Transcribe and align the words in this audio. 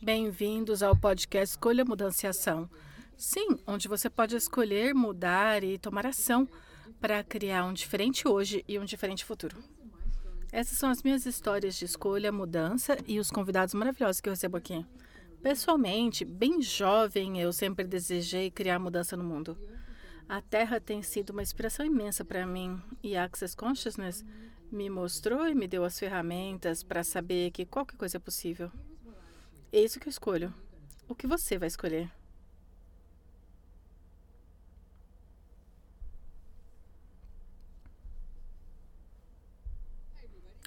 Bem-vindos 0.00 0.82
ao 0.82 0.96
podcast 0.96 1.52
Escolha, 1.52 1.84
Mudança 1.84 2.24
e 2.24 2.30
Ação. 2.30 2.70
Sim, 3.18 3.48
onde 3.66 3.86
você 3.86 4.08
pode 4.08 4.34
escolher, 4.34 4.94
mudar 4.94 5.62
e 5.62 5.76
tomar 5.76 6.06
ação 6.06 6.48
para 7.02 7.22
criar 7.22 7.66
um 7.66 7.74
diferente 7.74 8.26
hoje 8.26 8.64
e 8.66 8.78
um 8.78 8.84
diferente 8.86 9.26
futuro. 9.26 9.62
Essas 10.50 10.78
são 10.78 10.88
as 10.88 11.02
minhas 11.02 11.26
histórias 11.26 11.76
de 11.76 11.84
escolha, 11.84 12.32
mudança 12.32 12.96
e 13.06 13.20
os 13.20 13.30
convidados 13.30 13.74
maravilhosos 13.74 14.22
que 14.22 14.28
eu 14.30 14.32
recebo 14.32 14.56
aqui. 14.56 14.86
Pessoalmente, 15.42 16.24
bem 16.24 16.62
jovem, 16.62 17.38
eu 17.38 17.52
sempre 17.52 17.84
desejei 17.84 18.50
criar 18.50 18.78
mudança 18.78 19.18
no 19.18 19.24
mundo. 19.24 19.54
A 20.26 20.40
Terra 20.40 20.80
tem 20.80 21.02
sido 21.02 21.28
uma 21.28 21.42
inspiração 21.42 21.84
imensa 21.84 22.24
para 22.24 22.46
mim 22.46 22.80
e 23.02 23.14
Access 23.14 23.54
Consciousness 23.54 24.24
me 24.72 24.88
mostrou 24.88 25.46
e 25.46 25.54
me 25.54 25.68
deu 25.68 25.84
as 25.84 25.98
ferramentas 25.98 26.82
para 26.82 27.04
saber 27.04 27.50
que 27.50 27.66
qualquer 27.66 27.98
coisa 27.98 28.16
é 28.16 28.20
possível. 28.20 28.72
É 29.72 29.80
isso 29.80 29.98
que 30.00 30.08
eu 30.08 30.10
escolho. 30.10 30.54
O 31.08 31.14
que 31.14 31.26
você 31.26 31.58
vai 31.58 31.68
escolher? 31.68 32.10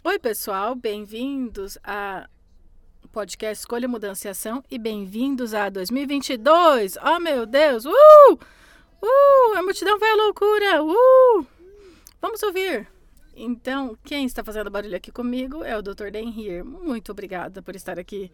Oi, 0.03 0.17
pessoal, 0.17 0.75
bem-vindos 0.75 1.77
a 1.83 2.29
podcast 3.11 3.59
Escolha, 3.59 3.87
Mudança 3.87 4.27
e 4.27 4.31
Ação 4.31 4.63
e 4.69 4.77
bem-vindos 4.77 5.53
a 5.53 5.69
2022. 5.69 6.97
Oh, 6.97 7.19
meu 7.19 7.45
Deus! 7.45 7.85
Uh! 7.85 8.39
Uh! 9.01 9.57
A 9.57 9.63
multidão 9.63 9.97
vai 9.99 10.11
à 10.11 10.15
loucura! 10.15 10.83
Uh! 10.83 11.45
Vamos 12.21 12.41
ouvir. 12.43 12.87
Então, 13.41 13.97
quem 14.03 14.25
está 14.25 14.43
fazendo 14.43 14.69
barulho 14.69 14.97
aqui 14.97 15.11
comigo 15.13 15.63
é 15.63 15.77
o 15.77 15.81
Dr. 15.81 16.13
Here. 16.13 16.61
Muito 16.61 17.11
obrigada 17.13 17.61
por 17.61 17.73
estar 17.73 17.97
aqui. 17.97 18.29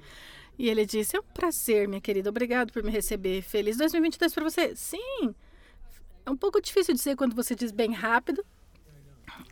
E 0.58 0.68
ele 0.68 0.84
disse: 0.84 1.16
É 1.16 1.20
um 1.20 1.24
prazer, 1.24 1.88
minha 1.88 2.02
querida. 2.02 2.30
Obrigado 2.30 2.74
por 2.74 2.84
me 2.84 2.90
receber. 2.90 3.44
Feliz 3.44 3.78
2022 3.78 4.34
para 4.34 4.44
você. 4.44 4.76
Sim! 4.76 5.36
É 6.26 6.32
um 6.32 6.36
pouco 6.36 6.60
difícil 6.60 6.96
dizer 6.96 7.16
quando 7.16 7.36
você 7.36 7.54
diz 7.54 7.72
bem 7.72 7.94
rápido. 7.94 8.44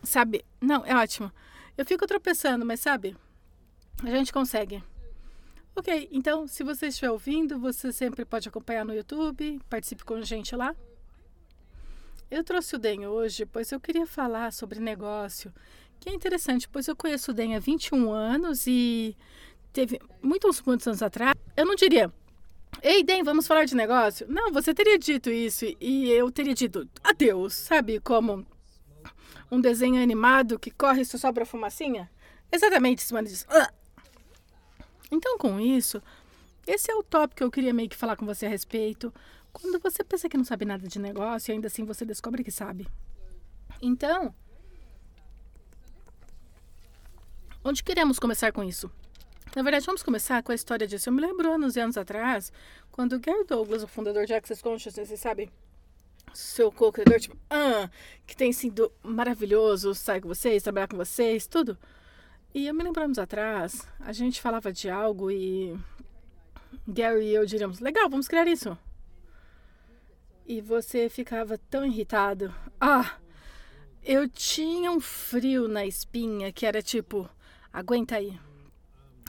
Sabe? 0.02 0.44
Não, 0.60 0.84
é 0.84 0.94
ótimo. 0.96 1.30
Eu 1.78 1.84
fico 1.84 2.04
tropeçando, 2.04 2.66
mas 2.66 2.80
sabe? 2.80 3.16
A 4.02 4.10
gente 4.10 4.32
consegue. 4.32 4.82
Ok, 5.76 6.08
então 6.10 6.48
se 6.48 6.64
você 6.64 6.88
estiver 6.88 7.10
ouvindo, 7.10 7.60
você 7.60 7.92
sempre 7.92 8.24
pode 8.24 8.48
acompanhar 8.48 8.84
no 8.84 8.94
YouTube, 8.94 9.60
participe 9.68 10.04
com 10.04 10.14
a 10.14 10.22
gente 10.22 10.54
lá. 10.56 10.74
Eu 12.30 12.42
trouxe 12.42 12.74
o 12.74 12.78
DEM 12.78 13.06
hoje, 13.06 13.46
pois 13.46 13.70
eu 13.70 13.78
queria 13.78 14.06
falar 14.06 14.52
sobre 14.52 14.80
negócio, 14.80 15.52
que 16.00 16.08
é 16.08 16.14
interessante, 16.14 16.68
pois 16.68 16.88
eu 16.88 16.96
conheço 16.96 17.30
o 17.30 17.34
DEM 17.34 17.54
há 17.54 17.58
21 17.58 18.10
anos 18.12 18.66
e 18.66 19.16
teve 19.72 20.00
muitos, 20.22 20.60
muitos 20.62 20.86
anos 20.86 21.02
atrás, 21.02 21.34
eu 21.56 21.64
não 21.64 21.74
diria, 21.74 22.12
ei 22.82 23.02
DEM, 23.02 23.22
vamos 23.22 23.46
falar 23.46 23.64
de 23.64 23.74
negócio? 23.74 24.26
Não, 24.28 24.52
você 24.52 24.74
teria 24.74 24.98
dito 24.98 25.30
isso 25.30 25.64
e 25.80 26.10
eu 26.10 26.30
teria 26.30 26.54
dito 26.54 26.88
adeus, 27.02 27.54
sabe? 27.54 28.00
Como 28.00 28.46
um 29.50 29.60
desenho 29.60 30.02
animado 30.02 30.58
que 30.58 30.70
corre 30.70 31.02
e 31.02 31.04
só 31.04 31.18
sobra 31.18 31.46
fumacinha? 31.46 32.10
Exatamente, 32.50 33.02
Simone 33.02 33.28
diz. 33.28 33.46
Então, 35.10 35.38
com 35.38 35.60
isso, 35.60 36.02
esse 36.66 36.90
é 36.90 36.94
o 36.94 37.02
tópico 37.02 37.36
que 37.36 37.44
eu 37.44 37.50
queria 37.50 37.74
meio 37.74 37.88
que 37.88 37.96
falar 37.96 38.16
com 38.16 38.26
você 38.26 38.46
a 38.46 38.48
respeito. 38.48 39.12
Quando 39.54 39.78
você 39.78 40.02
pensa 40.02 40.28
que 40.28 40.36
não 40.36 40.44
sabe 40.44 40.64
nada 40.64 40.86
de 40.86 40.98
negócio, 40.98 41.54
ainda 41.54 41.68
assim 41.68 41.84
você 41.84 42.04
descobre 42.04 42.42
que 42.42 42.50
sabe. 42.50 42.86
Então, 43.80 44.34
onde 47.64 47.82
queremos 47.82 48.18
começar 48.18 48.52
com 48.52 48.64
isso? 48.64 48.90
Na 49.54 49.62
verdade, 49.62 49.86
vamos 49.86 50.02
começar 50.02 50.42
com 50.42 50.50
a 50.50 50.54
história 50.54 50.86
disso. 50.86 51.08
Eu 51.08 51.12
me 51.12 51.20
lembro 51.20 51.52
anos 51.52 51.76
e 51.76 51.80
anos 51.80 51.96
atrás, 51.96 52.52
quando 52.90 53.20
Gary 53.20 53.44
Douglas, 53.44 53.84
o 53.84 53.86
fundador 53.86 54.26
de 54.26 54.34
Access 54.34 54.60
Consciousness, 54.60 55.08
você 55.08 55.16
sabe, 55.16 55.48
seu 56.34 56.72
co-criador, 56.72 57.20
tipo, 57.20 57.36
ah, 57.48 57.88
que 58.26 58.36
tem 58.36 58.52
sido 58.52 58.90
maravilhoso 59.04 59.92
estar 59.92 60.20
com 60.20 60.26
vocês, 60.26 60.64
trabalhar 60.64 60.88
com 60.88 60.96
vocês, 60.96 61.46
tudo. 61.46 61.78
E 62.52 62.66
eu 62.66 62.74
me 62.74 62.82
lembro 62.82 63.04
anos 63.04 63.18
atrás, 63.18 63.86
a 64.00 64.12
gente 64.12 64.40
falava 64.40 64.72
de 64.72 64.90
algo 64.90 65.30
e 65.30 65.78
Gary 66.88 67.26
e 67.26 67.34
eu 67.34 67.46
diríamos, 67.46 67.78
legal, 67.78 68.10
vamos 68.10 68.26
criar 68.26 68.48
isso. 68.48 68.76
E 70.46 70.60
você 70.60 71.08
ficava 71.08 71.56
tão 71.56 71.86
irritado. 71.86 72.54
Ah, 72.80 73.16
eu 74.02 74.28
tinha 74.28 74.90
um 74.90 75.00
frio 75.00 75.66
na 75.66 75.86
espinha 75.86 76.52
que 76.52 76.66
era 76.66 76.82
tipo, 76.82 77.28
aguenta 77.72 78.16
aí. 78.16 78.38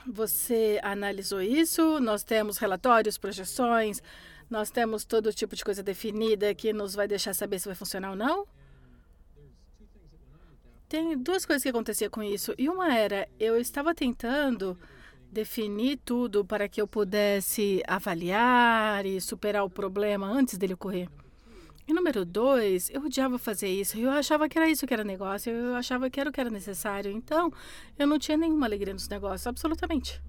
Você 0.06 0.80
analisou 0.84 1.42
isso, 1.42 2.00
nós 2.00 2.24
temos 2.24 2.58
relatórios, 2.58 3.18
projeções, 3.18 4.04
nós 4.50 4.70
temos 4.70 5.06
todo 5.06 5.34
tipo 5.34 5.56
de 5.56 5.64
coisa 5.64 5.82
definida 5.82 6.54
que 6.54 6.72
nos 6.74 6.94
vai 6.94 7.08
deixar 7.08 7.34
saber 7.34 7.60
se 7.60 7.68
vai 7.68 7.76
funcionar 7.76 8.12
ou 8.12 8.16
não? 8.16 8.46
Tem 10.88 11.18
duas 11.18 11.46
coisas 11.46 11.64
que 11.64 11.70
acontecia 11.70 12.10
com 12.10 12.22
isso. 12.22 12.54
E 12.58 12.70
uma 12.70 12.94
era, 12.94 13.28
eu 13.40 13.60
estava 13.60 13.96
tentando 13.96 14.78
definir 15.36 15.98
tudo 15.98 16.46
para 16.46 16.70
que 16.70 16.82
eu 16.82 16.88
pudesse 16.88 17.84
avaliar 17.86 19.06
e 19.06 19.20
superar 19.20 19.66
o 19.66 19.70
problema 19.70 20.26
antes 20.26 20.58
dele 20.58 20.76
ocorrer. 20.76 21.10
E 21.86 21.94
número 21.94 22.24
dois, 22.24 22.90
eu 22.90 23.02
odiava 23.04 23.38
fazer 23.38 23.68
isso. 23.68 23.98
Eu 24.00 24.10
achava 24.12 24.48
que 24.48 24.58
era 24.58 24.70
isso 24.70 24.88
que 24.88 24.94
era 24.94 25.04
negócio. 25.04 25.52
Eu 25.52 25.76
achava 25.76 26.10
que 26.10 26.20
era 26.22 26.30
o 26.30 26.34
que 26.34 26.40
era 26.40 26.50
necessário. 26.50 27.12
Então, 27.12 27.52
eu 28.00 28.08
não 28.08 28.18
tinha 28.18 28.38
nenhuma 28.38 28.66
alegria 28.66 28.94
nos 28.94 29.10
negócios, 29.10 29.46
absolutamente. 29.46 30.22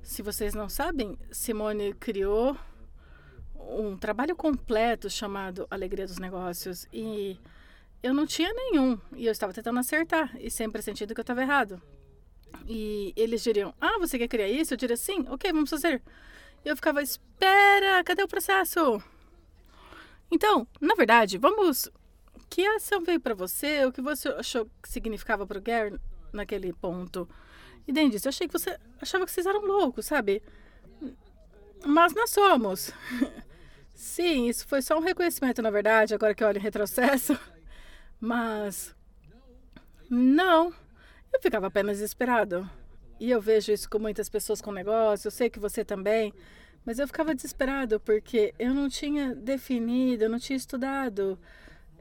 Se 0.00 0.22
vocês 0.22 0.54
não 0.54 0.68
sabem, 0.68 1.18
Simone 1.32 1.92
criou 1.94 2.56
um 3.56 3.96
trabalho 3.96 4.36
completo 4.36 5.10
chamado 5.10 5.66
Alegria 5.68 6.06
dos 6.06 6.18
Negócios 6.18 6.86
e 6.92 7.36
eu 8.00 8.14
não 8.14 8.24
tinha 8.24 8.52
nenhum 8.54 8.96
e 9.16 9.26
eu 9.26 9.32
estava 9.32 9.52
tentando 9.52 9.80
acertar 9.80 10.30
e 10.38 10.48
sempre 10.48 10.80
sentindo 10.82 11.12
que 11.12 11.20
eu 11.20 11.24
estava 11.24 11.42
errado. 11.42 11.82
E 12.68 13.12
eles 13.16 13.42
diriam: 13.42 13.74
Ah, 13.80 13.98
você 13.98 14.18
quer 14.18 14.28
criar 14.28 14.48
isso? 14.48 14.74
Eu 14.74 14.78
diria: 14.78 14.96
Sim, 14.96 15.26
ok, 15.28 15.52
vamos 15.52 15.70
fazer. 15.70 16.02
E 16.64 16.68
eu 16.68 16.76
ficava: 16.76 17.02
Espera, 17.02 18.02
cadê 18.04 18.22
o 18.22 18.28
processo? 18.28 19.02
Então, 20.30 20.66
na 20.80 20.94
verdade, 20.94 21.38
vamos. 21.38 21.90
Que 22.48 22.64
ação 22.64 23.02
veio 23.02 23.20
para 23.20 23.34
você? 23.34 23.84
O 23.84 23.92
que 23.92 24.00
você 24.00 24.28
achou 24.28 24.70
que 24.80 24.88
significava 24.88 25.46
para 25.46 25.58
o 25.58 25.62
Gary 25.62 25.98
naquele 26.32 26.72
ponto? 26.72 27.28
E 27.86 27.92
Dan 27.92 28.08
disse: 28.08 28.26
Eu 28.26 28.30
achei 28.30 28.46
que 28.46 28.52
você 28.52 28.78
achava 29.00 29.24
que 29.24 29.32
vocês 29.32 29.46
eram 29.46 29.64
loucos, 29.64 30.06
sabe? 30.06 30.42
Mas 31.84 32.14
nós 32.14 32.30
somos. 32.30 32.92
Sim, 33.94 34.48
isso 34.48 34.66
foi 34.66 34.82
só 34.82 34.96
um 34.98 35.00
reconhecimento, 35.00 35.62
na 35.62 35.70
verdade, 35.70 36.14
agora 36.14 36.34
que 36.34 36.42
eu 36.42 36.48
olho 36.48 36.58
em 36.58 36.62
retrocesso. 36.62 37.38
Mas. 38.20 38.94
Não. 40.10 40.72
Eu 41.36 41.42
ficava 41.42 41.66
apenas 41.66 41.98
desesperado. 41.98 42.68
E 43.20 43.30
eu 43.30 43.42
vejo 43.42 43.70
isso 43.70 43.90
com 43.90 43.98
muitas 43.98 44.26
pessoas 44.26 44.62
com 44.62 44.72
negócio, 44.72 45.26
eu 45.26 45.30
sei 45.30 45.50
que 45.50 45.58
você 45.58 45.84
também. 45.84 46.32
Mas 46.82 46.98
eu 46.98 47.06
ficava 47.06 47.34
desesperado 47.34 48.00
porque 48.00 48.54
eu 48.58 48.72
não 48.72 48.88
tinha 48.88 49.34
definido, 49.34 50.24
eu 50.24 50.30
não 50.30 50.38
tinha 50.38 50.56
estudado, 50.56 51.38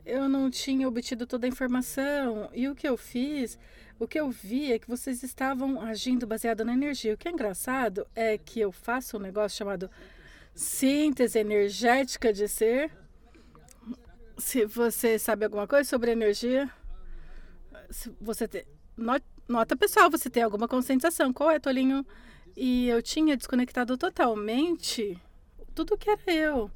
eu 0.05 0.29
não 0.29 0.49
tinha 0.49 0.87
obtido 0.87 1.27
toda 1.27 1.45
a 1.45 1.49
informação. 1.49 2.49
E 2.53 2.69
o 2.69 2.75
que 2.75 2.87
eu 2.87 2.95
fiz, 2.95 3.59
o 3.99 4.07
que 4.07 4.17
eu 4.17 4.31
vi 4.31 4.71
é 4.71 4.79
que 4.79 4.87
vocês 4.87 5.21
estavam 5.21 5.81
agindo 5.81 6.25
baseado 6.25 6.63
na 6.63 6.71
energia. 6.71 7.13
O 7.13 7.17
que 7.17 7.27
é 7.27 7.31
engraçado 7.31 8.07
é 8.15 8.37
que 8.37 8.61
eu 8.61 8.71
faço 8.71 9.17
um 9.17 9.19
negócio 9.19 9.57
chamado 9.57 9.91
síntese 10.53 11.37
energética 11.39 12.31
de 12.31 12.47
ser. 12.47 12.89
Se 14.37 14.65
você 14.65 15.19
sabe 15.19 15.43
alguma 15.43 15.67
coisa 15.67 15.89
sobre 15.89 16.11
energia, 16.11 16.71
se 17.89 18.15
você 18.21 18.47
tem, 18.47 18.65
nota 18.97 19.75
pessoal, 19.75 20.09
você 20.09 20.29
tem 20.29 20.43
alguma 20.43 20.67
conscientização. 20.67 21.33
Qual 21.33 21.51
é, 21.51 21.59
Tolinho? 21.59 22.05
E 22.55 22.87
eu 22.87 23.01
tinha 23.01 23.35
desconectado 23.35 23.97
totalmente 23.97 25.19
tudo 25.73 25.97
que 25.97 26.09
era 26.09 26.21
eu. 26.27 26.71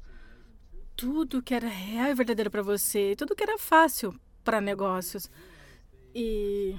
Tudo 0.96 1.42
que 1.42 1.54
era 1.54 1.68
real 1.68 2.10
e 2.10 2.14
verdadeiro 2.14 2.50
para 2.50 2.62
você. 2.62 3.14
Tudo 3.16 3.34
que 3.34 3.42
era 3.42 3.58
fácil 3.58 4.14
para 4.44 4.60
negócios. 4.60 5.30
E 6.14 6.76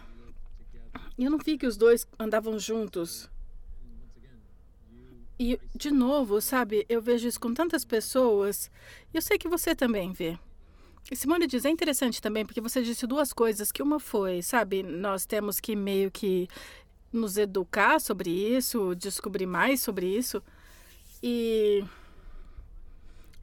eu 1.17 1.29
não 1.29 1.37
vi 1.37 1.57
que 1.57 1.67
os 1.67 1.77
dois 1.77 2.07
andavam 2.19 2.57
juntos. 2.59 3.29
E, 5.39 5.59
de 5.75 5.89
novo, 5.89 6.39
sabe, 6.39 6.85
eu 6.87 7.01
vejo 7.01 7.27
isso 7.27 7.39
com 7.39 7.51
tantas 7.51 7.83
pessoas, 7.83 8.69
e 9.11 9.17
eu 9.17 9.21
sei 9.23 9.39
que 9.39 9.49
você 9.49 9.73
também 9.73 10.13
vê. 10.13 10.37
Simone 11.13 11.45
diz, 11.47 11.65
é 11.65 11.69
interessante 11.69 12.21
também, 12.21 12.45
porque 12.45 12.61
você 12.61 12.81
disse 12.81 13.05
duas 13.05 13.33
coisas, 13.33 13.71
que 13.71 13.83
uma 13.83 13.99
foi, 13.99 14.41
sabe, 14.41 14.81
nós 14.81 15.25
temos 15.25 15.59
que 15.59 15.75
meio 15.75 16.09
que 16.09 16.47
nos 17.11 17.37
educar 17.37 17.99
sobre 17.99 18.29
isso, 18.29 18.95
descobrir 18.95 19.45
mais 19.45 19.81
sobre 19.81 20.07
isso. 20.07 20.41
E 21.21 21.83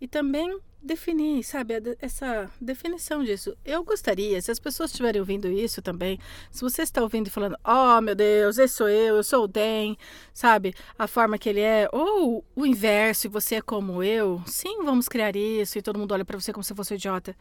E 0.01 0.07
também 0.07 0.61
definir, 0.81 1.43
sabe, 1.43 1.75
essa 2.01 2.51
definição 2.61 3.25
disso. 3.25 3.57
Eu 3.65 3.83
gostaria, 3.83 4.41
se 4.41 4.51
as 4.51 4.59
pessoas 4.59 4.91
estiverem 4.91 5.21
ouvindo 5.21 5.49
isso 5.49 5.83
também, 5.83 6.19
se 6.51 6.61
você 6.61 6.83
está 6.83 7.03
ouvindo 7.03 7.27
e 7.27 7.31
falando, 7.31 7.57
oh 7.65 8.01
meu 8.01 8.15
Deus, 8.15 8.59
esse 8.59 8.75
sou 8.75 8.89
eu, 8.89 9.17
eu 9.17 9.25
sou 9.25 9.45
o 9.45 9.49
Den, 9.49 9.97
sabe, 10.33 10.75
a 10.99 11.07
forma 11.07 11.37
que 11.37 11.49
ele 11.49 11.61
é, 11.61 11.89
ou 11.93 12.45
o 12.55 12.67
inverso, 12.67 13.27
e 13.27 13.31
você 13.31 13.57
é 13.57 13.61
como 13.61 14.03
eu, 14.03 14.41
sim, 14.47 14.85
vamos 14.85 15.09
criar 15.09 15.35
isso, 15.35 15.79
e 15.79 15.83
todo 15.83 15.99
mundo 15.99 16.13
olha 16.13 16.25
para 16.25 16.39
você 16.39 16.53
como 16.53 16.65
se 16.65 16.75
fosse 16.75 16.95
um 16.95 16.97
idiota. 16.97 17.37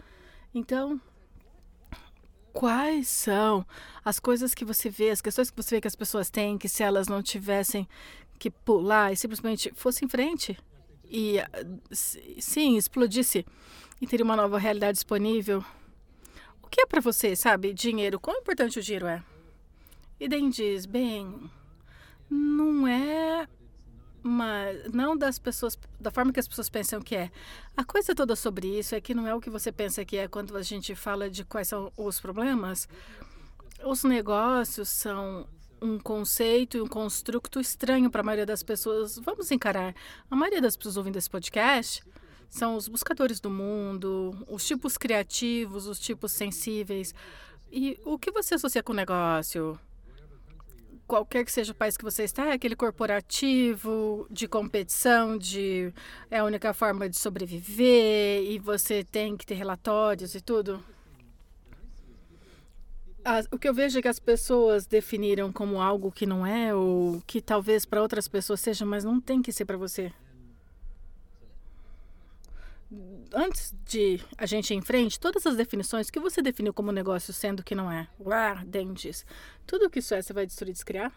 Então, 0.53 0.99
quais 2.51 3.07
são 3.07 3.65
as 4.03 4.19
coisas 4.19 4.55
que 4.55 4.65
você 4.65 4.89
vê, 4.89 5.11
as 5.11 5.21
questões 5.21 5.51
que 5.51 5.61
você 5.61 5.75
vê 5.75 5.81
que 5.81 5.87
as 5.87 5.95
pessoas 5.95 6.29
têm, 6.31 6.57
que 6.57 6.67
se 6.67 6.81
elas 6.81 7.07
não 7.07 7.21
tivessem 7.21 7.87
que 8.39 8.49
pular 8.49 9.11
e 9.11 9.15
simplesmente 9.15 9.71
fossem 9.75 10.05
em 10.05 10.09
frente 10.09 10.57
e 11.09 11.39
sim, 11.91 12.77
explodisse 12.77 13.45
e 14.01 14.07
teria 14.07 14.23
uma 14.23 14.35
nova 14.35 14.57
realidade 14.57 14.93
disponível. 14.93 15.63
O 16.61 16.67
que 16.67 16.81
é 16.81 16.85
para 16.85 17.01
você, 17.01 17.35
sabe, 17.35 17.73
dinheiro? 17.73 18.19
Quão 18.19 18.37
importante 18.37 18.79
o 18.79 18.83
dinheiro 18.83 19.07
é? 19.07 19.23
E 20.19 20.27
daí 20.27 20.49
diz, 20.49 20.85
bem, 20.85 21.49
não 22.29 22.87
é 22.87 23.47
mas 24.27 24.91
não 24.91 25.15
das 25.15 25.39
pessoas, 25.39 25.77
da 25.99 26.11
forma 26.11 26.33
que 26.33 26.39
as 26.39 26.47
pessoas 26.47 26.69
pensam 26.69 27.01
que 27.01 27.15
é. 27.15 27.31
A 27.75 27.83
coisa 27.83 28.13
toda 28.13 28.35
sobre 28.35 28.67
isso 28.67 28.93
é 28.93 28.99
que 28.99 29.13
não 29.13 29.25
é 29.25 29.33
o 29.33 29.39
que 29.39 29.49
você 29.49 29.71
pensa 29.71 30.03
que 30.03 30.17
é 30.17 30.27
quando 30.27 30.57
a 30.57 30.61
gente 30.61 30.93
fala 30.95 31.29
de 31.29 31.45
quais 31.45 31.69
são 31.69 31.91
os 31.95 32.19
problemas. 32.19 32.89
Os 33.85 34.03
negócios 34.03 34.89
são 34.89 35.47
um 35.81 35.99
conceito 35.99 36.77
e 36.77 36.81
um 36.81 36.87
construto 36.87 37.59
estranho 37.59 38.09
para 38.09 38.21
a 38.21 38.23
maioria 38.23 38.45
das 38.45 38.63
pessoas. 38.63 39.17
Vamos 39.17 39.51
encarar. 39.51 39.93
A 40.29 40.35
maioria 40.35 40.61
das 40.61 40.75
pessoas 40.75 40.97
ouvindo 40.97 41.17
esse 41.17 41.29
podcast 41.29 42.03
são 42.49 42.75
os 42.75 42.87
buscadores 42.87 43.39
do 43.39 43.49
mundo, 43.49 44.35
os 44.47 44.65
tipos 44.65 44.97
criativos, 44.97 45.87
os 45.87 45.99
tipos 45.99 46.31
sensíveis. 46.31 47.13
E 47.71 47.99
o 48.05 48.17
que 48.17 48.31
você 48.31 48.55
associa 48.55 48.81
com 48.81 48.93
o 48.93 48.95
negócio? 48.95 49.79
qualquer 51.07 51.45
que 51.45 51.51
seja 51.51 51.71
o 51.71 51.75
país 51.75 51.95
que 51.95 52.03
você 52.03 52.23
está, 52.23 52.47
é 52.47 52.51
aquele 52.51 52.75
corporativo 52.75 54.27
de 54.29 54.47
competição, 54.47 55.37
de 55.37 55.93
é 56.29 56.39
a 56.39 56.43
única 56.43 56.73
forma 56.73 57.09
de 57.09 57.17
sobreviver 57.17 58.43
e 58.43 58.59
você 58.59 59.03
tem 59.03 59.37
que 59.37 59.45
ter 59.45 59.55
relatórios 59.55 60.35
e 60.35 60.41
tudo. 60.41 60.83
As, 63.29 63.45
o 63.51 63.59
que 63.59 63.67
eu 63.67 63.73
vejo 63.73 63.99
é 63.99 64.01
que 64.01 64.07
as 64.07 64.19
pessoas 64.19 64.85
definiram 64.85 65.51
como 65.51 65.81
algo 65.81 66.09
que 66.11 66.25
não 66.25 66.47
é 66.47 66.73
ou 66.73 67.21
que 67.27 67.41
talvez 67.41 67.85
para 67.85 68.01
outras 68.01 68.25
pessoas 68.25 68.61
seja, 68.61 68.85
mas 68.85 69.03
não 69.03 69.19
tem 69.19 69.41
que 69.41 69.51
ser 69.51 69.65
para 69.65 69.75
você 69.75 70.13
antes 73.33 73.75
de 73.85 74.21
a 74.37 74.45
gente 74.45 74.73
ir 74.73 74.77
em 74.77 74.81
frente, 74.81 75.19
todas 75.19 75.45
as 75.45 75.55
definições 75.55 76.09
que 76.09 76.19
você 76.19 76.41
definiu 76.41 76.73
como 76.73 76.91
negócio 76.91 77.33
sendo 77.33 77.63
que 77.63 77.75
não 77.75 77.91
é, 77.91 78.07
uar, 78.19 78.65
dentes, 78.65 79.25
tudo 79.65 79.89
que 79.89 79.99
isso 79.99 80.13
é, 80.13 80.21
você 80.21 80.33
vai 80.33 80.45
destruir 80.45 80.69
e 80.69 80.73
descriar? 80.73 81.11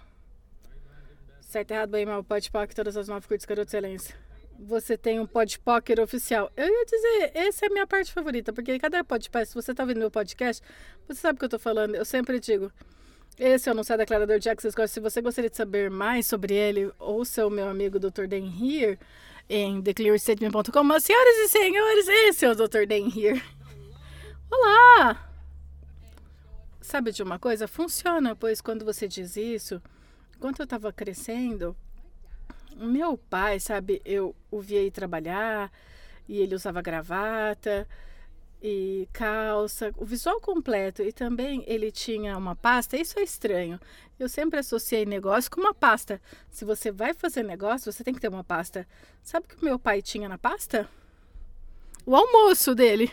Certo, 1.41 1.71
errado, 1.73 1.91
bem, 1.91 2.07
mal, 2.07 2.23
pode 2.23 2.51
poker, 2.51 2.75
todas 2.75 2.97
as 2.97 3.09
nove 3.09 3.27
curtas, 3.27 3.45
garoto 3.45 3.69
excelência. 3.69 4.30
Você 4.67 4.97
tem 4.97 5.19
um 5.19 5.27
podpoker 5.27 5.99
oficial. 6.01 6.53
Eu 6.55 6.69
ia 6.69 6.85
dizer, 6.85 7.31
essa 7.35 7.65
é 7.65 7.69
a 7.69 7.73
minha 7.73 7.87
parte 7.87 8.13
favorita, 8.13 8.53
porque 8.53 8.79
cada 8.79 9.03
podcast, 9.03 9.49
se 9.49 9.55
você 9.55 9.75
tá 9.75 9.83
ouvindo 9.83 9.99
meu 9.99 10.11
podcast, 10.11 10.63
você 11.09 11.21
sabe 11.21 11.37
o 11.37 11.39
que 11.39 11.45
eu 11.47 11.49
tô 11.49 11.59
falando. 11.59 11.95
Eu 11.95 12.05
sempre 12.05 12.39
digo, 12.39 12.71
esse 13.39 13.69
é 13.69 13.73
o 13.73 13.75
Anunciado 13.75 14.01
Declarador 14.01 14.39
de 14.39 14.51
Access 14.51 14.77
Se 14.89 15.01
você 15.01 15.23
gostaria 15.23 15.49
de 15.49 15.57
saber 15.57 15.91
mais 15.91 16.27
sobre 16.27 16.55
ele, 16.55 16.93
ouça 16.99 17.47
o 17.47 17.51
meu 17.51 17.69
amigo 17.69 17.99
Dr. 17.99 18.27
Dan 18.27 18.45
Here, 18.45 18.99
em 19.49 19.81
theclearstatement.com. 19.81 20.85
Mas, 20.85 21.05
senhoras 21.05 21.37
e 21.37 21.49
senhores, 21.49 22.09
esse 22.09 22.45
é 22.45 22.51
o 22.51 22.55
Dr. 22.55 22.87
Dan 22.87 23.09
here. 23.17 23.43
Olá! 24.51 25.27
Sabe 26.83 27.13
de 27.13 27.23
uma 27.23 27.39
coisa? 27.39 27.67
Funciona, 27.67 28.37
pois 28.37 28.61
quando 28.61 28.85
você 28.85 29.09
diz 29.09 29.37
isso, 29.37 29.81
quando 30.39 30.61
eu 30.61 30.65
estava 30.65 30.93
crescendo, 30.93 31.75
meu 32.77 33.17
pai, 33.17 33.61
sabe, 33.61 34.01
eu 34.05 34.35
o 34.51 34.61
via 34.61 34.83
ir 34.83 34.91
trabalhar 34.91 35.71
e 36.29 36.39
ele 36.39 36.55
usava 36.55 36.81
gravata 36.81 37.87
e 38.63 39.09
calça, 39.13 39.93
o 39.97 40.05
visual 40.05 40.41
completo. 40.41 41.03
E 41.03 41.13
também 41.13 41.65
ele 41.67 41.91
tinha 41.91 42.37
uma 42.37 42.55
pasta, 42.55 42.97
isso 42.97 43.19
é 43.19 43.23
estranho. 43.23 43.81
Eu 44.19 44.29
sempre 44.29 44.61
associei 44.61 45.07
negócio 45.07 45.51
com 45.51 45.61
uma 45.61 45.75
pasta. 45.75 46.21
Se 46.51 46.65
você 46.65 46.91
vai 46.91 47.15
fazer 47.15 47.43
negócio, 47.43 47.91
você 47.91 48.05
tem 48.05 48.13
que 48.13 48.21
ter 48.21 48.29
uma 48.29 48.45
pasta. 48.45 48.87
Sabe 49.23 49.47
o 49.47 49.49
que 49.57 49.65
meu 49.65 49.79
pai 49.79 50.03
tinha 50.03 50.29
na 50.29 50.37
pasta? 50.37 50.89
O 52.05 52.15
almoço 52.15 52.75
dele 52.75 53.11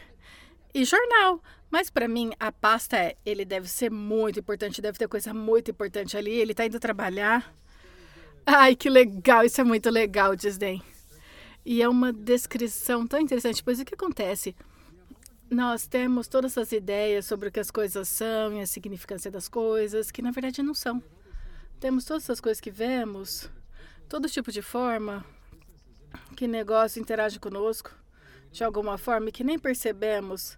e 0.73 0.83
jornal. 0.83 1.41
Mas 1.69 1.89
para 1.89 2.07
mim, 2.07 2.31
a 2.39 2.51
pasta 2.51 2.97
é, 2.97 3.15
ele 3.25 3.43
deve 3.43 3.67
ser 3.67 3.91
muito 3.91 4.39
importante, 4.39 4.81
deve 4.81 4.97
ter 4.97 5.07
coisa 5.07 5.33
muito 5.33 5.71
importante 5.71 6.15
ali. 6.15 6.31
Ele 6.31 6.53
tá 6.53 6.65
indo 6.65 6.79
trabalhar. 6.79 7.53
Ai, 8.47 8.75
que 8.75 8.89
legal, 8.89 9.43
isso 9.43 9.59
é 9.59 9.63
muito 9.63 9.89
legal, 9.89 10.35
Disney. 10.35 10.81
E 11.65 11.81
é 11.81 11.89
uma 11.89 12.13
descrição 12.13 13.05
tão 13.05 13.19
interessante, 13.19 13.61
pois 13.61 13.79
o 13.79 13.85
que 13.85 13.93
acontece? 13.93 14.55
nós 15.49 15.87
temos 15.87 16.27
todas 16.27 16.51
essas 16.51 16.71
ideias 16.71 17.25
sobre 17.25 17.47
o 17.47 17.51
que 17.51 17.59
as 17.59 17.71
coisas 17.71 18.07
são 18.09 18.53
e 18.53 18.61
a 18.61 18.67
significância 18.67 19.31
das 19.31 19.47
coisas, 19.47 20.11
que 20.11 20.21
na 20.21 20.31
verdade 20.31 20.61
não 20.61 20.73
são. 20.73 21.01
Temos 21.79 22.05
todas 22.05 22.23
essas 22.23 22.41
coisas 22.41 22.59
que 22.59 22.71
vemos, 22.71 23.49
todo 24.09 24.29
tipo 24.29 24.51
de 24.51 24.61
forma 24.61 25.25
que 26.35 26.47
negócio 26.47 27.01
interage 27.01 27.39
conosco 27.39 27.91
de 28.51 28.63
alguma 28.63 28.97
forma 28.97 29.29
e 29.29 29.31
que 29.31 29.43
nem 29.43 29.57
percebemos. 29.57 30.57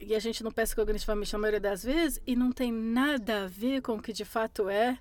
E 0.00 0.14
a 0.14 0.18
gente 0.18 0.42
não 0.42 0.50
pensa 0.50 0.74
cognitivamente 0.74 1.32
na 1.32 1.38
maioria 1.38 1.60
das 1.60 1.84
vezes 1.84 2.20
e 2.26 2.34
não 2.34 2.50
tem 2.50 2.72
nada 2.72 3.44
a 3.44 3.46
ver 3.46 3.80
com 3.80 3.94
o 3.94 4.02
que 4.02 4.12
de 4.12 4.24
fato 4.24 4.68
é 4.68 4.98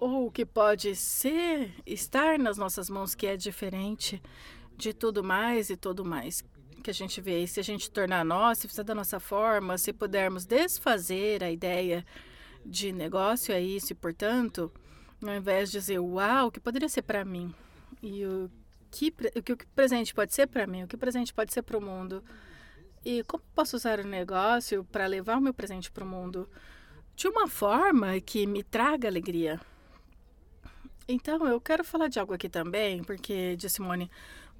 ou 0.00 0.26
o 0.26 0.30
que 0.30 0.46
pode 0.46 0.96
ser, 0.96 1.74
estar 1.84 2.38
nas 2.38 2.56
nossas 2.56 2.88
mãos, 2.88 3.14
que 3.14 3.26
é 3.26 3.36
diferente 3.36 4.20
de 4.74 4.94
tudo 4.94 5.22
mais 5.22 5.68
e 5.68 5.76
tudo 5.76 6.06
mais 6.06 6.42
que 6.82 6.90
a 6.90 6.94
gente 6.94 7.20
vê. 7.20 7.42
E 7.42 7.46
se 7.46 7.60
a 7.60 7.62
gente 7.62 7.90
tornar 7.90 8.24
nossa, 8.24 8.62
se 8.62 8.68
fizer 8.68 8.82
da 8.82 8.94
nossa 8.94 9.20
forma, 9.20 9.76
se 9.76 9.92
pudermos 9.92 10.46
desfazer 10.46 11.44
a 11.44 11.50
ideia 11.50 12.04
de 12.64 12.92
negócio 12.92 13.52
é 13.52 13.60
isso, 13.60 13.92
e 13.92 13.94
portanto, 13.94 14.72
ao 15.22 15.34
invés 15.34 15.70
de 15.70 15.78
dizer, 15.78 15.98
uau, 15.98 16.46
o 16.46 16.50
que 16.50 16.58
poderia 16.58 16.88
ser 16.88 17.02
para 17.02 17.22
mim? 17.22 17.54
E 18.02 18.24
o 18.24 18.50
que, 18.90 19.14
o 19.36 19.42
que 19.42 19.52
o 19.52 19.58
presente 19.74 20.14
pode 20.14 20.34
ser 20.34 20.46
para 20.46 20.66
mim? 20.66 20.84
O 20.84 20.88
que 20.88 20.94
o 20.94 20.98
presente 20.98 21.34
pode 21.34 21.52
ser 21.52 21.60
para 21.60 21.76
o 21.76 21.82
mundo? 21.82 22.24
E 23.04 23.22
como 23.24 23.44
posso 23.54 23.76
usar 23.76 24.00
o 24.00 24.06
negócio 24.06 24.82
para 24.84 25.06
levar 25.06 25.36
o 25.36 25.42
meu 25.42 25.52
presente 25.52 25.90
para 25.90 26.04
o 26.04 26.08
mundo 26.08 26.48
de 27.14 27.28
uma 27.28 27.46
forma 27.46 28.18
que 28.20 28.46
me 28.46 28.62
traga 28.62 29.06
alegria? 29.06 29.60
Então, 31.12 31.44
eu 31.44 31.60
quero 31.60 31.82
falar 31.82 32.06
de 32.06 32.20
algo 32.20 32.32
aqui 32.32 32.48
também, 32.48 33.02
porque, 33.02 33.56
de 33.56 33.68
Simone, 33.68 34.08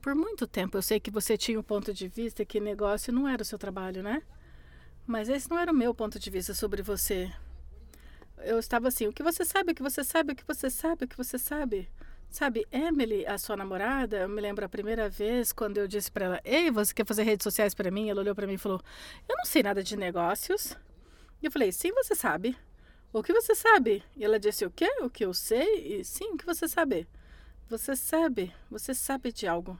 por 0.02 0.16
muito 0.16 0.48
tempo 0.48 0.76
eu 0.76 0.82
sei 0.82 0.98
que 0.98 1.08
você 1.08 1.36
tinha 1.38 1.56
o 1.56 1.60
um 1.60 1.64
ponto 1.64 1.94
de 1.94 2.08
vista 2.08 2.44
que 2.44 2.58
negócio 2.58 3.12
não 3.12 3.28
era 3.28 3.40
o 3.40 3.44
seu 3.44 3.56
trabalho, 3.56 4.02
né? 4.02 4.20
Mas 5.06 5.28
esse 5.28 5.48
não 5.48 5.56
era 5.56 5.70
o 5.70 5.74
meu 5.74 5.94
ponto 5.94 6.18
de 6.18 6.28
vista 6.28 6.52
sobre 6.52 6.82
você. 6.82 7.32
Eu 8.38 8.58
estava 8.58 8.88
assim, 8.88 9.06
o 9.06 9.12
que 9.12 9.22
você 9.22 9.44
sabe, 9.44 9.70
o 9.70 9.74
que 9.76 9.82
você 9.82 10.02
sabe, 10.02 10.32
o 10.32 10.36
que 10.36 10.44
você 10.44 10.68
sabe, 10.68 11.04
o 11.04 11.08
que 11.08 11.16
você 11.16 11.38
sabe. 11.38 11.88
Sabe, 12.28 12.66
Emily, 12.72 13.24
a 13.26 13.38
sua 13.38 13.56
namorada, 13.56 14.18
eu 14.18 14.28
me 14.28 14.40
lembro 14.40 14.64
a 14.64 14.68
primeira 14.68 15.08
vez 15.08 15.52
quando 15.52 15.78
eu 15.78 15.86
disse 15.86 16.10
para 16.10 16.24
ela: 16.24 16.40
Ei, 16.44 16.68
você 16.68 16.92
quer 16.92 17.06
fazer 17.06 17.22
redes 17.22 17.44
sociais 17.44 17.74
para 17.74 17.92
mim? 17.92 18.10
Ela 18.10 18.22
olhou 18.22 18.34
para 18.34 18.46
mim 18.48 18.54
e 18.54 18.58
falou: 18.58 18.80
Eu 19.28 19.36
não 19.36 19.44
sei 19.44 19.62
nada 19.62 19.84
de 19.84 19.96
negócios. 19.96 20.76
E 21.40 21.46
eu 21.46 21.52
falei: 21.52 21.70
Sim, 21.70 21.92
você 21.92 22.16
sabe. 22.16 22.56
O 23.12 23.22
que 23.22 23.32
você 23.32 23.54
sabe? 23.54 24.04
E 24.16 24.24
ela 24.24 24.38
disse: 24.38 24.64
O 24.64 24.70
quê? 24.70 24.88
O 25.00 25.10
que 25.10 25.24
eu 25.24 25.34
sei? 25.34 26.00
E 26.00 26.04
sim, 26.04 26.32
o 26.32 26.36
que 26.36 26.46
você 26.46 26.68
sabe? 26.68 27.08
Você 27.68 27.94
sabe, 27.96 28.52
você 28.70 28.94
sabe 28.94 29.32
de 29.32 29.46
algo. 29.46 29.78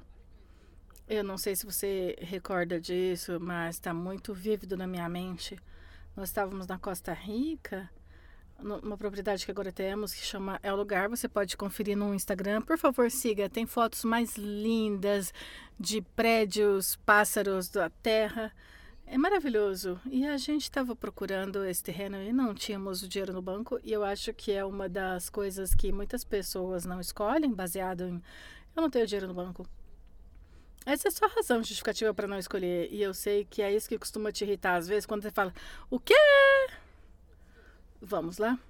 Eu 1.09 1.25
não 1.25 1.37
sei 1.37 1.57
se 1.57 1.67
você 1.67 2.17
recorda 2.21 2.81
disso, 2.81 3.39
mas 3.41 3.77
está 3.77 3.93
muito 3.93 4.33
vívido 4.33 4.77
na 4.77 4.87
minha 4.87 5.09
mente. 5.09 5.59
Nós 6.17 6.29
estávamos 6.29 6.69
na 6.69 6.79
Costa 6.79 7.13
Rica, 7.13 7.91
numa 8.63 8.97
propriedade 8.97 9.45
que 9.45 9.51
agora 9.51 9.73
temos, 9.73 10.15
que 10.15 10.25
chama 10.25 10.61
É 10.63 10.73
o 10.73 10.77
Lugar. 10.77 11.09
Você 11.09 11.29
pode 11.29 11.57
conferir 11.57 11.97
no 11.97 12.15
Instagram. 12.15 12.63
Por 12.63 12.79
favor, 12.79 13.11
siga. 13.11 13.49
Tem 13.49 13.67
fotos 13.67 14.05
mais 14.05 14.37
lindas 14.37 15.33
de 15.79 16.01
prédios, 16.01 16.97
pássaros 17.05 17.69
da 17.69 17.91
terra. 17.91 18.53
É 19.13 19.19
maravilhoso. 19.19 20.01
E 20.09 20.25
a 20.25 20.37
gente 20.37 20.63
estava 20.63 20.95
procurando 20.95 21.65
esse 21.65 21.83
terreno 21.83 22.23
e 22.23 22.33
não 22.33 22.55
tínhamos 22.55 23.03
o 23.03 23.09
dinheiro 23.09 23.33
no 23.33 23.43
banco. 23.43 23.81
E 23.83 23.93
eu 23.93 24.05
acho 24.05 24.33
que 24.33 24.53
é 24.53 24.65
uma 24.65 24.89
das 24.89 25.29
coisas 25.29 25.75
que 25.75 25.91
muitas 25.91 26.23
pessoas 26.23 26.85
não 26.85 27.01
escolhem, 27.01 27.53
baseado 27.53 28.05
em 28.05 28.23
eu 28.77 28.81
não 28.81 28.89
tenho 28.89 29.09
dinheiro 29.09 29.27
no 29.27 29.35
banco. 29.35 29.67
Essa 30.87 31.09
é 31.09 31.11
a 31.11 31.13
sua 31.13 31.27
razão 31.27 31.59
justificativa 31.59 32.15
para 32.15 32.29
não 32.29 32.39
escolher. 32.39 32.89
E 32.93 33.03
eu 33.03 33.13
sei 33.13 33.45
que 33.45 33.63
é 33.63 33.75
isso 33.75 33.89
que 33.89 33.99
costuma 33.99 34.31
te 34.31 34.45
irritar 34.45 34.77
às 34.77 34.87
vezes 34.87 35.07
quando 35.07 35.23
você 35.23 35.33
fala: 35.33 35.53
O 35.91 35.99
quê? 35.99 36.15
Vamos 38.01 38.39
lá? 38.39 38.61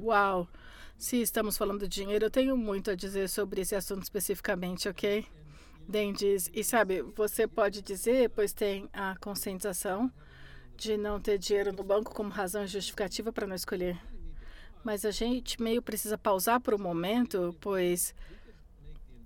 Uau! 0.00 0.46
Se 0.96 1.20
estamos 1.20 1.58
falando 1.58 1.80
de 1.80 1.88
dinheiro, 1.88 2.26
eu 2.26 2.30
tenho 2.30 2.56
muito 2.56 2.88
a 2.88 2.94
dizer 2.94 3.28
sobre 3.28 3.62
esse 3.62 3.74
assunto 3.74 4.04
especificamente, 4.04 4.88
ok? 4.88 5.26
Den 5.88 6.12
diz, 6.12 6.50
e 6.52 6.62
sabe, 6.62 7.00
você 7.00 7.48
pode 7.48 7.80
dizer, 7.80 8.28
pois 8.30 8.52
tem 8.52 8.90
a 8.92 9.16
conscientização 9.16 10.12
de 10.76 10.98
não 10.98 11.18
ter 11.18 11.38
dinheiro 11.38 11.72
no 11.72 11.82
banco 11.82 12.14
como 12.14 12.28
razão 12.28 12.66
justificativa 12.66 13.32
para 13.32 13.46
não 13.46 13.56
escolher. 13.56 13.98
Mas 14.84 15.06
a 15.06 15.10
gente 15.10 15.60
meio 15.60 15.80
precisa 15.80 16.18
pausar 16.18 16.60
por 16.60 16.74
um 16.74 16.78
momento, 16.78 17.56
pois 17.58 18.14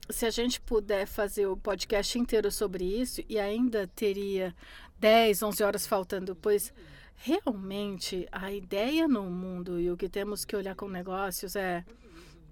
se 0.08 0.24
a 0.24 0.30
gente 0.30 0.60
puder 0.60 1.04
fazer 1.04 1.46
o 1.46 1.56
podcast 1.56 2.16
inteiro 2.16 2.50
sobre 2.50 2.84
isso 2.84 3.20
e 3.28 3.40
ainda 3.40 3.88
teria 3.88 4.54
10, 5.00 5.42
11 5.42 5.64
horas 5.64 5.86
faltando, 5.86 6.36
pois 6.36 6.72
realmente 7.16 8.26
a 8.30 8.52
ideia 8.52 9.08
no 9.08 9.24
mundo 9.24 9.80
e 9.80 9.90
o 9.90 9.96
que 9.96 10.08
temos 10.08 10.44
que 10.44 10.54
olhar 10.54 10.76
com 10.76 10.88
negócios 10.88 11.56
é 11.56 11.84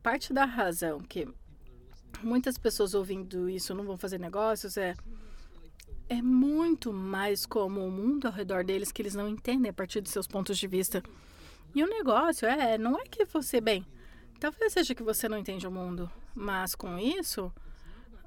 parte 0.02 0.32
da 0.32 0.44
razão 0.44 1.00
que 1.00 1.28
muitas 2.22 2.58
pessoas 2.58 2.94
ouvindo 2.94 3.48
isso 3.48 3.74
não 3.74 3.84
vão 3.84 3.96
fazer 3.96 4.18
negócios 4.18 4.76
é 4.76 4.94
é 6.10 6.20
muito 6.20 6.92
mais 6.92 7.46
como 7.46 7.86
o 7.86 7.90
mundo 7.90 8.26
ao 8.26 8.32
redor 8.32 8.64
deles 8.64 8.90
que 8.90 9.00
eles 9.00 9.14
não 9.14 9.28
entendem 9.28 9.70
a 9.70 9.72
partir 9.72 10.00
dos 10.00 10.10
seus 10.10 10.26
pontos 10.26 10.58
de 10.58 10.66
vista. 10.66 11.00
E 11.72 11.84
o 11.84 11.86
negócio 11.86 12.48
é, 12.48 12.76
não 12.76 12.98
é 12.98 13.04
que 13.04 13.24
você, 13.24 13.60
bem, 13.60 13.86
talvez 14.40 14.72
seja 14.72 14.92
que 14.92 15.04
você 15.04 15.28
não 15.28 15.38
entende 15.38 15.68
o 15.68 15.70
mundo, 15.70 16.10
mas 16.34 16.74
com 16.74 16.98
isso, 16.98 17.52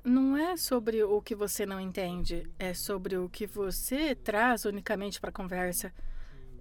não 0.02 0.38
é 0.38 0.56
sobre 0.56 1.04
o 1.04 1.22
que 1.22 1.36
você 1.36 1.66
não 1.66 1.78
entende, 1.78 2.50
é 2.58 2.74
sobre 2.74 3.18
o 3.18 3.28
que 3.28 3.46
você 3.46 4.16
traz 4.16 4.64
unicamente 4.64 5.20
para 5.20 5.30
a 5.30 5.34
conversa 5.34 5.94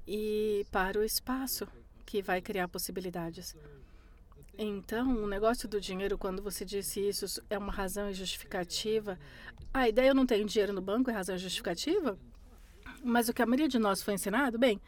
e 0.05 0.67
para 0.73 0.99
o 0.99 1.05
espaço 1.05 1.69
que 2.05 2.21
vai 2.21 2.43
criar 2.43 2.67
possibilidades. 2.67 3.57
Então, 4.65 5.25
o 5.25 5.27
negócio 5.27 5.69
do 5.69 5.81
dinheiro, 5.81 6.17
quando 6.17 6.41
você 6.41 6.65
disse 6.65 7.01
isso, 7.01 7.43
é 7.51 7.59
uma 7.59 7.73
razão 7.73 8.13
justificativa. 8.13 9.19
A 9.75 9.89
ideia 9.89 10.11
eu 10.11 10.15
não 10.15 10.25
tenho 10.25 10.47
dinheiro 10.47 10.73
no 10.73 10.81
banco 10.81 11.11
é 11.11 11.13
razão 11.13 11.37
justificativa? 11.37 12.17
Mas 13.03 13.29
o 13.29 13.35
que 13.35 13.43
a 13.43 13.47
maioria 13.47 13.67
de 13.67 13.79
nós 13.79 14.01
foi 14.01 14.15
ensinado, 14.15 14.59
bem, 14.59 14.81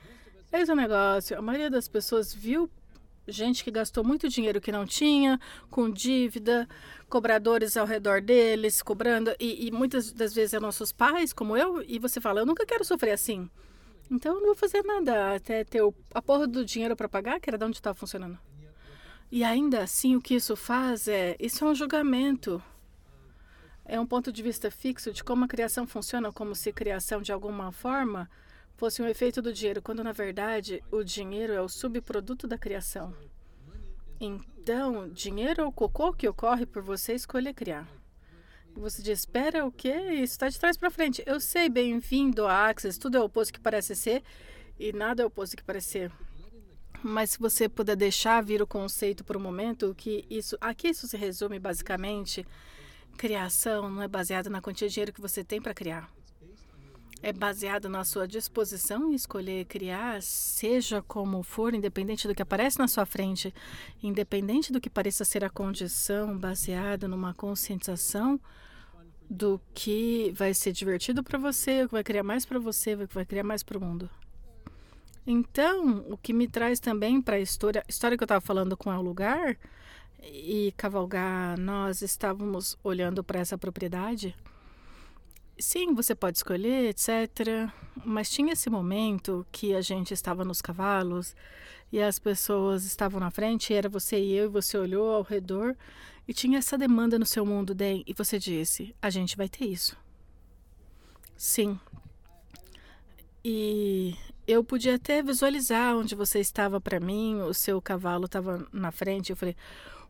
esse 0.53 0.71
é 0.71 0.75
o 0.75 0.77
negócio. 0.77 1.37
A 1.37 1.43
maioria 1.43 1.69
das 1.69 1.89
pessoas 1.89 2.33
viu 2.33 2.71
gente 3.27 3.65
que 3.65 3.71
gastou 3.71 4.05
muito 4.05 4.29
dinheiro 4.29 4.61
que 4.61 4.71
não 4.71 4.87
tinha, 4.87 5.41
com 5.69 5.91
dívida, 5.91 6.69
cobradores 7.09 7.77
ao 7.77 7.87
redor 7.87 8.21
deles, 8.21 8.81
cobrando, 8.81 9.35
e, 9.41 9.67
e 9.67 9.71
muitas 9.73 10.13
das 10.13 10.33
vezes 10.33 10.55
é 10.55 10.61
nossos 10.61 10.93
pais, 10.93 11.33
como 11.33 11.57
eu, 11.57 11.83
e 11.83 11.99
você 11.99 12.21
fala, 12.21 12.41
eu 12.41 12.47
nunca 12.47 12.65
quero 12.65 12.85
sofrer 12.85 13.11
assim. 13.11 13.51
Então 14.09 14.35
eu 14.35 14.41
não 14.41 14.47
vou 14.47 14.55
fazer 14.55 14.85
nada 14.85 15.35
até 15.35 15.65
ter 15.65 15.83
o, 15.83 15.93
a 16.13 16.23
porra 16.23 16.47
do 16.47 16.65
dinheiro 16.65 16.95
para 16.95 17.09
pagar, 17.09 17.41
que 17.41 17.51
era 17.51 17.59
de 17.59 17.65
onde 17.65 17.77
estava 17.77 17.95
funcionando. 17.95 18.39
E 19.35 19.43
ainda 19.43 19.83
assim, 19.83 20.15
o 20.15 20.21
que 20.21 20.37
isso 20.37 20.55
faz 20.55 21.09
é: 21.09 21.35
isso 21.41 21.65
é 21.65 21.69
um 21.69 21.75
julgamento. 21.75 22.63
É 23.85 23.99
um 23.99 24.07
ponto 24.07 24.31
de 24.33 24.41
vista 24.41 24.71
fixo 24.71 25.13
de 25.13 25.25
como 25.25 25.45
a 25.45 25.49
criação 25.49 25.89
funciona, 25.89 26.33
como 26.33 26.55
se 26.55 26.73
criação 26.73 27.21
de 27.21 27.33
alguma 27.33 27.73
forma 27.73 28.31
fosse 28.77 29.03
um 29.03 29.09
efeito 29.09 29.43
do 29.43 29.53
dinheiro, 29.53 29.83
quando 29.83 30.05
na 30.05 30.13
verdade 30.13 30.81
o 30.89 31.03
dinheiro 31.03 31.53
é 31.53 31.61
o 31.61 31.69
subproduto 31.69 32.47
da 32.47 32.57
criação. 32.57 33.13
Então, 34.21 35.09
dinheiro 35.09 35.63
é 35.63 35.65
o 35.65 35.73
cocô 35.73 36.13
que 36.13 36.29
ocorre 36.29 36.65
por 36.65 36.81
você 36.81 37.13
escolher 37.13 37.55
criar. 37.55 37.89
Você 38.77 39.03
diz, 39.03 39.19
espera 39.19 39.67
o 39.67 39.73
quê? 39.73 40.13
Isso 40.13 40.35
está 40.35 40.49
de 40.49 40.61
trás 40.61 40.77
para 40.77 40.93
frente. 40.93 41.25
Eu 41.27 41.41
sei, 41.41 41.69
bem-vindo 41.69 42.47
a 42.47 42.69
Access, 42.69 43.01
tudo 43.01 43.17
é 43.17 43.21
o 43.21 43.25
oposto 43.25 43.53
que 43.53 43.59
parece 43.59 43.97
ser 43.97 44.23
e 44.79 44.93
nada 44.93 45.23
é 45.23 45.25
o 45.25 45.29
oposto 45.29 45.57
que 45.57 45.65
parece 45.65 45.89
ser. 45.89 46.13
Mas 47.07 47.33
se 47.33 47.39
você 47.39 47.69
puder 47.69 47.97
deixar 47.97 48.43
vir 48.43 48.63
o 48.63 48.67
conceito 48.67 49.23
por 49.25 49.37
um 49.37 49.41
momento, 49.41 49.95
que 49.95 50.25
isso, 50.31 50.57
aqui 50.59 50.89
isso 50.89 51.07
se 51.07 51.19
resume 51.19 51.59
basicamente, 51.59 52.47
criação 53.19 53.91
não 53.91 54.01
é 54.01 54.09
baseada 54.09 54.49
na 54.49 54.63
quantia 54.63 54.89
de 54.89 54.95
dinheiro 54.95 55.13
que 55.13 55.21
você 55.21 55.45
tem 55.45 55.61
para 55.61 55.75
criar. 55.75 56.09
É 57.21 57.31
baseado 57.31 57.91
na 57.91 58.05
sua 58.05 58.27
disposição 58.27 59.13
em 59.13 59.15
escolher 59.15 59.67
criar, 59.67 60.23
seja 60.23 61.03
como 61.03 61.43
for, 61.43 61.75
independente 61.75 62.27
do 62.27 62.35
que 62.35 62.41
aparece 62.41 62.79
na 62.79 62.89
sua 62.89 63.05
frente, 63.05 63.53
independente 64.03 64.73
do 64.73 64.81
que 64.81 64.89
pareça 64.89 65.27
ser 65.27 65.45
a 65.45 65.51
condição, 65.51 66.39
baseado 66.39 67.07
numa 67.07 67.35
conscientização 67.35 68.41
do 69.29 69.61
que 69.75 70.33
vai 70.35 70.55
ser 70.55 70.73
divertido 70.73 71.23
para 71.23 71.39
você, 71.39 71.83
o 71.83 71.89
que 71.89 71.95
vai 71.95 72.05
criar 72.05 72.23
mais 72.23 72.47
para 72.47 72.59
você, 72.59 72.95
o 72.95 73.07
que 73.07 73.15
vai 73.15 73.27
criar 73.27 73.45
mais 73.45 73.63
para 73.63 73.77
o 73.77 73.81
mundo. 73.81 74.09
Então, 75.27 76.05
o 76.11 76.19
que 76.19 76.33
me 76.33 76.47
traz 76.47 76.79
também 76.79 77.21
para 77.21 77.37
a 77.37 77.41
história, 77.41 77.83
história 77.89 78.17
que 78.17 78.23
eu 78.23 78.27
estava 78.27 78.41
falando 78.41 78.77
com 78.77 78.91
o 78.91 79.03
lugar 79.03 79.57
e 80.23 80.73
cavalgar, 80.77 81.59
nós 81.59 82.03
estávamos 82.03 82.77
olhando 82.83 83.25
para 83.25 83.41
essa 83.41 83.57
propriedade. 83.57 84.35
Sim, 85.59 85.95
você 85.95 86.15
pode 86.15 86.39
escolher, 86.39 86.91
etc. 86.91 87.71
Mas 88.05 88.31
tinha 88.31 88.53
esse 88.53 88.69
momento 88.69 89.47
que 89.53 89.75
a 89.75 89.81
gente 89.81 90.13
estava 90.13 90.45
nos 90.45 90.61
cavalos 90.61 91.35
e 91.93 92.03
as 92.03 92.19
pessoas 92.19 92.85
estavam 92.85 93.21
na 93.21 93.31
frente, 93.31 93.73
era 93.73 93.89
você 93.89 94.19
e 94.19 94.33
eu, 94.33 94.47
e 94.47 94.49
você 94.49 94.77
olhou 94.77 95.15
ao 95.15 95.23
redor 95.23 95.77
e 96.27 96.35
tinha 96.35 96.59
essa 96.59 96.77
demanda 96.77 97.19
no 97.19 97.27
seu 97.27 97.47
mundo, 97.47 97.75
Den, 97.75 98.03
e 98.07 98.13
você 98.13 98.39
disse: 98.39 98.95
a 99.01 99.11
gente 99.11 99.37
vai 99.37 99.49
ter 99.49 99.67
isso. 99.67 99.97
Sim. 101.37 101.79
E 103.45 104.17
eu 104.47 104.63
podia 104.63 104.97
até 104.97 105.23
visualizar 105.23 105.97
onde 105.97 106.15
você 106.15 106.39
estava 106.41 106.81
para 106.81 107.01
mim, 107.01 107.41
o 107.41 107.55
seu 107.55 107.81
cavalo 107.81 108.27
estava 108.27 108.67
na 108.73 108.93
frente. 108.93 109.31
Eu 109.31 109.37
falei: 109.37 109.57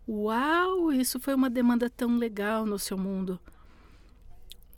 Uau, 0.09 0.93
isso 0.93 1.21
foi 1.21 1.35
uma 1.35 1.49
demanda 1.49 1.89
tão 1.89 2.19
legal 2.19 2.67
no 2.67 2.79
seu 2.79 2.99
mundo. 2.99 3.39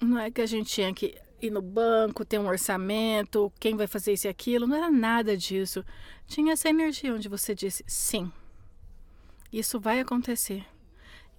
Não 0.01 0.19
é 0.19 0.31
que 0.31 0.41
a 0.41 0.47
gente 0.47 0.71
tinha 0.71 0.93
que 0.93 1.17
ir 1.41 1.51
no 1.51 1.63
banco, 1.63 2.25
ter 2.25 2.39
um 2.39 2.47
orçamento, 2.47 3.53
quem 3.59 3.77
vai 3.77 3.87
fazer 3.87 4.13
isso 4.13 4.27
e 4.27 4.31
aquilo. 4.31 4.67
Não 4.67 4.77
era 4.77 4.91
nada 4.91 5.37
disso. 5.37 5.85
Tinha 6.27 6.53
essa 6.53 6.69
energia 6.69 7.15
onde 7.15 7.29
você 7.29 7.55
disse: 7.55 7.83
Sim, 7.87 8.31
isso 9.53 9.81
vai 9.81 10.01
acontecer. 10.01 10.65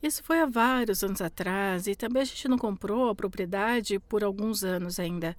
Isso 0.01 0.23
foi 0.23 0.39
há 0.39 0.45
vários 0.45 1.03
anos 1.03 1.21
atrás 1.21 1.87
e 1.87 1.95
também 1.95 2.21
a 2.21 2.25
gente 2.25 2.47
não 2.47 2.57
comprou 2.57 3.09
a 3.09 3.15
propriedade 3.15 3.99
por 3.99 4.23
alguns 4.23 4.63
anos 4.63 4.99
ainda. 4.99 5.35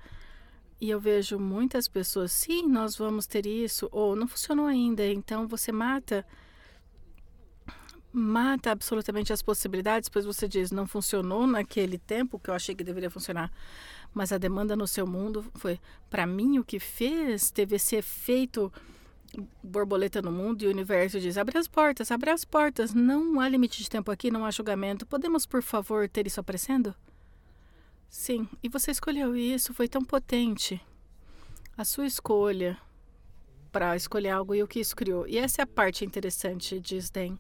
E 0.81 0.91
eu 0.91 1.01
vejo 1.01 1.39
muitas 1.39 1.89
pessoas, 1.89 2.31
sim, 2.31 2.69
nós 2.69 2.97
vamos 2.97 3.27
ter 3.27 3.47
isso, 3.47 3.89
ou 3.91 4.15
não 4.15 4.29
funcionou 4.29 4.67
ainda, 4.67 5.05
então 5.07 5.47
você 5.49 5.73
mata 5.73 6.25
mata 8.11 8.71
absolutamente 8.71 9.33
as 9.33 9.43
possibilidades, 9.43 10.09
pois 10.09 10.25
você 10.25 10.49
diz, 10.49 10.71
não 10.71 10.87
funcionou 10.87 11.47
naquele 11.47 11.99
tempo 11.99 12.39
que 12.39 12.49
eu 12.49 12.55
achei 12.55 12.75
que 12.75 12.83
deveria 12.83 13.11
funcionar, 13.11 13.53
mas 14.15 14.33
a 14.33 14.39
demanda 14.39 14.75
no 14.75 14.87
seu 14.87 15.07
mundo 15.07 15.45
foi, 15.55 15.79
para 16.09 16.27
mim, 16.27 16.59
o 16.59 16.65
que 16.65 16.81
fez 16.81 17.51
teve 17.51 17.77
esse 17.77 17.97
efeito 17.97 18.73
borboleta 19.63 20.23
no 20.23 20.33
mundo 20.33 20.63
e 20.63 20.67
o 20.67 20.71
universo 20.71 21.21
diz, 21.21 21.37
abre 21.37 21.59
as 21.59 21.69
portas, 21.69 22.11
abre 22.11 22.31
as 22.31 22.45
portas, 22.45 22.95
não 22.95 23.41
há 23.41 23.49
limite 23.49 23.83
de 23.83 23.91
tempo 23.91 24.11
aqui, 24.11 24.31
não 24.31 24.45
há 24.45 24.51
julgamento, 24.51 25.07
podemos, 25.07 25.45
por 25.45 25.63
favor, 25.63 26.09
ter 26.09 26.27
isso 26.27 26.41
aparecendo? 26.41 26.95
Sim, 28.09 28.49
e 28.63 28.69
você 28.69 28.91
escolheu 28.91 29.37
isso, 29.37 29.75
foi 29.75 29.89
tão 29.89 30.03
potente. 30.03 30.81
A 31.77 31.85
sua 31.85 32.07
escolha 32.07 32.79
para 33.71 33.95
escolher 33.95 34.31
algo 34.31 34.55
e 34.55 34.63
o 34.63 34.69
que 34.69 34.81
isso 34.81 34.97
criou. 34.97 35.27
E 35.27 35.39
essa 35.39 35.63
é 35.63 35.65
a 35.65 35.67
parte 35.67 36.05
interessante 36.05 36.81
de 36.81 37.01
Sden. 37.01 37.39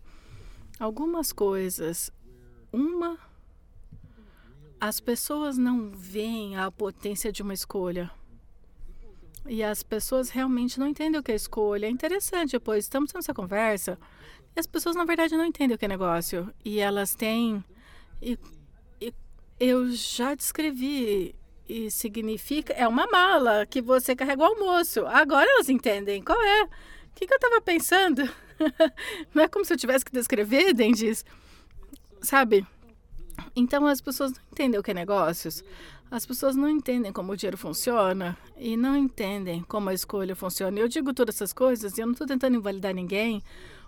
Algumas 0.78 1.32
coisas. 1.32 2.12
Uma, 2.72 3.18
as 4.80 5.00
pessoas 5.00 5.56
não 5.56 5.90
veem 5.90 6.56
a 6.56 6.70
potência 6.70 7.32
de 7.32 7.42
uma 7.42 7.54
escolha. 7.54 8.10
E 9.46 9.64
as 9.64 9.82
pessoas 9.82 10.28
realmente 10.28 10.78
não 10.78 10.86
entendem 10.86 11.18
o 11.18 11.22
que 11.22 11.32
é 11.32 11.34
escolha. 11.34 11.86
É 11.86 11.90
interessante, 11.90 12.58
pois 12.60 12.84
estamos 12.84 13.12
nessa 13.12 13.32
conversa 13.32 13.98
e 14.54 14.60
as 14.60 14.66
pessoas, 14.66 14.96
na 14.96 15.04
verdade, 15.04 15.36
não 15.36 15.44
entendem 15.44 15.74
o 15.74 15.78
que 15.78 15.84
é 15.84 15.88
negócio. 15.88 16.52
E 16.64 16.80
elas 16.80 17.14
têm. 17.14 17.62
E 18.20 18.36
eu 19.60 19.90
já 19.90 20.34
descrevi 20.34 21.34
e 21.68 21.90
significa 21.90 22.72
é 22.72 22.86
uma 22.88 23.06
mala 23.06 23.66
que 23.66 23.82
você 23.82 24.16
carrega 24.16 24.42
o 24.42 24.46
almoço. 24.46 25.06
Agora 25.06 25.48
elas 25.50 25.68
entendem 25.68 26.22
qual 26.22 26.40
é. 26.40 26.64
O 26.64 26.68
que, 27.14 27.26
que 27.26 27.32
eu 27.32 27.36
estava 27.36 27.60
pensando? 27.60 28.22
não 29.34 29.42
é 29.42 29.48
como 29.48 29.64
se 29.64 29.72
eu 29.72 29.76
tivesse 29.76 30.04
que 30.04 30.12
descrever, 30.12 30.72
Dendis. 30.72 31.24
Sabe? 32.22 32.66
Então 33.54 33.86
as 33.86 34.00
pessoas 34.00 34.32
não 34.32 34.40
entendem 34.52 34.80
o 34.80 34.82
que 34.82 34.92
é 34.92 34.94
negócios. 34.94 35.62
As 36.10 36.24
pessoas 36.24 36.56
não 36.56 36.70
entendem 36.70 37.12
como 37.12 37.32
o 37.32 37.36
dinheiro 37.36 37.58
funciona 37.58 38.36
e 38.56 38.76
não 38.76 38.96
entendem 38.96 39.62
como 39.62 39.90
a 39.90 39.94
escolha 39.94 40.34
funciona. 40.34 40.78
Eu 40.78 40.88
digo 40.88 41.12
todas 41.12 41.34
essas 41.34 41.52
coisas 41.52 41.98
e 41.98 42.00
eu 42.00 42.06
não 42.06 42.12
estou 42.12 42.26
tentando 42.26 42.56
invalidar 42.56 42.94
ninguém. 42.94 43.42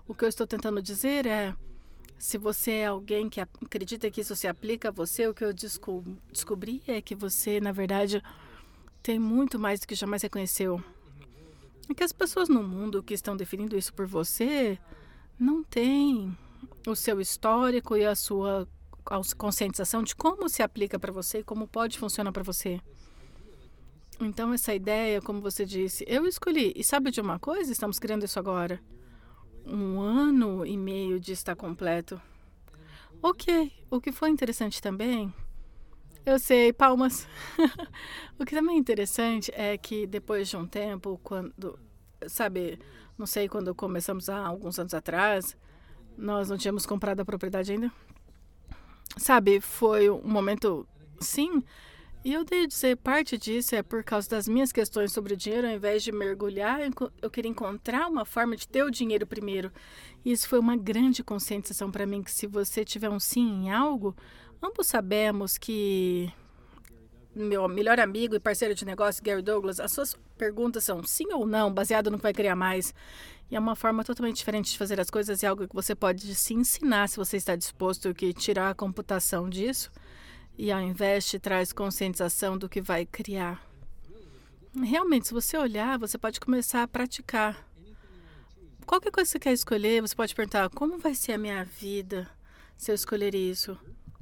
O 0.06 0.14
que 0.14 0.24
eu 0.24 0.28
estou 0.28 0.46
tentando 0.46 0.82
dizer 0.82 1.24
é 1.24 1.54
se 2.20 2.36
você 2.36 2.72
é 2.72 2.86
alguém 2.86 3.30
que 3.30 3.40
acredita 3.40 4.10
que 4.10 4.20
isso 4.20 4.36
se 4.36 4.46
aplica 4.46 4.88
a 4.88 4.92
você, 4.92 5.26
o 5.26 5.32
que 5.32 5.42
eu 5.42 5.54
desco 5.54 6.04
descobri 6.30 6.82
é 6.86 7.00
que 7.00 7.14
você, 7.14 7.60
na 7.60 7.72
verdade, 7.72 8.22
tem 9.02 9.18
muito 9.18 9.58
mais 9.58 9.80
do 9.80 9.86
que 9.86 9.94
jamais 9.94 10.20
reconheceu. 10.22 10.84
E 11.88 11.94
que 11.94 12.04
as 12.04 12.12
pessoas 12.12 12.50
no 12.50 12.62
mundo 12.62 13.02
que 13.02 13.14
estão 13.14 13.34
definindo 13.34 13.74
isso 13.74 13.94
por 13.94 14.06
você 14.06 14.78
não 15.38 15.64
têm 15.64 16.36
o 16.86 16.94
seu 16.94 17.22
histórico 17.22 17.96
e 17.96 18.04
a 18.04 18.14
sua 18.14 18.68
conscientização 19.38 20.02
de 20.02 20.14
como 20.14 20.46
se 20.46 20.62
aplica 20.62 20.98
para 20.98 21.10
você 21.10 21.38
e 21.38 21.42
como 21.42 21.66
pode 21.66 21.98
funcionar 21.98 22.32
para 22.32 22.42
você. 22.42 22.82
Então, 24.20 24.52
essa 24.52 24.74
ideia, 24.74 25.22
como 25.22 25.40
você 25.40 25.64
disse, 25.64 26.04
eu 26.06 26.26
escolhi. 26.26 26.74
E 26.76 26.84
sabe 26.84 27.10
de 27.10 27.22
uma 27.22 27.38
coisa? 27.38 27.72
Estamos 27.72 27.98
criando 27.98 28.26
isso 28.26 28.38
agora. 28.38 28.78
Um 29.66 30.00
ano 30.00 30.66
e 30.66 30.76
meio 30.76 31.20
de 31.20 31.32
estar 31.32 31.54
completo. 31.54 32.20
Ok. 33.22 33.72
O 33.90 34.00
que 34.00 34.12
foi 34.12 34.30
interessante 34.30 34.80
também. 34.80 35.32
Eu 36.24 36.38
sei, 36.38 36.72
palmas. 36.72 37.26
o 38.38 38.44
que 38.44 38.54
também 38.54 38.76
é 38.76 38.78
interessante 38.78 39.50
é 39.54 39.76
que 39.76 40.06
depois 40.06 40.48
de 40.48 40.56
um 40.56 40.66
tempo, 40.66 41.18
quando. 41.22 41.78
Sabe, 42.26 42.78
não 43.16 43.26
sei 43.26 43.48
quando 43.48 43.74
começamos 43.74 44.28
há 44.28 44.38
alguns 44.38 44.78
anos 44.78 44.92
atrás, 44.92 45.56
nós 46.16 46.50
não 46.50 46.58
tínhamos 46.58 46.84
comprado 46.84 47.20
a 47.20 47.24
propriedade 47.24 47.72
ainda. 47.72 47.90
Sabe, 49.16 49.60
foi 49.60 50.10
um 50.10 50.22
momento. 50.22 50.86
Sim, 51.18 51.62
e 52.22 52.34
eu 52.34 52.44
devo 52.44 52.66
dizer, 52.66 52.96
parte 52.98 53.38
disso 53.38 53.74
é 53.74 53.82
por 53.82 54.04
causa 54.04 54.28
das 54.28 54.46
minhas 54.46 54.70
questões 54.70 55.10
sobre 55.10 55.32
o 55.32 55.36
dinheiro, 55.36 55.66
ao 55.66 55.72
invés 55.72 56.02
de 56.02 56.12
mergulhar, 56.12 56.80
eu 57.22 57.30
queria 57.30 57.50
encontrar 57.50 58.08
uma 58.08 58.26
forma 58.26 58.54
de 58.56 58.68
ter 58.68 58.82
o 58.82 58.90
dinheiro 58.90 59.26
primeiro. 59.26 59.72
E 60.22 60.30
isso 60.30 60.46
foi 60.46 60.58
uma 60.58 60.76
grande 60.76 61.24
conscientização 61.24 61.90
para 61.90 62.04
mim, 62.04 62.22
que 62.22 62.30
se 62.30 62.46
você 62.46 62.84
tiver 62.84 63.08
um 63.08 63.18
sim 63.18 63.64
em 63.64 63.70
algo, 63.70 64.14
ambos 64.62 64.86
sabemos 64.86 65.56
que 65.56 66.30
meu 67.34 67.66
melhor 67.68 67.98
amigo 67.98 68.34
e 68.34 68.40
parceiro 68.40 68.74
de 68.74 68.84
negócio, 68.84 69.24
Gary 69.24 69.40
Douglas, 69.40 69.80
as 69.80 69.90
suas 69.90 70.14
perguntas 70.36 70.84
são 70.84 71.02
sim 71.02 71.32
ou 71.32 71.46
não, 71.46 71.72
baseado 71.72 72.10
no 72.10 72.18
que 72.18 72.22
vai 72.22 72.34
criar 72.34 72.56
mais. 72.56 72.92
E 73.50 73.56
é 73.56 73.58
uma 73.58 73.74
forma 73.74 74.04
totalmente 74.04 74.36
diferente 74.36 74.72
de 74.72 74.78
fazer 74.78 75.00
as 75.00 75.08
coisas 75.08 75.42
e 75.42 75.46
algo 75.46 75.66
que 75.66 75.74
você 75.74 75.94
pode 75.94 76.34
se 76.34 76.52
ensinar 76.52 77.08
se 77.08 77.16
você 77.16 77.38
está 77.38 77.56
disposto 77.56 78.08
a 78.08 78.32
tirar 78.38 78.68
a 78.68 78.74
computação 78.74 79.48
disso 79.48 79.90
e 80.60 80.70
ao 80.70 80.82
invés 80.82 81.24
de 81.24 81.38
traz 81.38 81.72
conscientização 81.72 82.58
do 82.58 82.68
que 82.68 82.82
vai 82.82 83.06
criar. 83.06 83.66
Realmente, 84.84 85.28
se 85.28 85.32
você 85.32 85.56
olhar, 85.56 85.98
você 85.98 86.18
pode 86.18 86.38
começar 86.38 86.82
a 86.82 86.86
praticar. 86.86 87.66
Qualquer 88.84 89.10
coisa 89.10 89.26
que 89.26 89.32
você 89.32 89.38
quer 89.38 89.52
escolher, 89.54 90.02
você 90.02 90.14
pode 90.14 90.34
perguntar: 90.34 90.68
como 90.68 90.98
vai 90.98 91.14
ser 91.14 91.32
a 91.32 91.38
minha 91.38 91.64
vida 91.64 92.28
se 92.76 92.90
eu 92.90 92.94
escolher 92.94 93.34
isso? 93.34 93.74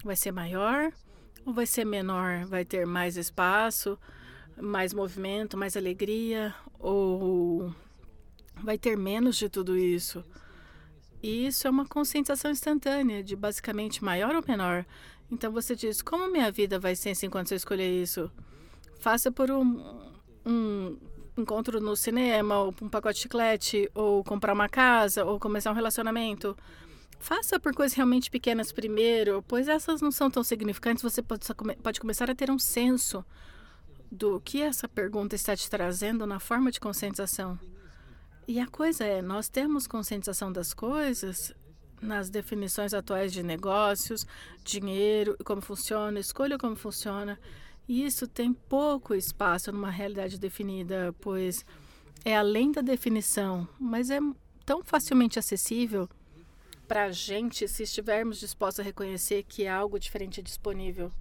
Vai 0.04 0.14
ser 0.14 0.30
maior 0.30 0.92
ou 1.44 1.52
vai 1.52 1.66
ser 1.66 1.84
menor? 1.84 2.46
Vai 2.46 2.64
ter 2.64 2.86
mais 2.86 3.16
espaço, 3.16 3.98
mais 4.56 4.94
movimento, 4.94 5.56
mais 5.56 5.76
alegria? 5.76 6.54
Ou 6.78 7.74
vai 8.62 8.78
ter 8.78 8.96
menos 8.96 9.36
de 9.36 9.48
tudo 9.48 9.76
isso? 9.76 10.24
E 11.20 11.48
isso 11.48 11.66
é 11.66 11.70
uma 11.70 11.84
conscientização 11.84 12.52
instantânea 12.52 13.24
de 13.24 13.34
basicamente 13.34 14.04
maior 14.04 14.36
ou 14.36 14.44
menor. 14.46 14.86
Então 15.30 15.52
você 15.52 15.76
diz: 15.76 16.02
como 16.02 16.30
minha 16.30 16.50
vida 16.50 16.78
vai 16.78 16.96
ser 16.96 17.10
assim 17.10 17.28
quando 17.28 17.50
eu 17.50 17.56
escolher 17.56 17.90
isso? 17.90 18.30
Faça 18.98 19.30
por 19.30 19.50
um, 19.50 20.00
um 20.44 20.96
encontro 21.36 21.80
no 21.80 21.94
cinema, 21.94 22.58
ou 22.58 22.74
um 22.82 22.88
pacote 22.88 23.16
de 23.16 23.22
chiclete, 23.22 23.90
ou 23.94 24.24
comprar 24.24 24.52
uma 24.52 24.68
casa, 24.68 25.24
ou 25.24 25.38
começar 25.38 25.70
um 25.70 25.74
relacionamento. 25.74 26.56
Faça 27.20 27.58
por 27.58 27.74
coisas 27.74 27.96
realmente 27.96 28.30
pequenas 28.30 28.70
primeiro, 28.70 29.44
pois 29.46 29.68
essas 29.68 30.00
não 30.00 30.10
são 30.10 30.30
tão 30.30 30.42
significantes. 30.44 31.02
Você 31.02 31.20
pode, 31.20 31.44
pode 31.82 32.00
começar 32.00 32.30
a 32.30 32.34
ter 32.34 32.50
um 32.50 32.58
senso 32.58 33.24
do 34.10 34.40
que 34.40 34.62
essa 34.62 34.88
pergunta 34.88 35.34
está 35.34 35.54
te 35.54 35.68
trazendo 35.68 36.26
na 36.26 36.40
forma 36.40 36.70
de 36.70 36.80
conscientização. 36.80 37.58
E 38.46 38.58
a 38.58 38.66
coisa 38.66 39.04
é, 39.04 39.20
nós 39.20 39.48
temos 39.48 39.86
conscientização 39.86 40.50
das 40.50 40.72
coisas 40.72 41.52
nas 42.00 42.30
definições 42.30 42.94
atuais 42.94 43.32
de 43.32 43.42
negócios, 43.42 44.26
dinheiro, 44.64 45.36
como 45.44 45.60
funciona, 45.60 46.18
escolha 46.18 46.58
como 46.58 46.76
funciona. 46.76 47.38
E 47.88 48.04
isso 48.04 48.26
tem 48.26 48.52
pouco 48.52 49.14
espaço 49.14 49.72
numa 49.72 49.90
realidade 49.90 50.38
definida, 50.38 51.14
pois 51.20 51.64
é 52.24 52.36
além 52.36 52.70
da 52.70 52.80
definição, 52.80 53.66
mas 53.78 54.10
é 54.10 54.18
tão 54.66 54.82
facilmente 54.84 55.38
acessível 55.38 56.08
para 56.86 57.04
a 57.04 57.12
gente 57.12 57.68
se 57.68 57.82
estivermos 57.82 58.40
dispostos 58.40 58.80
a 58.80 58.82
reconhecer 58.82 59.44
que 59.44 59.64
é 59.64 59.70
algo 59.70 59.98
diferente 59.98 60.42
disponível. 60.42 61.12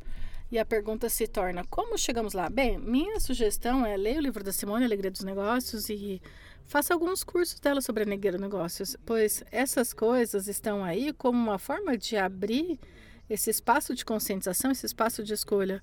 E 0.50 0.58
a 0.58 0.66
pergunta 0.66 1.10
se 1.10 1.28
torna: 1.28 1.66
como 1.70 1.98
chegamos 1.98 2.34
lá? 2.34 2.50
Bem, 2.50 2.78
minha 2.78 3.20
sugestão 3.20 3.86
é 3.86 3.98
ler 3.98 4.18
o 4.18 4.22
livro 4.22 4.44
da 4.44 4.54
Simone, 4.54 4.86
Alegria 4.86 5.12
dos 5.12 5.24
Negócios, 5.24 5.90
e 5.90 6.22
faça 6.68 6.94
alguns 6.94 7.24
cursos 7.24 7.60
dela 7.60 7.82
sobre 7.82 8.04
Alegria 8.04 8.38
Negócios, 8.38 8.96
pois 9.06 9.44
essas 9.52 9.94
coisas 9.94 10.48
estão 10.48 10.84
aí 10.84 11.14
como 11.14 11.38
uma 11.38 11.58
forma 11.58 11.98
de 11.98 12.18
abrir 12.18 12.78
esse 13.30 13.50
espaço 13.50 13.96
de 13.96 14.06
conscientização, 14.06 14.72
esse 14.72 14.86
espaço 14.86 15.24
de 15.24 15.34
escolha. 15.34 15.82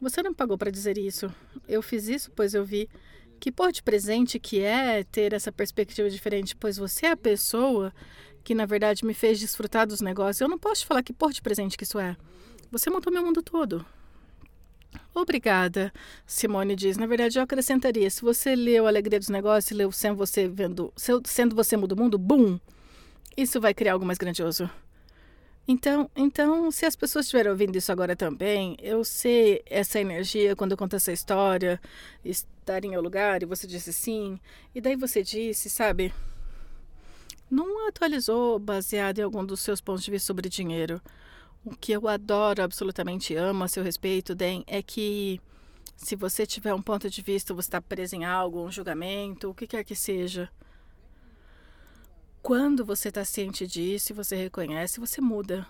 Você 0.00 0.22
não 0.22 0.34
pagou 0.34 0.58
para 0.58 0.70
dizer 0.70 0.98
isso. 0.98 1.32
Eu 1.68 1.80
fiz 1.80 2.08
isso, 2.08 2.30
pois 2.32 2.52
eu 2.52 2.64
vi 2.64 2.88
que 3.38 3.50
porte 3.50 3.82
presente 3.82 4.38
que 4.38 4.60
é 4.60 5.04
ter 5.04 5.32
essa 5.32 5.52
perspectiva 5.52 6.10
diferente, 6.10 6.56
pois 6.56 6.76
você 6.76 7.06
é 7.06 7.10
a 7.12 7.16
pessoa 7.16 7.92
que 8.42 8.54
na 8.54 8.66
verdade 8.66 9.04
me 9.04 9.14
fez 9.14 9.38
desfrutar 9.38 9.86
dos 9.86 10.00
negócios. 10.00 10.40
Eu 10.40 10.48
não 10.48 10.58
posso 10.58 10.82
te 10.82 10.86
falar 10.86 11.02
que 11.02 11.12
porte 11.12 11.40
presente 11.40 11.76
que 11.76 11.84
isso 11.84 11.98
é. 11.98 12.16
Você 12.70 12.90
montou 12.90 13.12
meu 13.12 13.24
mundo 13.24 13.40
todo. 13.40 13.86
Obrigada, 15.14 15.92
Simone 16.26 16.74
diz. 16.76 16.96
Na 16.96 17.06
verdade, 17.06 17.38
eu 17.38 17.42
acrescentaria: 17.42 18.08
se 18.10 18.22
você 18.22 18.54
leu 18.54 18.86
Alegria 18.86 19.18
dos 19.18 19.28
Negócios 19.28 19.76
leu 19.76 19.90
Sendo 19.92 20.16
Você, 20.16 20.48
vendo, 20.48 20.92
sendo 21.24 21.54
você 21.54 21.76
Muda 21.76 21.94
o 21.94 21.98
Mundo, 21.98 22.18
bum! 22.18 22.58
Isso 23.36 23.60
vai 23.60 23.74
criar 23.74 23.94
algo 23.94 24.06
mais 24.06 24.18
grandioso. 24.18 24.70
Então, 25.66 26.10
então, 26.14 26.70
se 26.70 26.84
as 26.84 26.94
pessoas 26.94 27.24
estiverem 27.24 27.50
ouvindo 27.50 27.76
isso 27.76 27.90
agora 27.90 28.14
também, 28.14 28.76
eu 28.82 29.02
sei 29.02 29.62
essa 29.64 29.98
energia 29.98 30.54
quando 30.54 30.72
eu 30.72 30.76
conto 30.76 30.94
essa 30.94 31.10
história, 31.10 31.80
estar 32.22 32.84
em 32.84 32.90
meu 32.90 33.00
lugar 33.00 33.42
e 33.42 33.46
você 33.46 33.66
disse 33.66 33.90
sim, 33.90 34.38
e 34.74 34.80
daí 34.80 34.94
você 34.94 35.22
disse, 35.22 35.70
sabe, 35.70 36.12
não 37.50 37.88
atualizou 37.88 38.58
baseado 38.58 39.20
em 39.20 39.22
algum 39.22 39.44
dos 39.44 39.60
seus 39.60 39.80
pontos 39.80 40.04
de 40.04 40.10
vista 40.10 40.26
sobre 40.26 40.50
dinheiro. 40.50 41.00
O 41.64 41.74
que 41.74 41.92
eu 41.92 42.06
adoro, 42.06 42.62
absolutamente 42.62 43.34
amo 43.34 43.64
a 43.64 43.68
seu 43.68 43.82
respeito, 43.82 44.34
Den, 44.34 44.64
é 44.66 44.82
que 44.82 45.40
se 45.96 46.14
você 46.14 46.44
tiver 46.44 46.74
um 46.74 46.82
ponto 46.82 47.08
de 47.08 47.22
vista, 47.22 47.54
você 47.54 47.68
está 47.68 47.80
preso 47.80 48.14
em 48.14 48.24
algo, 48.24 48.64
um 48.64 48.70
julgamento, 48.70 49.48
o 49.48 49.54
que 49.54 49.66
quer 49.66 49.82
que 49.82 49.94
seja. 49.94 50.50
Quando 52.42 52.84
você 52.84 53.08
está 53.08 53.24
ciente 53.24 53.66
disso 53.66 54.12
e 54.12 54.14
você 54.14 54.36
reconhece, 54.36 55.00
você 55.00 55.22
muda. 55.22 55.66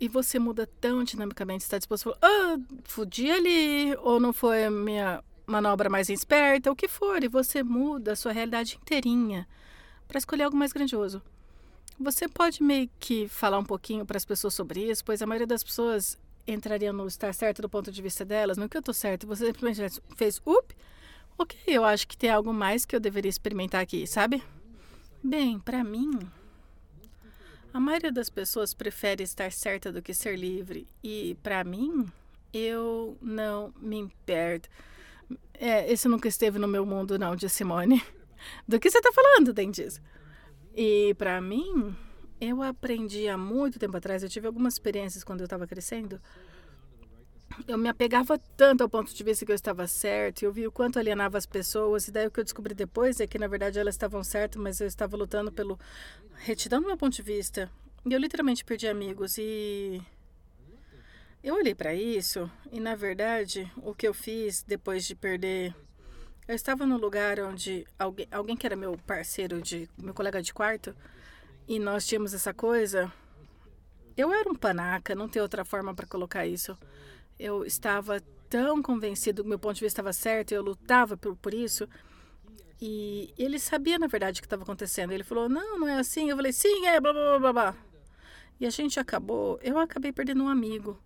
E 0.00 0.06
você 0.06 0.38
muda 0.38 0.68
tão 0.80 1.02
dinamicamente, 1.02 1.64
está 1.64 1.78
disposto 1.78 2.10
a 2.10 2.14
falar, 2.14 2.18
ah, 2.22 2.58
fudi 2.84 3.28
ali, 3.28 3.96
ou 3.96 4.20
não 4.20 4.32
foi 4.32 4.66
a 4.66 4.70
minha 4.70 5.22
manobra 5.46 5.90
mais 5.90 6.08
esperta, 6.08 6.70
o 6.70 6.76
que 6.76 6.86
for, 6.86 7.22
e 7.24 7.28
você 7.28 7.64
muda 7.64 8.12
a 8.12 8.16
sua 8.16 8.30
realidade 8.30 8.78
inteirinha 8.80 9.48
para 10.06 10.18
escolher 10.18 10.44
algo 10.44 10.56
mais 10.56 10.72
grandioso. 10.72 11.20
Você 11.98 12.28
pode 12.28 12.62
meio 12.62 12.90
que 12.98 13.28
falar 13.28 13.58
um 13.58 13.64
pouquinho 13.64 14.04
para 14.04 14.16
as 14.16 14.24
pessoas 14.24 14.54
sobre 14.54 14.90
isso, 14.90 15.04
pois 15.04 15.22
a 15.22 15.26
maioria 15.26 15.46
das 15.46 15.62
pessoas 15.62 16.18
entraria 16.46 16.92
no 16.92 17.06
estar 17.06 17.32
certo 17.32 17.62
do 17.62 17.68
ponto 17.68 17.92
de 17.92 18.02
vista 18.02 18.24
delas, 18.24 18.56
no 18.56 18.68
que 18.68 18.76
eu 18.76 18.80
estou 18.80 18.94
certo. 18.94 19.26
Você 19.26 19.46
simplesmente 19.46 20.00
fez, 20.16 20.40
up, 20.46 20.74
ok, 21.38 21.58
eu 21.66 21.84
acho 21.84 22.06
que 22.08 22.16
tem 22.16 22.30
algo 22.30 22.52
mais 22.52 22.84
que 22.84 22.96
eu 22.96 23.00
deveria 23.00 23.28
experimentar 23.28 23.80
aqui, 23.80 24.06
sabe? 24.06 24.42
Bem, 25.22 25.58
para 25.58 25.84
mim, 25.84 26.18
a 27.72 27.78
maioria 27.78 28.10
das 28.10 28.28
pessoas 28.28 28.74
prefere 28.74 29.22
estar 29.22 29.52
certa 29.52 29.92
do 29.92 30.02
que 30.02 30.12
ser 30.12 30.36
livre. 30.36 30.86
E 31.02 31.36
para 31.42 31.62
mim, 31.62 32.06
eu 32.52 33.16
não 33.20 33.72
me 33.80 33.96
importo. 33.96 34.68
É, 35.54 35.90
esse 35.90 36.08
nunca 36.08 36.28
esteve 36.28 36.58
no 36.58 36.66
meu 36.68 36.84
mundo, 36.84 37.18
não, 37.18 37.36
de 37.36 37.48
Simone. 37.48 38.02
Do 38.66 38.80
que 38.80 38.90
você 38.90 38.98
está 38.98 39.12
falando, 39.12 39.52
Dendiz? 39.52 40.00
E 40.74 41.14
para 41.14 41.40
mim, 41.40 41.94
eu 42.40 42.62
aprendi 42.62 43.28
há 43.28 43.36
muito 43.36 43.78
tempo 43.78 43.96
atrás, 43.96 44.22
eu 44.22 44.28
tive 44.28 44.46
algumas 44.46 44.74
experiências 44.74 45.22
quando 45.22 45.40
eu 45.40 45.44
estava 45.44 45.66
crescendo. 45.66 46.20
Eu 47.68 47.76
me 47.76 47.88
apegava 47.88 48.38
tanto 48.56 48.82
ao 48.82 48.88
ponto 48.88 49.14
de 49.14 49.22
vista 49.22 49.44
que 49.44 49.52
eu 49.52 49.56
estava 49.56 49.86
certo, 49.86 50.42
e 50.42 50.44
eu 50.46 50.52
vi 50.52 50.66
o 50.66 50.72
quanto 50.72 50.98
alienava 50.98 51.36
as 51.36 51.44
pessoas, 51.44 52.08
e 52.08 52.10
daí 52.10 52.26
o 52.26 52.30
que 52.30 52.40
eu 52.40 52.44
descobri 52.44 52.74
depois 52.74 53.20
é 53.20 53.26
que 53.26 53.38
na 53.38 53.46
verdade 53.46 53.78
elas 53.78 53.94
estavam 53.94 54.24
certas, 54.24 54.60
mas 54.60 54.80
eu 54.80 54.86
estava 54.86 55.16
lutando 55.16 55.52
pelo 55.52 55.78
retidão 56.36 56.80
do 56.80 56.86
meu 56.86 56.96
ponto 56.96 57.14
de 57.14 57.22
vista. 57.22 57.70
E 58.04 58.12
eu 58.12 58.18
literalmente 58.18 58.64
perdi 58.64 58.88
amigos 58.88 59.36
e 59.38 60.02
eu 61.44 61.54
olhei 61.54 61.74
para 61.74 61.94
isso 61.94 62.50
e 62.72 62.80
na 62.80 62.94
verdade 62.96 63.70
o 63.76 63.94
que 63.94 64.08
eu 64.08 64.14
fiz 64.14 64.62
depois 64.62 65.06
de 65.06 65.14
perder 65.14 65.74
eu 66.48 66.54
estava 66.54 66.84
num 66.84 66.96
lugar 66.96 67.38
onde 67.40 67.86
alguém, 67.98 68.26
alguém 68.30 68.56
que 68.56 68.66
era 68.66 68.76
meu 68.76 68.98
parceiro, 69.06 69.60
de 69.62 69.88
meu 69.96 70.12
colega 70.12 70.42
de 70.42 70.52
quarto, 70.52 70.94
e 71.68 71.78
nós 71.78 72.06
tínhamos 72.06 72.34
essa 72.34 72.52
coisa. 72.52 73.12
Eu 74.16 74.32
era 74.32 74.50
um 74.50 74.54
panaca, 74.54 75.14
não 75.14 75.28
tem 75.28 75.40
outra 75.40 75.64
forma 75.64 75.94
para 75.94 76.06
colocar 76.06 76.46
isso. 76.46 76.76
Eu 77.38 77.64
estava 77.64 78.20
tão 78.50 78.82
convencido 78.82 79.42
que 79.42 79.48
meu 79.48 79.58
ponto 79.58 79.76
de 79.76 79.80
vista 79.80 80.00
estava 80.00 80.12
certo, 80.12 80.52
eu 80.52 80.62
lutava 80.62 81.16
por, 81.16 81.36
por 81.36 81.54
isso. 81.54 81.88
E 82.80 83.32
ele 83.38 83.58
sabia, 83.58 83.98
na 83.98 84.08
verdade, 84.08 84.40
o 84.40 84.42
que 84.42 84.46
estava 84.46 84.64
acontecendo. 84.64 85.12
Ele 85.12 85.24
falou: 85.24 85.48
Não, 85.48 85.78
não 85.78 85.88
é 85.88 85.94
assim. 86.00 86.28
Eu 86.28 86.36
falei: 86.36 86.52
Sim, 86.52 86.86
é, 86.86 87.00
blá, 87.00 87.12
blá, 87.12 87.38
blá, 87.38 87.52
blá. 87.52 87.76
E 88.60 88.66
a 88.66 88.70
gente 88.70 89.00
acabou, 89.00 89.58
eu 89.62 89.78
acabei 89.78 90.12
perdendo 90.12 90.44
um 90.44 90.48
amigo. 90.48 91.00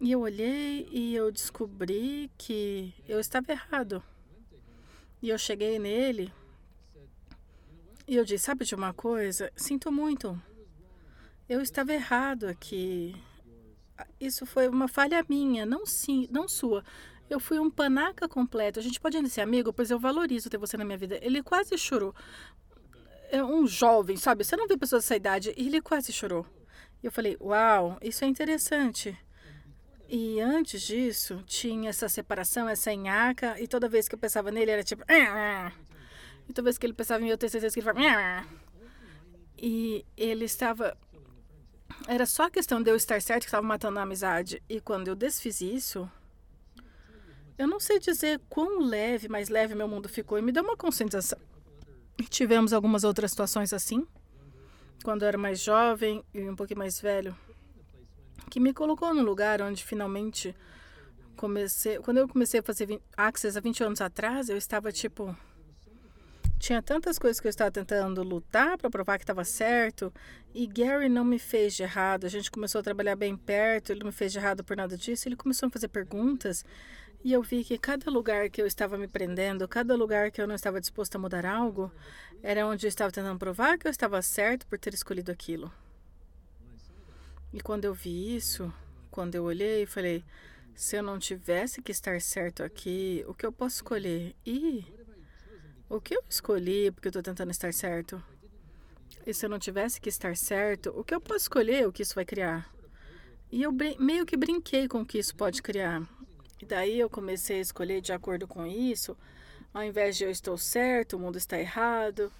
E 0.00 0.12
eu 0.12 0.20
olhei 0.20 0.88
e 0.90 1.14
eu 1.14 1.32
descobri 1.32 2.30
que 2.36 2.92
eu 3.08 3.18
estava 3.18 3.52
errado. 3.52 4.02
E 5.26 5.28
eu 5.28 5.36
cheguei 5.36 5.76
nele 5.76 6.32
e 8.06 8.14
eu 8.14 8.24
disse: 8.24 8.44
Sabe 8.44 8.64
de 8.64 8.76
uma 8.76 8.94
coisa? 8.94 9.50
Sinto 9.56 9.90
muito. 9.90 10.40
Eu 11.48 11.60
estava 11.60 11.92
errado 11.92 12.46
aqui. 12.46 13.12
Isso 14.20 14.46
foi 14.46 14.68
uma 14.68 14.86
falha 14.86 15.26
minha, 15.28 15.66
não, 15.66 15.84
sim, 15.84 16.28
não 16.30 16.46
sua. 16.46 16.84
Eu 17.28 17.40
fui 17.40 17.58
um 17.58 17.68
panaca 17.68 18.28
completo. 18.28 18.78
A 18.78 18.82
gente 18.84 19.00
pode 19.00 19.28
ser 19.28 19.40
amigo, 19.40 19.72
pois 19.72 19.90
eu 19.90 19.98
valorizo 19.98 20.48
ter 20.48 20.58
você 20.58 20.76
na 20.76 20.84
minha 20.84 20.96
vida. 20.96 21.18
Ele 21.20 21.42
quase 21.42 21.76
chorou. 21.76 22.14
É 23.28 23.42
um 23.42 23.66
jovem, 23.66 24.16
sabe? 24.16 24.44
Você 24.44 24.54
não 24.54 24.68
vê 24.68 24.76
pessoas 24.76 25.02
dessa 25.02 25.16
idade. 25.16 25.52
E 25.56 25.66
ele 25.66 25.82
quase 25.82 26.12
chorou. 26.12 26.46
Eu 27.02 27.10
falei: 27.10 27.36
Uau, 27.40 27.98
isso 28.00 28.24
é 28.24 28.28
interessante. 28.28 29.18
E 30.08 30.40
antes 30.40 30.82
disso, 30.82 31.42
tinha 31.46 31.90
essa 31.90 32.08
separação, 32.08 32.68
essa 32.68 32.92
enhaca, 32.92 33.60
e 33.60 33.66
toda 33.66 33.88
vez 33.88 34.08
que 34.08 34.14
eu 34.14 34.18
pensava 34.18 34.50
nele 34.50 34.70
era 34.70 34.84
tipo. 34.84 35.02
Ah, 35.08 35.72
ah. 35.72 35.72
E 36.48 36.52
toda 36.52 36.66
vez 36.66 36.78
que 36.78 36.86
ele 36.86 36.92
pensava 36.92 37.24
em 37.24 37.28
eu 37.28 37.36
tenho 37.36 37.50
certeza 37.50 37.74
que 37.74 37.80
ele 37.80 37.92
falava. 37.92 38.06
Ah, 38.06 38.44
e 39.58 40.04
ele 40.16 40.44
estava. 40.44 40.96
Era 42.06 42.24
só 42.24 42.44
a 42.44 42.50
questão 42.50 42.80
de 42.80 42.90
eu 42.90 42.94
estar 42.96 43.20
certo 43.20 43.42
que 43.42 43.48
estava 43.48 43.66
matando 43.66 43.98
a 43.98 44.02
amizade. 44.02 44.62
E 44.68 44.80
quando 44.80 45.08
eu 45.08 45.16
desfiz 45.16 45.60
isso, 45.60 46.08
eu 47.58 47.66
não 47.66 47.80
sei 47.80 47.98
dizer 47.98 48.40
quão 48.48 48.80
leve, 48.80 49.28
mais 49.28 49.48
leve 49.48 49.74
meu 49.74 49.88
mundo 49.88 50.08
ficou. 50.08 50.38
E 50.38 50.42
me 50.42 50.52
deu 50.52 50.62
uma 50.62 50.76
conscientização. 50.76 51.38
E 52.18 52.22
tivemos 52.24 52.72
algumas 52.72 53.02
outras 53.02 53.32
situações 53.32 53.72
assim. 53.72 54.06
Quando 55.02 55.22
eu 55.22 55.28
era 55.28 55.38
mais 55.38 55.60
jovem 55.60 56.24
e 56.32 56.48
um 56.48 56.54
pouquinho 56.54 56.78
mais 56.78 57.00
velho 57.00 57.36
que 58.50 58.60
me 58.60 58.72
colocou 58.72 59.14
no 59.14 59.22
lugar 59.22 59.60
onde 59.62 59.84
finalmente 59.84 60.54
comecei. 61.36 61.98
Quando 61.98 62.18
eu 62.18 62.28
comecei 62.28 62.60
a 62.60 62.62
fazer 62.62 63.00
Access 63.16 63.56
há 63.56 63.60
20 63.60 63.84
anos 63.84 64.00
atrás, 64.00 64.48
eu 64.48 64.56
estava 64.56 64.90
tipo. 64.90 65.36
Tinha 66.58 66.80
tantas 66.80 67.18
coisas 67.18 67.38
que 67.38 67.46
eu 67.46 67.50
estava 67.50 67.70
tentando 67.70 68.22
lutar 68.22 68.78
para 68.78 68.88
provar 68.88 69.18
que 69.18 69.24
estava 69.24 69.44
certo. 69.44 70.12
E 70.54 70.66
Gary 70.66 71.08
não 71.08 71.24
me 71.24 71.38
fez 71.38 71.74
de 71.74 71.82
errado. 71.82 72.24
A 72.24 72.30
gente 72.30 72.50
começou 72.50 72.80
a 72.80 72.82
trabalhar 72.82 73.14
bem 73.14 73.36
perto. 73.36 73.90
Ele 73.90 74.00
não 74.00 74.06
me 74.06 74.12
fez 74.12 74.32
de 74.32 74.38
errado 74.38 74.64
por 74.64 74.74
nada 74.74 74.96
disso. 74.96 75.28
Ele 75.28 75.36
começou 75.36 75.66
a 75.66 75.70
fazer 75.70 75.88
perguntas. 75.88 76.64
E 77.22 77.32
eu 77.32 77.42
vi 77.42 77.62
que 77.62 77.76
cada 77.76 78.10
lugar 78.10 78.48
que 78.48 78.62
eu 78.62 78.66
estava 78.66 78.96
me 78.96 79.06
prendendo, 79.06 79.68
cada 79.68 79.94
lugar 79.94 80.30
que 80.30 80.40
eu 80.40 80.46
não 80.46 80.54
estava 80.54 80.80
disposto 80.80 81.16
a 81.16 81.18
mudar 81.18 81.44
algo, 81.44 81.92
era 82.42 82.66
onde 82.66 82.86
eu 82.86 82.88
estava 82.88 83.12
tentando 83.12 83.38
provar 83.38 83.76
que 83.76 83.86
eu 83.86 83.90
estava 83.90 84.22
certo 84.22 84.66
por 84.66 84.78
ter 84.78 84.94
escolhido 84.94 85.30
aquilo. 85.30 85.70
E 87.56 87.60
quando 87.62 87.86
eu 87.86 87.94
vi 87.94 88.36
isso, 88.36 88.70
quando 89.10 89.34
eu 89.34 89.44
olhei, 89.44 89.86
falei: 89.86 90.22
se 90.74 90.94
eu 90.94 91.02
não 91.02 91.18
tivesse 91.18 91.80
que 91.80 91.90
estar 91.90 92.20
certo 92.20 92.62
aqui, 92.62 93.24
o 93.26 93.32
que 93.32 93.46
eu 93.46 93.50
posso 93.50 93.76
escolher? 93.76 94.36
E 94.44 94.84
o 95.88 95.98
que 95.98 96.14
eu 96.14 96.22
escolhi 96.28 96.90
porque 96.90 97.08
eu 97.08 97.10
estou 97.10 97.22
tentando 97.22 97.50
estar 97.50 97.72
certo? 97.72 98.22
E 99.26 99.32
se 99.32 99.46
eu 99.46 99.48
não 99.48 99.58
tivesse 99.58 99.98
que 99.98 100.10
estar 100.10 100.36
certo, 100.36 100.92
o 100.94 101.02
que 101.02 101.14
eu 101.14 101.20
posso 101.20 101.44
escolher, 101.44 101.88
o 101.88 101.92
que 101.92 102.02
isso 102.02 102.14
vai 102.14 102.26
criar? 102.26 102.70
E 103.50 103.62
eu 103.62 103.72
meio 103.98 104.26
que 104.26 104.36
brinquei 104.36 104.86
com 104.86 105.00
o 105.00 105.06
que 105.06 105.18
isso 105.18 105.34
pode 105.34 105.62
criar. 105.62 106.06
E 106.60 106.66
daí 106.66 107.00
eu 107.00 107.08
comecei 107.08 107.56
a 107.56 107.62
escolher 107.62 108.02
de 108.02 108.12
acordo 108.12 108.46
com 108.46 108.66
isso, 108.66 109.16
ao 109.72 109.82
invés 109.82 110.18
de 110.18 110.24
eu 110.24 110.30
estou 110.30 110.58
certo, 110.58 111.16
o 111.16 111.18
mundo 111.18 111.38
está 111.38 111.58
errado. 111.58 112.30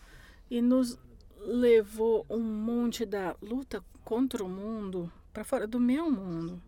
E 0.51 0.61
nos 0.61 0.99
levou 1.39 2.27
um 2.29 2.39
monte 2.39 3.07
da 3.07 3.35
luta 3.41 3.83
contra 4.07 4.45
o 4.45 4.49
mundo 4.49 5.13
para 5.33 5.43
fora 5.43 5.67
do 5.67 5.81
meu 5.81 6.09
mundo. 6.09 6.63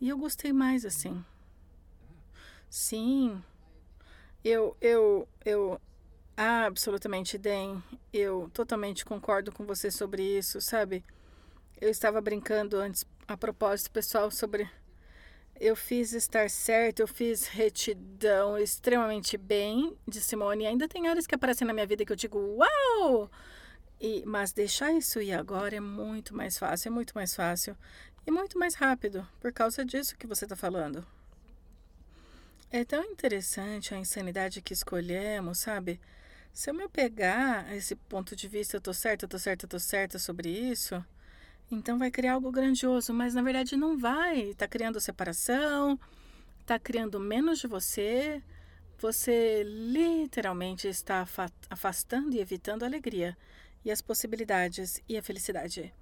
E 0.00 0.08
eu 0.08 0.18
gostei 0.18 0.52
mais 0.52 0.84
assim. 0.84 1.24
Sim, 2.68 3.40
eu, 4.44 4.76
eu, 4.80 5.28
eu, 5.44 5.80
absolutamente, 6.36 7.38
Den, 7.38 7.80
eu 8.12 8.50
totalmente 8.52 9.04
concordo 9.04 9.52
com 9.52 9.64
você 9.64 9.88
sobre 9.88 10.20
isso, 10.22 10.60
sabe? 10.60 11.04
Eu 11.80 11.90
estava 11.90 12.20
brincando 12.20 12.76
antes, 12.76 13.06
a 13.28 13.36
propósito, 13.36 13.92
pessoal, 13.92 14.28
sobre. 14.28 14.68
Eu 15.60 15.76
fiz 15.76 16.12
estar 16.12 16.50
certo, 16.50 17.00
eu 17.00 17.06
fiz 17.06 17.46
retidão 17.46 18.58
extremamente 18.58 19.36
bem 19.36 19.96
de 20.06 20.20
Simone. 20.20 20.66
ainda 20.66 20.88
tem 20.88 21.06
áreas 21.06 21.26
que 21.26 21.36
aparecem 21.36 21.66
na 21.66 21.72
minha 21.72 21.86
vida 21.86 22.04
que 22.04 22.12
eu 22.12 22.16
digo, 22.16 22.38
uau! 22.56 23.30
E, 24.00 24.22
mas 24.24 24.52
deixar 24.52 24.92
isso 24.92 25.20
ir 25.20 25.32
agora 25.32 25.76
é 25.76 25.80
muito 25.80 26.34
mais 26.34 26.56
fácil, 26.56 26.88
é 26.88 26.90
muito 26.90 27.14
mais 27.14 27.34
fácil 27.34 27.76
e 28.26 28.30
muito 28.30 28.58
mais 28.58 28.74
rápido, 28.74 29.26
por 29.40 29.52
causa 29.52 29.84
disso 29.84 30.16
que 30.16 30.26
você 30.26 30.44
está 30.44 30.54
falando. 30.54 31.04
É 32.70 32.84
tão 32.84 33.02
interessante 33.04 33.94
a 33.94 33.98
insanidade 33.98 34.60
que 34.60 34.72
escolhemos, 34.72 35.58
sabe? 35.58 36.00
Se 36.52 36.70
eu 36.70 36.74
me 36.74 36.84
apegar 36.84 37.64
a 37.66 37.74
esse 37.74 37.96
ponto 37.96 38.36
de 38.36 38.46
vista, 38.46 38.76
eu 38.76 38.80
tô 38.80 38.92
certa, 38.92 39.24
eu 39.24 39.28
tô 39.28 39.38
certa, 39.38 39.64
eu 39.64 39.68
tô 39.68 39.78
certa 39.78 40.18
sobre 40.18 40.50
isso, 40.50 41.02
então 41.70 41.98
vai 41.98 42.10
criar 42.10 42.34
algo 42.34 42.50
grandioso, 42.50 43.12
mas 43.12 43.34
na 43.34 43.42
verdade 43.42 43.76
não 43.76 43.98
vai. 43.98 44.40
Está 44.50 44.68
criando 44.68 45.00
separação, 45.00 45.98
está 46.60 46.78
criando 46.78 47.18
menos 47.20 47.58
de 47.58 47.66
você. 47.66 48.42
Você 48.98 49.62
literalmente 49.64 50.88
está 50.88 51.26
afastando 51.70 52.34
e 52.34 52.40
evitando 52.40 52.82
a 52.82 52.86
alegria 52.86 53.36
e 53.84 53.90
as 53.90 54.00
possibilidades 54.02 55.02
e 55.08 55.16
a 55.16 55.22
felicidade. 55.22 55.92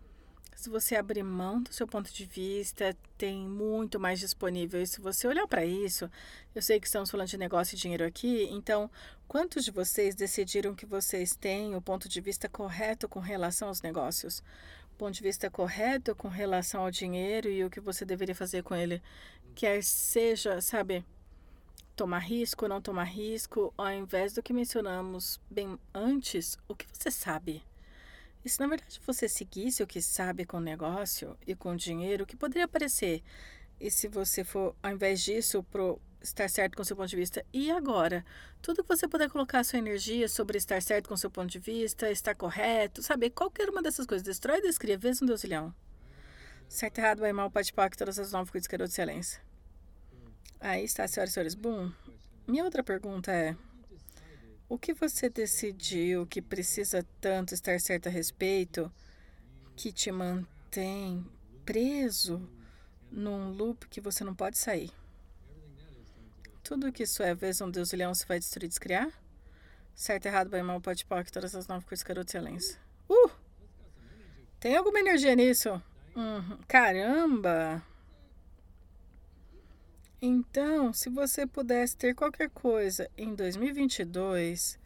Se 0.57 0.71
você 0.71 0.97
abrir 0.97 1.23
mão 1.23 1.62
do 1.62 1.71
seu 1.73 1.87
ponto 1.87 2.11
de 2.11 2.25
vista, 2.25 2.97
tem 3.19 3.47
muito 3.47 4.01
mais 4.01 4.19
disponível. 4.19 4.81
E 4.81 4.87
se 4.87 5.03
você 5.03 5.29
olhar 5.29 5.47
para 5.47 5.67
isso, 5.67 6.11
eu 6.55 6.62
sei 6.62 6.81
que 6.81 6.87
estamos 6.87 7.11
falando 7.11 7.29
de 7.29 7.37
negócio 7.37 7.75
e 7.75 7.79
dinheiro 7.79 8.07
aqui, 8.07 8.49
então 8.51 8.91
quantos 9.29 9.67
de 9.67 9.71
vocês 9.71 10.15
decidiram 10.15 10.75
que 10.75 10.87
vocês 10.87 11.37
têm 11.37 11.77
o 11.77 11.83
ponto 11.83 12.09
de 12.09 12.23
vista 12.23 12.49
correto 12.49 13.07
com 13.07 13.21
relação 13.21 13.69
aos 13.69 13.83
negócios? 13.83 14.43
O 14.95 14.97
ponto 14.97 15.12
de 15.12 15.23
vista 15.23 15.51
correto 15.51 16.17
com 16.17 16.29
relação 16.29 16.81
ao 16.81 16.91
dinheiro 16.91 17.51
e 17.51 17.62
o 17.62 17.69
que 17.69 17.79
você 17.79 18.07
deveria 18.07 18.35
fazer 18.35 18.62
com 18.62 18.75
ele? 18.75 19.03
Quer 19.55 19.83
seja, 19.85 20.62
sabe, 20.62 21.05
tomar 21.96 22.18
risco, 22.18 22.68
não 22.68 22.80
tomar 22.80 23.04
risco, 23.04 23.72
ao 23.76 23.90
invés 23.90 24.35
do 24.35 24.42
que 24.42 24.52
mencionamos 24.52 25.40
bem 25.50 25.78
antes, 25.94 26.59
o 26.68 26.74
que 26.74 26.87
você 26.92 27.11
sabe? 27.11 27.62
E 28.44 28.48
se 28.48 28.61
na 28.61 28.68
verdade 28.68 29.00
você 29.04 29.28
seguisse 29.28 29.82
o 29.82 29.87
que 29.87 30.00
sabe 30.00 30.44
com 30.44 30.59
o 30.59 30.61
negócio 30.61 31.37
e 31.46 31.54
com 31.54 31.72
o 31.72 31.76
dinheiro, 31.76 32.22
o 32.22 32.26
que 32.26 32.37
poderia 32.37 32.66
aparecer? 32.66 33.22
E 33.80 33.90
se 33.90 34.06
você 34.06 34.44
for, 34.44 34.76
ao 34.82 34.92
invés 34.92 35.22
disso, 35.22 35.62
pro 35.64 36.00
estar 36.22 36.48
certo 36.48 36.76
com 36.76 36.82
o 36.82 36.85
seu 36.85 36.96
ponto 36.96 37.09
de 37.09 37.16
vista, 37.16 37.44
e 37.52 37.70
agora? 37.70 38.24
Tudo 38.61 38.82
que 38.82 38.88
você 38.88 39.09
puder 39.09 39.30
colocar 39.30 39.64
sua 39.64 39.78
energia 39.78 40.28
sobre 40.28 40.59
estar 40.59 40.80
certo 40.82 41.09
com 41.09 41.14
o 41.14 41.18
seu 41.18 41.30
ponto 41.30 41.50
de 41.50 41.59
vista, 41.59 42.11
estar 42.11 42.35
correto, 42.35 43.02
saber 43.02 43.30
qualquer 43.30 43.68
uma 43.68 43.82
dessas 43.82 44.06
coisas, 44.06 44.24
destrói 44.24 44.59
e 44.59 44.62
descreve, 44.62 44.96
vezes 44.98 45.22
um 45.22 45.26
deusilhão. 45.26 45.74
Certo, 46.68 46.98
errado, 46.98 47.20
bem, 47.20 47.32
mal, 47.32 47.50
pode 47.50 47.72
todas 47.96 48.18
as 48.18 48.32
nove 48.32 48.50
coisas 48.50 48.66
que 48.66 48.76
de 48.76 48.85
excelência. 48.85 49.45
Aí 50.61 50.85
está, 50.85 51.07
senhoras 51.07 51.31
e 51.31 51.35
senhores. 51.35 51.55
Bom, 51.55 51.90
minha 52.47 52.64
outra 52.64 52.83
pergunta 52.83 53.33
é: 53.33 53.57
o 54.69 54.79
que 54.79 54.95
você 54.95 55.29
decidiu 55.29 56.27
que 56.27 56.42
precisa 56.42 57.07
tanto 57.21 57.55
estar 57.55 57.79
certo 57.81 58.09
a 58.09 58.11
respeito 58.11 58.92
que 59.77 59.92
te 59.92 60.11
mantém 60.11 61.25
preso 61.64 62.49
num 63.11 63.51
loop 63.51 63.88
que 63.88 64.01
você 64.01 64.25
não 64.25 64.35
pode 64.35 64.59
sair? 64.59 64.90
Tudo 66.64 66.90
que 66.90 67.05
isso 67.05 67.23
é, 67.23 67.35
vez 67.35 67.61
um 67.61 67.71
Deus 67.71 67.92
e 67.92 67.97
leão 67.97 68.14
se 68.14 68.27
vai 68.27 68.38
destruir 68.38 68.66
e 68.66 68.69
descriar? 68.69 69.12
Certo, 69.95 70.27
errado, 70.27 70.51
bem, 70.51 70.62
mal, 70.62 70.81
pode 70.81 71.07
pôr, 71.07 71.25
todas 71.31 71.55
as 71.55 71.69
nove 71.69 71.87
coisas, 71.87 72.03
garoto, 72.03 72.29
excelência. 72.29 72.79
Uh! 73.09 73.31
Tem 74.59 74.77
alguma 74.77 74.99
energia 74.99 75.35
nisso? 75.35 75.81
Uhum. 76.14 76.59
Caramba! 76.66 77.83
Então, 80.20 80.94
se 80.94 81.11
você 81.11 81.46
pudesse 81.46 81.96
ter 81.96 82.14
qualquer 82.14 82.48
coisa 82.48 83.11
em 83.18 83.35
2022, 83.35 84.79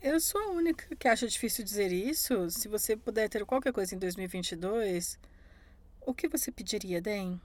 eu 0.00 0.20
sou 0.20 0.40
a 0.40 0.50
única 0.50 0.94
que 0.94 1.08
acha 1.08 1.26
difícil 1.26 1.64
dizer 1.64 1.90
isso. 1.90 2.48
Se 2.50 2.68
você 2.68 2.96
puder 2.96 3.28
ter 3.28 3.44
qualquer 3.44 3.72
coisa 3.72 3.94
em 3.94 3.98
2022, 3.98 5.18
o 6.00 6.14
que 6.14 6.28
você 6.28 6.52
pediria, 6.52 7.00
Den? 7.00 7.40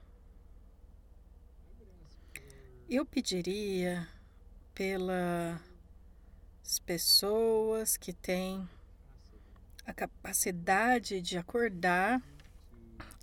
Eu 2.87 3.03
pediria 3.03 4.07
pelas 4.75 5.59
pessoas 6.85 7.97
que 7.97 8.13
têm 8.13 8.69
a 9.85 9.93
capacidade 9.93 11.19
de 11.19 11.37
acordar 11.37 12.21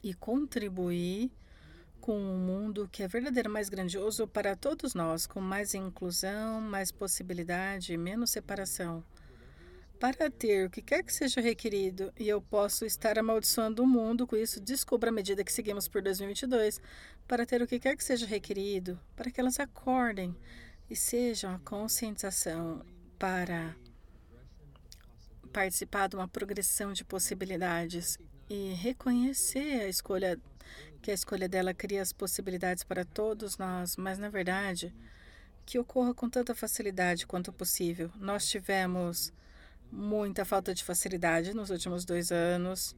e 0.03 0.13
contribuir 0.15 1.31
com 2.05 2.21
um 2.21 2.37
mundo 2.37 2.87
que 2.93 3.03
é 3.03 3.09
verdadeiramente 3.09 3.55
mais 3.55 3.69
grandioso 3.71 4.29
para 4.29 4.55
todos 4.55 4.93
nós, 4.93 5.27
com 5.27 5.41
mais 5.41 5.73
inclusão, 5.73 6.61
mais 6.61 6.93
possibilidade, 6.93 7.97
menos 7.97 8.31
separação. 8.31 9.03
para 9.99 10.31
ter 10.31 10.67
o 10.67 10.71
que 10.71 10.83
quer 10.83 11.03
que 11.03 11.15
seja 11.15 11.41
requerido, 11.41 12.13
e 12.19 12.29
eu 12.29 12.43
posso 12.43 12.85
estar 12.85 13.19
amaldiçoando 13.19 13.83
o 13.83 13.87
mundo 13.87 14.27
com 14.27 14.37
isso, 14.37 14.61
descubra 14.61 15.09
à 15.09 15.13
medida 15.13 15.43
que 15.43 15.51
seguimos 15.51 15.89
por 15.89 16.03
2022, 16.03 16.79
para 17.27 17.47
ter 17.47 17.63
o 17.63 17.67
que 17.67 17.81
quer 17.81 17.97
que 17.97 18.05
seja 18.05 18.27
requerido, 18.27 19.01
para 19.17 19.31
que 19.31 19.41
elas 19.41 19.59
acordem 19.59 20.37
e 20.91 20.95
sejam 20.95 21.55
a 21.55 21.59
conscientização 21.61 22.85
para 23.19 23.75
participar 25.51 26.09
de 26.09 26.17
uma 26.17 26.29
progressão 26.29 26.93
de 26.93 27.03
possibilidades 27.03 28.19
e 28.51 28.75
reconhecer 28.75 29.81
a 29.81 29.89
escolha 29.89 30.39
que 31.05 31.11
a 31.11 31.15
escolha 31.15 31.47
dela 31.47 31.75
cria 31.75 32.01
as 32.01 32.15
possibilidades 32.15 32.83
para 32.83 33.05
todos 33.05 33.59
nós, 33.59 33.95
mas 33.95 34.19
na 34.19 34.31
verdade 34.31 34.91
que 35.67 35.79
ocorra 35.79 36.15
com 36.15 36.31
tanta 36.31 36.55
facilidade 36.55 37.27
quanto 37.27 37.53
possível. 37.53 38.11
Nós 38.17 38.49
tivemos 38.49 39.31
muita 39.93 40.47
falta 40.47 40.73
de 40.73 40.83
facilidade 40.83 41.53
nos 41.53 41.69
últimos 41.69 42.07
dois 42.07 42.33
anos, 42.33 42.97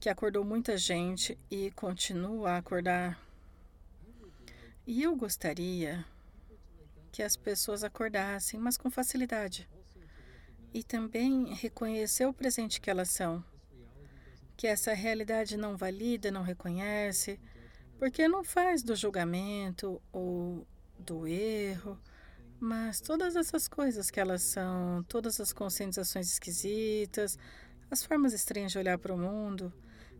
que 0.00 0.08
acordou 0.08 0.44
muita 0.44 0.76
gente 0.76 1.38
e 1.48 1.70
continua 1.70 2.54
a 2.54 2.56
acordar. 2.56 3.16
E 4.84 5.04
eu 5.04 5.14
gostaria 5.14 6.04
que 7.12 7.22
as 7.22 7.36
pessoas 7.36 7.84
acordassem, 7.84 8.58
mas 8.58 8.76
com 8.76 8.90
facilidade. 8.90 9.68
E 10.74 10.82
também 10.82 11.54
reconhecer 11.54 12.26
o 12.26 12.34
presente 12.34 12.80
que 12.80 12.90
elas 12.90 13.10
são. 13.10 13.44
Que 14.58 14.66
essa 14.66 14.92
realidade 14.92 15.56
não 15.56 15.74
valida, 15.74 16.30
não 16.30 16.42
reconhece, 16.42 17.40
porque 17.98 18.28
não 18.28 18.44
faz 18.44 18.82
do 18.82 18.94
julgamento 18.94 20.02
ou 20.12 20.66
do 20.98 21.26
erro 21.26 21.98
mas 22.60 23.00
todas 23.00 23.36
essas 23.36 23.68
coisas 23.68 24.10
que 24.10 24.18
elas 24.18 24.42
são, 24.42 25.04
todas 25.08 25.40
as 25.40 25.52
conscientizações 25.52 26.32
esquisitas, 26.32 27.38
as 27.90 28.04
formas 28.04 28.32
estranhas 28.32 28.72
de 28.72 28.78
olhar 28.78 28.98
para 28.98 29.14
o 29.14 29.18
mundo, 29.18 29.72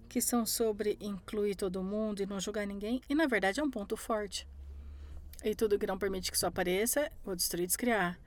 que 0.09 0.21
são 0.21 0.47
sobre 0.47 0.97
incluir 1.01 1.57
todo 1.57 1.83
mundo 1.83 2.23
e 2.23 2.27
não 2.27 2.41
julgar 2.41 2.67
ninguém, 2.67 3.01
e 3.09 3.15
na 3.15 3.27
verdade 3.27 3.61
é 3.61 3.63
um 3.63 3.71
ponto 3.71 3.97
forte. 3.97 4.47
E 5.45 5.55
tudo 5.55 5.79
que 5.79 5.87
não 5.87 5.99
permite 5.99 6.31
que 6.31 6.37
isso 6.37 6.47
apareça, 6.47 7.11
vou 7.25 7.35
destruir 7.35 7.65
e 7.65 7.67
descriar. 7.67 8.19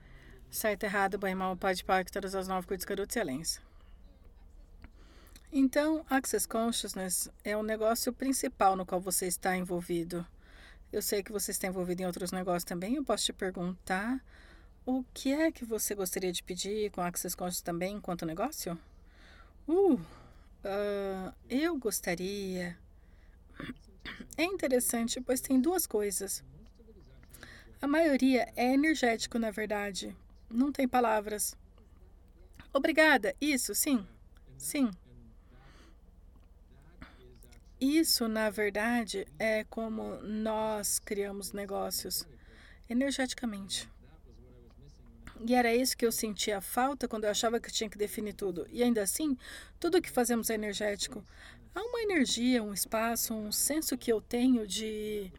Certo, 0.50 0.84
errado, 0.84 1.18
bem, 1.18 1.34
mal, 1.34 1.56
pode, 1.56 1.82
todas 2.12 2.34
as 2.34 2.46
nove 2.46 2.66
coisas, 2.66 2.84
garoto, 2.84 3.10
excelência. 3.10 3.62
Então, 5.54 6.02
Access 6.08 6.48
Consciousness 6.48 7.28
é 7.44 7.54
o 7.54 7.62
negócio 7.62 8.10
principal 8.10 8.74
no 8.74 8.86
qual 8.86 8.98
você 8.98 9.26
está 9.26 9.54
envolvido. 9.54 10.26
Eu 10.90 11.02
sei 11.02 11.22
que 11.22 11.30
você 11.30 11.50
está 11.50 11.66
envolvido 11.66 12.00
em 12.00 12.06
outros 12.06 12.32
negócios 12.32 12.64
também. 12.64 12.94
Eu 12.94 13.04
posso 13.04 13.26
te 13.26 13.34
perguntar 13.34 14.24
o 14.86 15.04
que 15.12 15.30
é 15.30 15.52
que 15.52 15.62
você 15.62 15.94
gostaria 15.94 16.32
de 16.32 16.42
pedir 16.42 16.90
com 16.90 17.02
Access 17.02 17.36
Conscious 17.36 17.60
também 17.60 17.96
enquanto 17.96 18.24
negócio? 18.24 18.78
Uh, 19.68 19.92
uh, 19.92 21.34
eu 21.50 21.76
gostaria. 21.76 22.74
É 24.38 24.44
interessante, 24.44 25.20
pois 25.20 25.42
tem 25.42 25.60
duas 25.60 25.86
coisas. 25.86 26.42
A 27.80 27.86
maioria 27.86 28.50
é 28.56 28.72
energético, 28.72 29.38
na 29.38 29.50
verdade. 29.50 30.16
Não 30.48 30.72
tem 30.72 30.88
palavras. 30.88 31.54
Obrigada. 32.72 33.36
Isso, 33.38 33.74
sim. 33.74 34.06
Sim. 34.56 34.90
Isso, 37.82 38.28
na 38.28 38.48
verdade, 38.48 39.26
é 39.40 39.64
como 39.64 40.18
nós 40.22 41.00
criamos 41.00 41.52
negócios 41.52 42.24
energeticamente. 42.88 43.90
E 45.44 45.52
era 45.52 45.74
isso 45.74 45.96
que 45.96 46.06
eu 46.06 46.12
sentia 46.12 46.60
falta 46.60 47.08
quando 47.08 47.24
eu 47.24 47.30
achava 47.30 47.58
que 47.58 47.72
tinha 47.72 47.90
que 47.90 47.98
definir 47.98 48.34
tudo. 48.34 48.68
E 48.70 48.84
ainda 48.84 49.02
assim, 49.02 49.36
tudo 49.80 50.00
que 50.00 50.12
fazemos 50.12 50.48
é 50.48 50.54
energético. 50.54 51.24
Há 51.74 51.82
uma 51.82 52.00
energia, 52.02 52.62
um 52.62 52.72
espaço, 52.72 53.34
um 53.34 53.50
senso 53.50 53.98
que 53.98 54.12
eu 54.12 54.20
tenho 54.20 54.64
de 54.64 55.32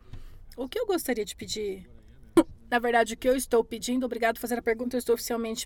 o 0.57 0.67
que 0.67 0.77
eu 0.77 0.85
gostaria 0.85 1.23
de 1.23 1.37
pedir. 1.37 1.89
Na 2.69 2.77
verdade, 2.77 3.13
o 3.13 3.17
que 3.17 3.29
eu 3.29 3.37
estou 3.37 3.63
pedindo, 3.63 4.05
obrigado 4.05 4.35
por 4.35 4.41
fazer 4.41 4.59
a 4.59 4.61
pergunta, 4.61 4.97
eu 4.97 4.99
estou 4.99 5.15
oficialmente 5.15 5.65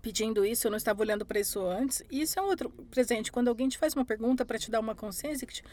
pedindo 0.00 0.44
isso, 0.44 0.66
eu 0.66 0.70
não 0.70 0.78
estava 0.78 1.00
olhando 1.02 1.24
para 1.24 1.38
isso 1.38 1.64
antes. 1.64 2.02
E 2.10 2.22
isso 2.22 2.38
é 2.38 2.42
um 2.42 2.46
outro 2.46 2.70
presente. 2.90 3.30
Quando 3.30 3.48
alguém 3.48 3.68
te 3.68 3.78
faz 3.78 3.94
uma 3.94 4.04
pergunta 4.04 4.44
para 4.44 4.58
te 4.58 4.70
dar 4.70 4.80
uma 4.80 4.94
consciência 4.94 5.46
que 5.46 5.54
te 5.54 5.64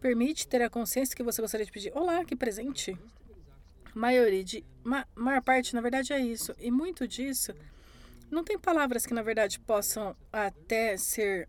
permite 0.00 0.46
ter 0.46 0.62
a 0.62 0.70
consciência 0.70 1.16
que 1.16 1.22
você 1.22 1.40
gostaria 1.42 1.66
de 1.66 1.72
pedir. 1.72 1.92
Olá, 1.94 2.24
que 2.24 2.34
presente. 2.34 2.96
Maioria 3.94 4.42
de 4.42 4.64
ma, 4.82 5.06
maior 5.14 5.42
parte, 5.42 5.74
na 5.74 5.80
verdade, 5.80 6.12
é 6.12 6.20
isso. 6.20 6.54
E 6.58 6.70
muito 6.70 7.06
disso 7.06 7.52
não 8.32 8.42
tem 8.42 8.58
palavras 8.58 9.04
que 9.04 9.12
na 9.12 9.22
verdade 9.22 9.60
possam 9.60 10.16
até 10.32 10.96
ser 10.96 11.48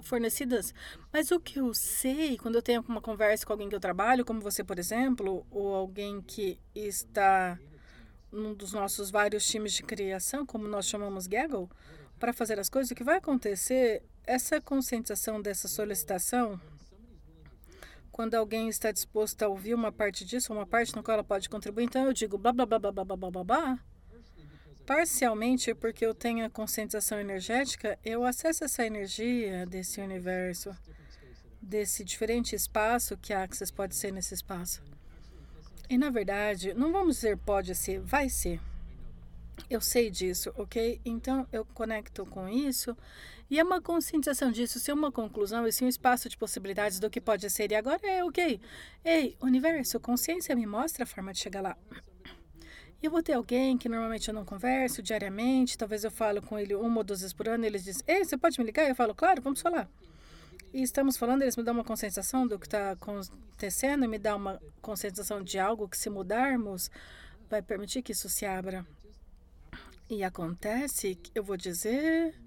fornecidas, 0.00 0.74
mas 1.12 1.30
o 1.30 1.38
que 1.38 1.60
eu 1.60 1.72
sei 1.74 2.38
quando 2.38 2.54
eu 2.56 2.62
tenho 2.62 2.84
uma 2.88 3.00
conversa 3.00 3.46
com 3.46 3.52
alguém 3.52 3.68
que 3.68 3.74
eu 3.74 3.80
trabalho, 3.80 4.24
como 4.24 4.40
você, 4.40 4.64
por 4.64 4.78
exemplo, 4.78 5.46
ou 5.50 5.74
alguém 5.74 6.20
que 6.22 6.58
está 6.74 7.58
num 8.30 8.54
dos 8.54 8.72
nossos 8.72 9.10
vários 9.10 9.46
times 9.46 9.72
de 9.72 9.82
criação, 9.82 10.44
como 10.44 10.68
nós 10.68 10.86
chamamos 10.86 11.26
Gaggle, 11.26 11.68
para 12.18 12.32
fazer 12.32 12.58
as 12.58 12.68
coisas, 12.68 12.90
o 12.90 12.94
que 12.94 13.04
vai 13.04 13.18
acontecer, 13.18 14.02
essa 14.26 14.60
conscientização 14.60 15.40
dessa 15.40 15.68
solicitação, 15.68 16.60
quando 18.10 18.34
alguém 18.34 18.68
está 18.68 18.90
disposto 18.90 19.42
a 19.42 19.48
ouvir 19.48 19.74
uma 19.74 19.92
parte 19.92 20.24
disso, 20.24 20.52
uma 20.52 20.66
parte 20.66 20.94
no 20.96 21.02
qual 21.02 21.14
ela 21.14 21.24
pode 21.24 21.48
contribuir, 21.48 21.84
então 21.84 22.04
eu 22.04 22.12
digo 22.12 22.36
blá 22.36 22.52
blá 22.52 22.66
blá 22.66 22.78
blá 22.78 22.92
blá 22.92 23.04
blá 23.04 23.30
blá 23.30 23.44
blá, 23.44 23.78
parcialmente 24.84 25.72
porque 25.74 26.04
eu 26.04 26.14
tenho 26.14 26.44
a 26.44 26.50
conscientização 26.50 27.20
energética, 27.20 27.98
eu 28.04 28.24
acesso 28.24 28.64
essa 28.64 28.84
energia 28.84 29.64
desse 29.66 30.00
universo, 30.00 30.74
desse 31.62 32.02
diferente 32.02 32.56
espaço 32.56 33.16
que 33.16 33.32
a 33.32 33.44
Access 33.44 33.72
pode 33.72 33.94
ser 33.94 34.12
nesse 34.12 34.34
espaço. 34.34 34.82
E 35.90 35.96
na 35.96 36.10
verdade, 36.10 36.74
não 36.74 36.92
vamos 36.92 37.16
dizer 37.16 37.38
pode 37.38 37.74
ser, 37.74 38.00
vai 38.00 38.28
ser. 38.28 38.60
Eu 39.70 39.80
sei 39.80 40.10
disso, 40.10 40.52
ok? 40.56 41.00
Então 41.04 41.46
eu 41.50 41.64
conecto 41.64 42.26
com 42.26 42.48
isso 42.48 42.96
e 43.50 43.58
é 43.58 43.64
uma 43.64 43.80
conscientização 43.80 44.52
disso, 44.52 44.78
ser 44.78 44.92
uma 44.92 45.10
conclusão 45.10 45.66
e 45.66 45.72
sim 45.72 45.86
um 45.86 45.88
espaço 45.88 46.28
de 46.28 46.36
possibilidades 46.36 47.00
do 47.00 47.08
que 47.08 47.20
pode 47.20 47.48
ser. 47.48 47.72
E 47.72 47.74
agora 47.74 48.00
é 48.06 48.22
ok. 48.22 48.60
Ei, 49.04 49.36
universo, 49.40 49.98
consciência 49.98 50.54
me 50.54 50.66
mostra 50.66 51.04
a 51.04 51.06
forma 51.06 51.32
de 51.32 51.38
chegar 51.38 51.62
lá. 51.62 51.76
E 53.00 53.06
eu 53.06 53.10
vou 53.10 53.22
ter 53.22 53.32
alguém 53.32 53.78
que 53.78 53.88
normalmente 53.88 54.28
eu 54.28 54.34
não 54.34 54.44
converso 54.44 55.00
diariamente, 55.02 55.78
talvez 55.78 56.04
eu 56.04 56.10
falo 56.10 56.42
com 56.42 56.58
ele 56.58 56.74
uma 56.74 56.98
ou 56.98 57.04
duas 57.04 57.20
vezes 57.20 57.32
por 57.32 57.48
ano, 57.48 57.64
e 57.64 57.68
eles 57.68 57.84
dizem, 57.84 58.02
ei, 58.06 58.24
você 58.24 58.36
pode 58.36 58.58
me 58.58 58.66
ligar? 58.66 58.88
Eu 58.88 58.94
falo, 58.94 59.14
claro, 59.14 59.40
vamos 59.40 59.60
falar. 59.60 59.88
E 60.72 60.82
estamos 60.82 61.16
falando, 61.16 61.42
eles 61.42 61.56
me 61.56 61.62
dão 61.62 61.72
uma 61.72 61.84
conscientização 61.84 62.46
do 62.46 62.58
que 62.58 62.66
está 62.66 62.92
acontecendo, 62.92 64.06
me 64.06 64.18
dá 64.18 64.36
uma 64.36 64.60
conscientização 64.82 65.42
de 65.42 65.58
algo 65.58 65.88
que, 65.88 65.96
se 65.96 66.10
mudarmos, 66.10 66.90
vai 67.48 67.62
permitir 67.62 68.02
que 68.02 68.12
isso 68.12 68.28
se 68.28 68.44
abra. 68.44 68.86
E 70.10 70.22
acontece, 70.22 71.18
eu 71.34 71.42
vou 71.42 71.56
dizer, 71.56 72.38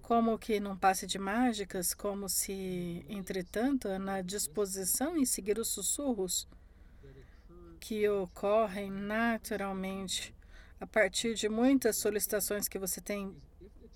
como 0.00 0.38
que 0.38 0.60
num 0.60 0.76
passe 0.76 1.06
de 1.06 1.18
mágicas, 1.18 1.92
como 1.92 2.28
se, 2.28 3.04
entretanto, 3.08 3.88
na 3.98 4.22
disposição 4.22 5.16
em 5.16 5.24
seguir 5.24 5.58
os 5.58 5.68
sussurros 5.68 6.48
que 7.80 8.08
ocorrem 8.08 8.90
naturalmente 8.90 10.32
a 10.80 10.86
partir 10.86 11.34
de 11.34 11.48
muitas 11.48 11.96
solicitações 11.96 12.68
que 12.68 12.78
você 12.78 13.00
tem 13.00 13.36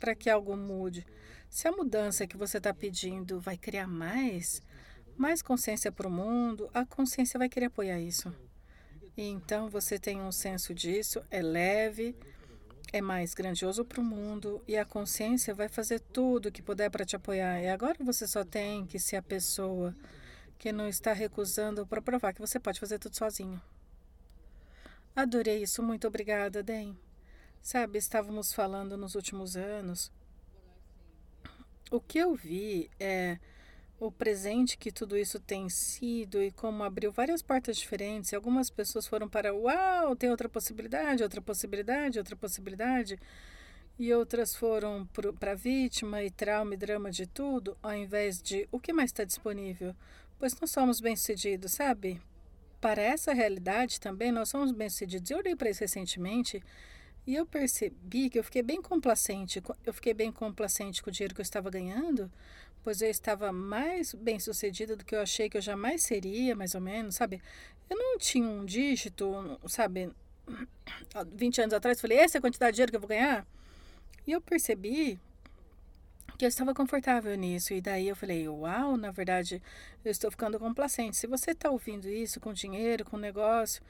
para 0.00 0.14
que 0.14 0.28
algo 0.28 0.56
mude. 0.56 1.06
Se 1.50 1.66
a 1.66 1.72
mudança 1.72 2.28
que 2.28 2.36
você 2.36 2.58
está 2.58 2.72
pedindo 2.72 3.40
vai 3.40 3.56
criar 3.58 3.88
mais, 3.88 4.62
mais 5.16 5.42
consciência 5.42 5.90
para 5.90 6.06
o 6.06 6.10
mundo, 6.10 6.70
a 6.72 6.86
consciência 6.86 7.36
vai 7.36 7.48
querer 7.48 7.66
apoiar 7.66 7.98
isso. 7.98 8.32
E 9.16 9.24
então 9.24 9.68
você 9.68 9.98
tem 9.98 10.20
um 10.20 10.30
senso 10.30 10.72
disso, 10.72 11.20
é 11.28 11.42
leve, 11.42 12.16
é 12.92 13.00
mais 13.00 13.34
grandioso 13.34 13.84
para 13.84 14.00
o 14.00 14.04
mundo 14.04 14.62
e 14.66 14.76
a 14.76 14.84
consciência 14.84 15.52
vai 15.52 15.68
fazer 15.68 15.98
tudo 15.98 16.46
o 16.46 16.52
que 16.52 16.62
puder 16.62 16.88
para 16.88 17.04
te 17.04 17.16
apoiar. 17.16 17.60
E 17.60 17.68
agora 17.68 17.98
você 18.00 18.28
só 18.28 18.44
tem 18.44 18.86
que 18.86 19.00
ser 19.00 19.16
a 19.16 19.22
pessoa 19.22 19.92
que 20.56 20.70
não 20.70 20.88
está 20.88 21.12
recusando 21.12 21.84
para 21.84 22.00
provar 22.00 22.32
que 22.32 22.40
você 22.40 22.60
pode 22.60 22.78
fazer 22.78 23.00
tudo 23.00 23.16
sozinho. 23.16 23.60
Adorei 25.16 25.64
isso, 25.64 25.82
muito 25.82 26.06
obrigada, 26.06 26.62
Den. 26.62 26.96
Sabe, 27.60 27.98
estávamos 27.98 28.52
falando 28.52 28.96
nos 28.96 29.16
últimos 29.16 29.56
anos 29.56 30.12
o 31.90 32.00
que 32.00 32.18
eu 32.18 32.35
vi 32.35 32.90
é 32.98 33.38
o 33.98 34.11
presente 34.11 34.79
que 34.79 34.90
tudo 34.90 35.16
isso 35.16 35.38
tem 35.38 35.68
sido 35.68 36.42
e 36.42 36.50
como 36.50 36.83
abriu 36.83 37.12
várias 37.12 37.42
portas 37.42 37.76
diferentes. 37.76 38.33
E 38.33 38.37
algumas 38.37 38.70
pessoas 38.70 39.07
foram 39.07 39.29
para 39.29 39.55
uau, 39.55 40.16
tem 40.16 40.31
outra 40.31 40.48
possibilidade, 40.48 41.22
outra 41.22 41.42
possibilidade, 41.42 42.18
outra 42.18 42.35
possibilidade. 42.35 43.18
E 43.98 44.14
outras 44.14 44.57
foram 44.57 45.07
para 45.38 45.55
vítima 45.55 46.22
e 46.22 46.31
trauma 46.31 46.72
e 46.72 46.76
drama 46.79 47.11
de 47.11 47.26
tudo, 47.26 47.76
ao 47.83 47.94
invés 47.94 48.40
de 48.40 48.66
o 48.72 48.81
que 48.81 48.94
mais 48.94 49.11
está 49.11 49.24
disponível. 49.24 49.94
Pois 50.38 50.59
nós 50.59 50.70
somos 50.70 51.00
bem-sucedidos, 51.00 51.72
sabe? 51.72 52.18
Para 52.81 53.03
essa 53.03 53.35
realidade 53.35 54.00
também 54.00 54.33
nós 54.33 54.48
somos 54.48 54.72
bem-sucedidos. 54.72 55.31
Eu 55.31 55.37
olhei 55.37 55.55
para 55.55 55.68
isso 55.68 55.81
recentemente 55.81 56.62
E 57.31 57.37
eu 57.37 57.47
percebi 57.47 58.29
que 58.29 58.40
eu 58.40 58.43
fiquei 58.43 58.61
bem 58.61 58.83
complacente. 58.83 59.62
Eu 59.87 59.95
fiquei 59.95 60.12
bem 60.12 60.33
complacente 60.33 61.01
com 61.01 61.11
o 61.11 61.12
dinheiro 61.12 61.33
que 61.33 61.40
eu 61.40 61.45
estava 61.45 61.71
ganhando, 61.71 62.29
pois 62.83 63.01
eu 63.01 63.09
estava 63.09 63.53
mais 63.53 64.12
bem 64.12 64.40
sucedida 64.40 64.97
do 64.97 65.05
que 65.05 65.14
eu 65.14 65.21
achei 65.21 65.49
que 65.49 65.57
eu 65.57 65.61
jamais 65.61 66.03
seria, 66.03 66.57
mais 66.57 66.75
ou 66.75 66.81
menos, 66.81 67.14
sabe? 67.14 67.40
Eu 67.88 67.97
não 67.97 68.19
tinha 68.19 68.49
um 68.49 68.64
dígito, 68.64 69.33
sabe? 69.69 70.11
20 71.33 71.61
anos 71.61 71.73
atrás, 71.73 72.01
falei, 72.01 72.19
essa 72.19 72.37
é 72.37 72.40
a 72.40 72.43
quantidade 72.43 72.73
de 72.73 72.77
dinheiro 72.79 72.90
que 72.90 72.97
eu 72.97 73.01
vou 73.01 73.09
ganhar? 73.09 73.47
E 74.27 74.33
eu 74.33 74.40
percebi 74.40 75.16
que 76.37 76.45
eu 76.45 76.49
estava 76.49 76.75
confortável 76.75 77.37
nisso. 77.37 77.75
E 77.75 77.81
daí 77.81 78.09
eu 78.09 78.16
falei, 78.16 78.49
uau, 78.49 78.97
na 78.97 79.12
verdade, 79.12 79.62
eu 80.05 80.11
estou 80.11 80.33
ficando 80.33 80.59
complacente. 80.59 81.16
Se 81.16 81.29
você 81.29 81.53
está 81.53 81.71
ouvindo 81.71 82.09
isso 82.09 82.40
com 82.40 82.53
dinheiro, 82.53 83.05
com 83.05 83.16
negócio, 83.16 83.83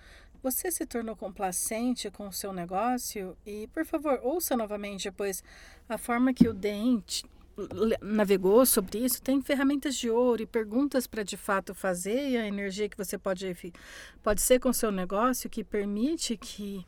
você 0.42 0.70
se 0.70 0.86
tornou 0.86 1.16
complacente 1.16 2.10
com 2.10 2.28
o 2.28 2.32
seu 2.32 2.52
negócio? 2.52 3.36
E, 3.44 3.66
por 3.68 3.84
favor, 3.84 4.20
ouça 4.22 4.56
novamente, 4.56 5.10
pois 5.10 5.42
a 5.88 5.98
forma 5.98 6.32
que 6.32 6.48
o 6.48 6.54
dente 6.54 7.24
navegou 8.00 8.64
sobre 8.64 8.98
isso, 8.98 9.20
tem 9.20 9.42
ferramentas 9.42 9.94
de 9.94 10.08
ouro 10.08 10.42
e 10.42 10.46
perguntas 10.46 11.06
para 11.06 11.22
de 11.22 11.36
fato 11.36 11.74
fazer 11.74 12.30
e 12.30 12.36
a 12.36 12.46
energia 12.46 12.88
que 12.88 12.96
você 12.96 13.18
pode, 13.18 13.72
pode 14.22 14.40
ser 14.40 14.58
com 14.58 14.70
o 14.70 14.74
seu 14.74 14.90
negócio 14.90 15.50
que 15.50 15.62
permite 15.62 16.36
que 16.36 16.86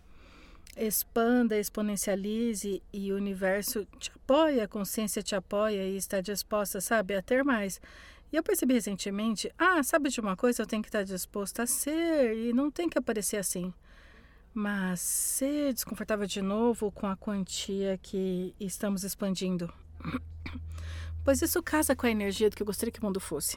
expanda, 0.76 1.58
exponencialize 1.58 2.82
e 2.92 3.12
o 3.12 3.16
universo 3.16 3.86
te 3.98 4.10
apoia, 4.14 4.64
a 4.64 4.68
consciência 4.68 5.22
te 5.22 5.34
apoia 5.34 5.84
e 5.84 5.96
está 5.96 6.20
disposta, 6.20 6.80
sabe, 6.80 7.14
a 7.14 7.22
ter 7.22 7.44
mais. 7.44 7.80
E 8.32 8.36
eu 8.36 8.42
percebi 8.42 8.72
recentemente, 8.72 9.52
ah, 9.58 9.82
sabe 9.82 10.08
de 10.08 10.18
uma 10.18 10.34
coisa, 10.34 10.62
eu 10.62 10.66
tenho 10.66 10.82
que 10.82 10.88
estar 10.88 11.02
disposta 11.02 11.64
a 11.64 11.66
ser 11.66 12.34
e 12.34 12.52
não 12.54 12.70
tem 12.70 12.88
que 12.88 12.98
aparecer 12.98 13.36
assim. 13.36 13.74
Mas 14.54 15.00
ser 15.00 15.74
desconfortável 15.74 16.26
de 16.26 16.40
novo 16.40 16.90
com 16.90 17.06
a 17.06 17.14
quantia 17.14 17.98
que 18.02 18.54
estamos 18.58 19.04
expandindo. 19.04 19.72
Pois 21.24 21.40
isso 21.40 21.62
casa 21.62 21.94
com 21.94 22.04
a 22.04 22.10
energia 22.10 22.50
do 22.50 22.56
que 22.56 22.62
eu 22.64 22.66
gostaria 22.66 22.90
que 22.90 22.98
o 22.98 23.04
mundo 23.04 23.20
fosse. 23.20 23.56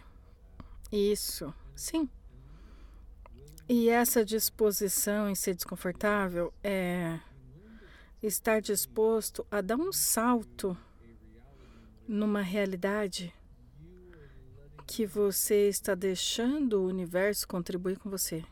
Isso, 0.92 1.52
sim. 1.76 2.08
E 3.68 3.90
essa 3.90 4.24
disposição 4.24 5.28
em 5.28 5.34
ser 5.34 5.56
desconfortável 5.56 6.54
é 6.64 7.20
estar 8.22 8.62
disposto 8.62 9.48
a 9.50 9.62
dar 9.62 9.78
um 9.78 9.92
salto 9.92 10.78
numa 12.08 12.44
realidade 12.44 13.34
que 14.86 15.06
você 15.06 15.68
está 15.70 15.96
deixando 15.96 16.82
o 16.82 16.88
universo 16.88 17.48
contribuir 17.48 17.98
com 17.98 18.10
você. 18.10 18.44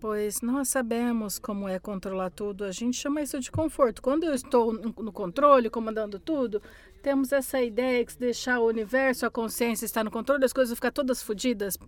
Pois 0.00 0.42
nós 0.42 0.68
sabemos 0.68 1.38
como 1.38 1.68
é 1.68 1.78
controlar 1.78 2.30
tudo, 2.30 2.64
a 2.64 2.72
gente 2.72 2.96
chama 2.96 3.22
isso 3.22 3.40
de 3.40 3.50
conforto. 3.50 4.02
Quando 4.02 4.24
eu 4.24 4.34
estou 4.34 4.72
no 4.72 5.12
controle, 5.12 5.70
comandando 5.70 6.18
tudo, 6.18 6.60
temos 7.02 7.32
essa 7.32 7.62
ideia 7.62 8.04
que 8.04 8.18
deixar 8.18 8.60
o 8.60 8.66
universo, 8.66 9.24
a 9.24 9.30
consciência 9.30 9.86
estar 9.86 10.04
no 10.04 10.10
controle, 10.10 10.44
as 10.44 10.52
coisas 10.52 10.74
ficar 10.74 10.90
todas 10.90 11.22
fodidas 11.22 11.78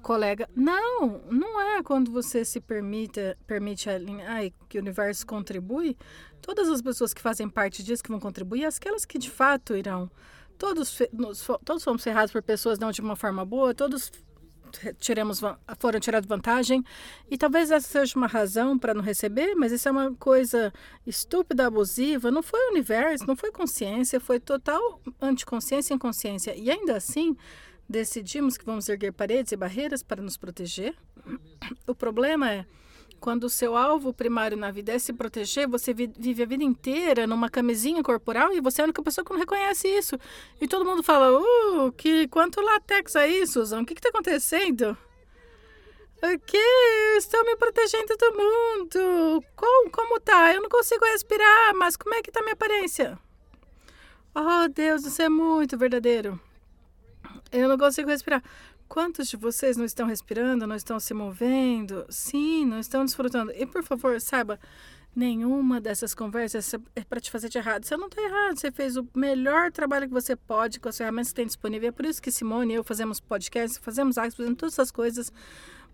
colega. 0.00 0.48
Não, 0.54 1.20
não 1.30 1.60
é 1.60 1.82
quando 1.82 2.10
você 2.10 2.44
se 2.44 2.60
permite, 2.60 3.36
permite 3.46 3.88
ai, 4.26 4.52
que 4.68 4.78
o 4.78 4.80
universo 4.80 5.26
contribui. 5.26 5.96
Todas 6.40 6.68
as 6.68 6.80
pessoas 6.80 7.12
que 7.12 7.20
fazem 7.20 7.48
parte 7.48 7.82
disso 7.82 8.02
que 8.02 8.10
vão 8.10 8.20
contribuir, 8.20 8.64
aquelas 8.64 9.04
que 9.04 9.18
de 9.18 9.30
fato 9.30 9.76
irão. 9.76 10.10
Todos, 10.60 10.98
todos 11.64 11.82
fomos 11.82 12.04
ferrados 12.04 12.30
por 12.30 12.42
pessoas 12.42 12.78
não 12.78 12.90
de 12.90 13.00
uma 13.00 13.16
forma 13.16 13.46
boa, 13.46 13.74
todos 13.74 14.12
tiramos, 14.98 15.40
foram 15.78 15.98
tirados 15.98 16.28
vantagem. 16.28 16.84
E 17.30 17.38
talvez 17.38 17.70
essa 17.70 17.88
seja 17.88 18.14
uma 18.14 18.26
razão 18.26 18.78
para 18.78 18.92
não 18.92 19.00
receber, 19.00 19.54
mas 19.54 19.72
isso 19.72 19.88
é 19.88 19.90
uma 19.90 20.14
coisa 20.16 20.70
estúpida, 21.06 21.66
abusiva. 21.66 22.30
Não 22.30 22.42
foi 22.42 22.60
o 22.66 22.72
universo, 22.72 23.26
não 23.26 23.34
foi 23.34 23.50
consciência, 23.50 24.20
foi 24.20 24.38
total 24.38 25.00
anticonsciência 25.18 25.94
e 25.94 25.96
inconsciência. 25.96 26.54
E 26.54 26.70
ainda 26.70 26.94
assim, 26.94 27.34
decidimos 27.88 28.58
que 28.58 28.64
vamos 28.66 28.86
erguer 28.86 29.12
paredes 29.14 29.52
e 29.52 29.56
barreiras 29.56 30.02
para 30.02 30.20
nos 30.20 30.36
proteger. 30.36 30.94
O 31.86 31.94
problema 31.94 32.52
é 32.52 32.66
quando 33.20 33.44
o 33.44 33.50
seu 33.50 33.76
alvo 33.76 34.12
primário 34.12 34.56
na 34.56 34.70
vida 34.70 34.92
é 34.92 34.98
se 34.98 35.12
proteger, 35.12 35.68
você 35.68 35.92
vive 35.92 36.42
a 36.42 36.46
vida 36.46 36.64
inteira 36.64 37.26
numa 37.26 37.50
camisinha 37.50 38.02
corporal 38.02 38.52
e 38.52 38.60
você 38.60 38.80
é 38.80 38.82
a 38.82 38.86
única 38.86 39.02
pessoa 39.02 39.24
que 39.24 39.30
não 39.30 39.38
reconhece 39.38 39.86
isso. 39.86 40.18
E 40.60 40.66
todo 40.66 40.84
mundo 40.84 41.02
fala, 41.02 41.38
uh, 41.38 41.92
que 41.92 42.26
quanto 42.28 42.60
latex 42.60 43.14
aí, 43.14 43.46
Susan? 43.46 43.82
O 43.82 43.86
que 43.86 43.92
está 43.92 44.08
acontecendo? 44.08 44.96
O 46.22 46.38
que? 46.38 47.16
Estou 47.16 47.44
me 47.44 47.56
protegendo 47.56 48.14
do 48.16 48.32
mundo. 48.32 49.44
Como, 49.54 49.90
como 49.90 50.20
tá? 50.20 50.54
Eu 50.54 50.62
não 50.62 50.68
consigo 50.68 51.04
respirar, 51.04 51.74
mas 51.74 51.96
como 51.96 52.14
é 52.14 52.22
que 52.22 52.30
tá 52.30 52.40
minha 52.42 52.54
aparência? 52.54 53.18
Oh, 54.34 54.68
Deus, 54.68 55.04
isso 55.04 55.20
é 55.22 55.28
muito 55.28 55.78
verdadeiro. 55.78 56.38
Eu 57.52 57.68
não 57.68 57.76
consigo 57.76 58.08
respirar. 58.10 58.42
Quantos 58.90 59.28
de 59.28 59.36
vocês 59.36 59.76
não 59.76 59.84
estão 59.84 60.04
respirando, 60.04 60.66
não 60.66 60.74
estão 60.74 60.98
se 60.98 61.14
movendo? 61.14 62.04
Sim, 62.08 62.66
não 62.66 62.80
estão 62.80 63.04
desfrutando. 63.04 63.52
E 63.52 63.64
por 63.64 63.84
favor, 63.84 64.20
saiba, 64.20 64.58
nenhuma 65.14 65.80
dessas 65.80 66.12
conversas 66.12 66.74
é 66.96 67.04
para 67.04 67.20
te 67.20 67.30
fazer 67.30 67.48
de 67.48 67.56
errado. 67.56 67.84
Você 67.84 67.96
não 67.96 68.08
está 68.08 68.20
errado, 68.20 68.58
você 68.58 68.72
fez 68.72 68.96
o 68.96 69.06
melhor 69.14 69.70
trabalho 69.70 70.08
que 70.08 70.12
você 70.12 70.34
pode 70.34 70.80
com 70.80 70.88
as 70.88 70.98
ferramentas 70.98 71.28
que 71.28 71.36
tem 71.36 71.46
disponível. 71.46 71.90
É 71.90 71.92
por 71.92 72.04
isso 72.04 72.20
que 72.20 72.32
Simone 72.32 72.72
e 72.72 72.76
eu 72.78 72.82
fazemos 72.82 73.20
podcasts, 73.20 73.78
fazemos 73.78 74.18
artes, 74.18 74.36
fazemos 74.36 74.58
todas 74.58 74.74
essas 74.74 74.90
coisas 74.90 75.32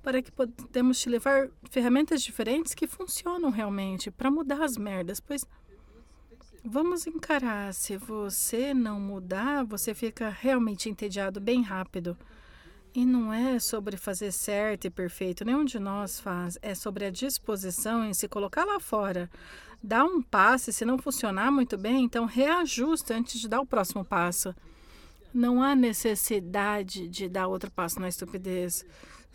para 0.03 0.23
que 0.23 0.33
podemos 0.33 0.99
te 0.99 1.11
levar 1.11 1.51
ferramentas 1.71 2.23
diferentes 2.23 2.73
que 2.73 2.87
funcionam 2.87 3.51
realmente 3.51 4.11
para 4.11 4.31
mudar 4.31 4.63
as 4.63 4.79
merdas, 4.79 5.21
pois 5.21 5.45
Vamos 6.65 7.07
encarar. 7.07 7.75
Se 7.75 7.99
você 7.99 8.73
não 8.73 8.99
mudar, 8.99 9.65
você 9.65 9.95
fica 9.95 10.31
realmente 10.31 10.89
entediado 10.89 11.41
bem 11.41 11.63
rápido. 11.63 12.17
E 12.97 13.05
não 13.05 13.31
é 13.31 13.59
sobre 13.59 13.95
fazer 13.99 14.33
certo 14.33 14.87
e 14.87 14.91
perfeito, 14.91 15.45
nenhum 15.45 15.67
de 15.67 15.79
nós 15.79 16.19
faz. 16.19 16.57
É 16.63 16.75
sobre 16.75 17.05
a 17.05 17.11
disposição 17.11 18.03
em 18.03 18.15
se 18.15 18.27
colocar 18.27 18.65
lá 18.65 18.81
fora. 18.81 19.29
Dar 19.83 20.03
um 20.07 20.23
passo, 20.23 20.71
e 20.71 20.73
se 20.73 20.83
não 20.83 20.97
funcionar 20.97 21.53
muito 21.53 21.77
bem, 21.77 22.05
então 22.05 22.25
reajusta 22.25 23.15
antes 23.15 23.39
de 23.39 23.49
dar 23.49 23.61
o 23.61 23.67
próximo 23.67 24.03
passo. 24.03 24.55
Não 25.35 25.63
há 25.63 25.75
necessidade 25.75 27.07
de 27.07 27.29
dar 27.29 27.49
outro 27.49 27.71
passo 27.71 28.01
na 28.01 28.09
estupidez. 28.09 28.83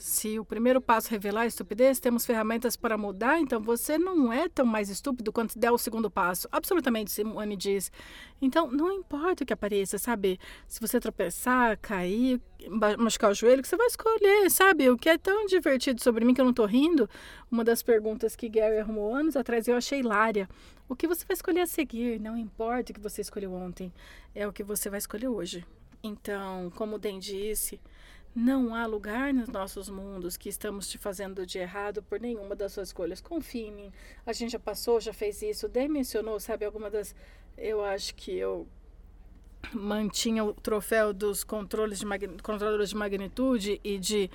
Se 0.01 0.39
o 0.39 0.43
primeiro 0.43 0.81
passo 0.81 1.11
revelar 1.11 1.41
a 1.41 1.45
estupidez, 1.45 1.99
temos 1.99 2.25
ferramentas 2.25 2.75
para 2.75 2.97
mudar, 2.97 3.39
então 3.39 3.61
você 3.61 3.99
não 3.99 4.33
é 4.33 4.49
tão 4.49 4.65
mais 4.65 4.89
estúpido 4.89 5.31
quanto 5.31 5.59
der 5.59 5.69
o 5.69 5.77
segundo 5.77 6.09
passo. 6.09 6.49
Absolutamente, 6.51 7.11
Simone 7.11 7.55
diz. 7.55 7.91
Então, 8.41 8.71
não 8.71 8.91
importa 8.91 9.43
o 9.43 9.45
que 9.45 9.53
apareça, 9.53 9.99
sabe? 9.99 10.39
Se 10.67 10.81
você 10.81 10.99
tropeçar, 10.99 11.77
cair, 11.77 12.41
machucar 12.97 13.29
o 13.29 13.35
joelho, 13.35 13.61
que 13.61 13.67
você 13.67 13.77
vai 13.77 13.85
escolher, 13.85 14.49
sabe? 14.49 14.89
O 14.89 14.97
que 14.97 15.07
é 15.07 15.19
tão 15.19 15.45
divertido 15.45 16.01
sobre 16.01 16.25
mim 16.25 16.33
que 16.33 16.41
eu 16.41 16.45
não 16.45 16.53
tô 16.53 16.65
rindo, 16.65 17.07
uma 17.51 17.63
das 17.63 17.83
perguntas 17.83 18.35
que 18.35 18.49
Gary 18.49 18.79
arrumou 18.79 19.13
anos 19.13 19.35
atrás, 19.35 19.67
eu 19.67 19.75
achei 19.75 19.99
hilária. 19.99 20.49
O 20.89 20.95
que 20.95 21.07
você 21.07 21.23
vai 21.27 21.35
escolher 21.35 21.61
a 21.61 21.67
seguir? 21.67 22.19
Não 22.19 22.35
importa 22.35 22.91
o 22.91 22.95
que 22.95 22.99
você 22.99 23.21
escolheu 23.21 23.53
ontem, 23.53 23.93
é 24.33 24.47
o 24.47 24.51
que 24.51 24.63
você 24.63 24.89
vai 24.89 24.97
escolher 24.97 25.27
hoje. 25.27 25.63
Então, 26.03 26.71
como 26.75 26.95
o 26.95 26.99
Den 26.99 27.19
disse, 27.19 27.79
não 28.33 28.73
há 28.73 28.85
lugar 28.85 29.33
nos 29.33 29.49
nossos 29.49 29.89
mundos 29.89 30.37
que 30.37 30.47
estamos 30.47 30.87
te 30.87 30.97
fazendo 30.97 31.45
de 31.45 31.59
errado 31.59 32.01
por 32.01 32.19
nenhuma 32.19 32.55
das 32.55 32.73
suas 32.73 32.89
escolhas. 32.89 33.19
Confie 33.19 33.67
em 33.67 33.71
mim. 33.71 33.91
A 34.25 34.31
gente 34.31 34.51
já 34.51 34.59
passou, 34.59 35.01
já 35.01 35.13
fez 35.13 35.41
isso. 35.41 35.67
Den 35.67 35.89
mencionou, 35.89 36.39
sabe, 36.39 36.65
alguma 36.65 36.89
das. 36.89 37.13
Eu 37.57 37.83
acho 37.83 38.15
que 38.15 38.31
eu 38.33 38.67
mantinha 39.73 40.43
o 40.43 40.53
troféu 40.53 41.13
dos 41.13 41.43
controles 41.43 41.99
de 41.99 42.05
controladores 42.41 42.89
de 42.89 42.95
magnitude 42.95 43.79
e 43.83 43.97
de 43.99 44.29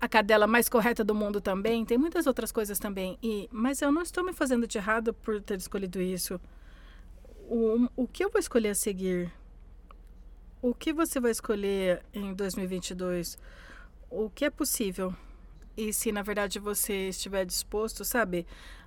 a 0.00 0.08
cadela 0.08 0.46
mais 0.46 0.68
correta 0.68 1.04
do 1.04 1.14
mundo 1.14 1.40
também. 1.40 1.84
Tem 1.84 1.98
muitas 1.98 2.26
outras 2.26 2.50
coisas 2.50 2.78
também. 2.78 3.18
E, 3.22 3.48
mas 3.52 3.80
eu 3.82 3.90
não 3.92 4.02
estou 4.02 4.24
me 4.24 4.32
fazendo 4.32 4.66
de 4.66 4.78
errado 4.78 5.14
por 5.14 5.40
ter 5.40 5.58
escolhido 5.58 6.00
isso. 6.00 6.40
O, 7.48 7.88
o 7.96 8.08
que 8.08 8.24
eu 8.24 8.30
vou 8.30 8.38
escolher 8.38 8.70
a 8.70 8.74
seguir? 8.74 9.32
O 10.64 10.72
que 10.72 10.92
você 10.92 11.18
vai 11.18 11.32
escolher 11.32 12.04
em 12.14 12.32
2022? 12.32 13.36
O 14.08 14.30
que 14.30 14.44
é 14.44 14.50
possível? 14.50 15.12
E 15.76 15.92
se 15.92 16.12
na 16.12 16.22
verdade 16.22 16.60
você 16.60 17.08
estiver 17.08 17.44
disposto, 17.44 18.04
sabe, 18.04 18.46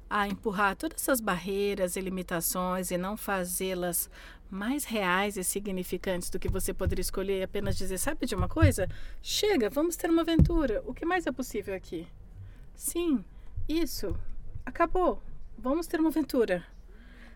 a 0.09 0.25
empurrar 0.25 0.77
todas 0.77 1.01
essas 1.01 1.19
barreiras 1.19 1.97
e 1.97 1.99
limitações 1.99 2.91
e 2.91 2.97
não 2.97 3.17
fazê-las 3.17 4.09
mais 4.49 4.85
reais 4.85 5.35
e 5.35 5.43
significantes 5.43 6.29
do 6.29 6.39
que 6.39 6.47
você 6.47 6.73
poderia 6.73 7.01
escolher, 7.01 7.43
apenas 7.43 7.75
dizer, 7.75 7.97
sabe 7.97 8.25
de 8.25 8.35
uma 8.35 8.47
coisa? 8.47 8.87
Chega, 9.21 9.69
vamos 9.69 9.97
ter 9.97 10.09
uma 10.09 10.21
aventura. 10.21 10.81
O 10.85 10.93
que 10.93 11.05
mais 11.05 11.27
é 11.27 11.31
possível 11.33 11.75
aqui? 11.75 12.07
Sim, 12.73 13.21
isso. 13.67 14.17
Acabou. 14.65 15.21
Vamos 15.57 15.87
ter 15.87 15.99
uma 15.99 16.07
aventura 16.07 16.63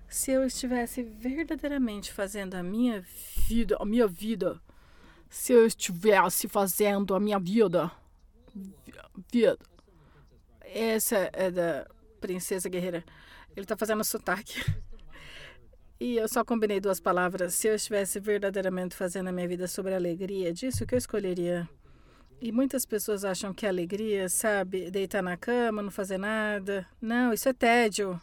se 0.09 0.31
eu 0.31 0.43
estivesse 0.43 1.03
verdadeiramente 1.03 2.11
fazendo 2.11 2.55
a 2.55 2.63
minha 2.63 3.05
vida, 3.47 3.77
a 3.79 3.85
minha 3.85 4.07
vida, 4.07 4.59
se 5.29 5.53
eu 5.53 5.65
estivesse 5.65 6.47
fazendo 6.47 7.13
a 7.13 7.19
minha 7.19 7.39
vida, 7.39 7.91
vida, 9.31 9.57
essa 10.61 11.29
é 11.31 11.51
da 11.51 11.87
princesa 12.19 12.67
guerreira. 12.67 13.03
Ele 13.55 13.65
tá 13.65 13.77
fazendo 13.77 14.03
sotaque. 14.03 14.59
E 15.99 16.15
eu 16.15 16.29
só 16.29 16.45
combinei 16.45 16.79
duas 16.79 16.99
palavras. 16.99 17.53
Se 17.53 17.67
eu 17.67 17.75
estivesse 17.75 18.19
verdadeiramente 18.19 18.95
fazendo 18.95 19.27
a 19.27 19.31
minha 19.33 19.47
vida 19.47 19.67
sobre 19.67 19.93
alegria, 19.93 20.53
disso 20.53 20.85
que 20.85 20.95
eu 20.95 20.97
escolheria. 20.97 21.67
E 22.41 22.53
muitas 22.53 22.85
pessoas 22.85 23.25
acham 23.25 23.53
que 23.53 23.67
alegria, 23.67 24.29
sabe, 24.29 24.89
deitar 24.89 25.21
na 25.21 25.35
cama, 25.35 25.81
não 25.81 25.91
fazer 25.91 26.17
nada. 26.17 26.87
Não, 27.01 27.33
isso 27.33 27.49
é 27.49 27.53
tédio. 27.53 28.19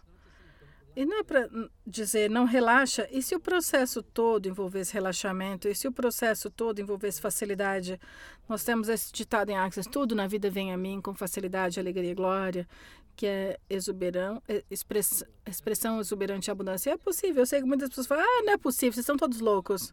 E 0.96 1.04
não 1.04 1.18
é 1.18 1.22
para 1.22 1.50
dizer 1.86 2.30
não 2.30 2.46
relaxa. 2.46 3.06
E 3.12 3.20
se 3.20 3.36
o 3.36 3.40
processo 3.40 4.02
todo 4.02 4.48
envolvesse 4.48 4.94
relaxamento? 4.94 5.68
E 5.68 5.74
se 5.74 5.86
o 5.86 5.92
processo 5.92 6.48
todo 6.48 6.80
envolvesse 6.80 7.20
facilidade? 7.20 8.00
Nós 8.48 8.64
temos 8.64 8.88
esse 8.88 9.12
ditado 9.12 9.50
em 9.50 9.58
Axis: 9.58 9.86
tudo 9.86 10.14
na 10.14 10.26
vida 10.26 10.48
vem 10.48 10.72
a 10.72 10.76
mim 10.76 11.02
com 11.02 11.14
facilidade, 11.14 11.78
alegria 11.78 12.12
e 12.12 12.14
glória, 12.14 12.66
que 13.14 13.26
é 13.26 13.58
exuberão, 13.68 14.42
é, 14.48 14.64
express, 14.70 15.22
expressão 15.46 16.00
exuberante 16.00 16.48
e 16.48 16.50
abundância. 16.50 16.90
É 16.90 16.96
possível. 16.96 17.42
Eu 17.42 17.46
sei 17.46 17.60
que 17.60 17.66
muitas 17.66 17.90
pessoas 17.90 18.06
falam: 18.06 18.24
ah, 18.24 18.42
não 18.44 18.54
é 18.54 18.56
possível, 18.56 18.94
vocês 18.94 19.04
estão 19.04 19.18
todos 19.18 19.38
loucos. 19.38 19.92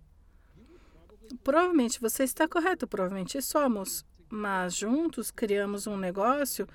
Provavelmente 1.44 2.00
você 2.00 2.24
está 2.24 2.48
correto, 2.48 2.88
provavelmente 2.88 3.42
somos. 3.42 4.06
Mas 4.30 4.74
juntos 4.74 5.30
criamos 5.30 5.86
um 5.86 5.98
negócio 5.98 6.66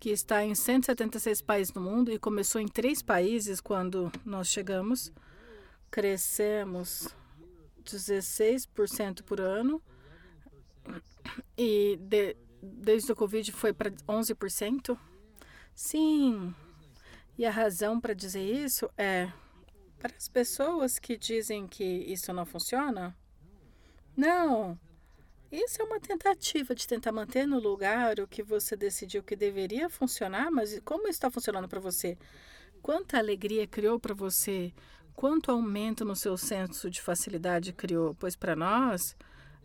que 0.00 0.08
está 0.08 0.42
em 0.42 0.54
176 0.54 1.42
países 1.42 1.74
no 1.74 1.82
mundo 1.82 2.10
e 2.10 2.18
começou 2.18 2.58
em 2.58 2.66
três 2.66 3.02
países 3.02 3.60
quando 3.60 4.10
nós 4.24 4.48
chegamos. 4.48 5.12
Crescemos 5.90 7.14
16% 7.84 9.22
por 9.22 9.40
ano 9.40 9.82
e 11.56 11.98
de, 12.00 12.34
desde 12.62 13.12
o 13.12 13.16
Covid 13.16 13.52
foi 13.52 13.74
para 13.74 13.90
11%. 13.90 14.98
Sim, 15.74 16.54
e 17.36 17.44
a 17.44 17.50
razão 17.50 18.00
para 18.00 18.14
dizer 18.14 18.42
isso 18.42 18.90
é 18.96 19.30
para 19.98 20.16
as 20.16 20.28
pessoas 20.28 20.98
que 20.98 21.18
dizem 21.18 21.66
que 21.66 21.84
isso 21.84 22.32
não 22.32 22.46
funciona. 22.46 23.14
Não, 24.16 24.78
isso 25.50 25.82
é 25.82 25.84
uma 25.84 25.98
tentativa 25.98 26.74
de 26.74 26.86
tentar 26.86 27.10
manter 27.12 27.46
no 27.46 27.58
lugar 27.58 28.20
o 28.20 28.26
que 28.28 28.42
você 28.42 28.76
decidiu 28.76 29.22
que 29.22 29.34
deveria 29.34 29.88
funcionar, 29.88 30.50
mas 30.50 30.80
como 30.84 31.08
está 31.08 31.30
funcionando 31.30 31.68
para 31.68 31.80
você? 31.80 32.16
Quanta 32.80 33.18
alegria 33.18 33.66
criou 33.66 33.98
para 33.98 34.14
você? 34.14 34.72
Quanto 35.14 35.50
aumento 35.50 36.04
no 36.04 36.14
seu 36.14 36.36
senso 36.36 36.88
de 36.88 37.02
facilidade 37.02 37.72
criou? 37.72 38.14
Pois 38.14 38.36
para 38.36 38.54
nós, 38.54 39.16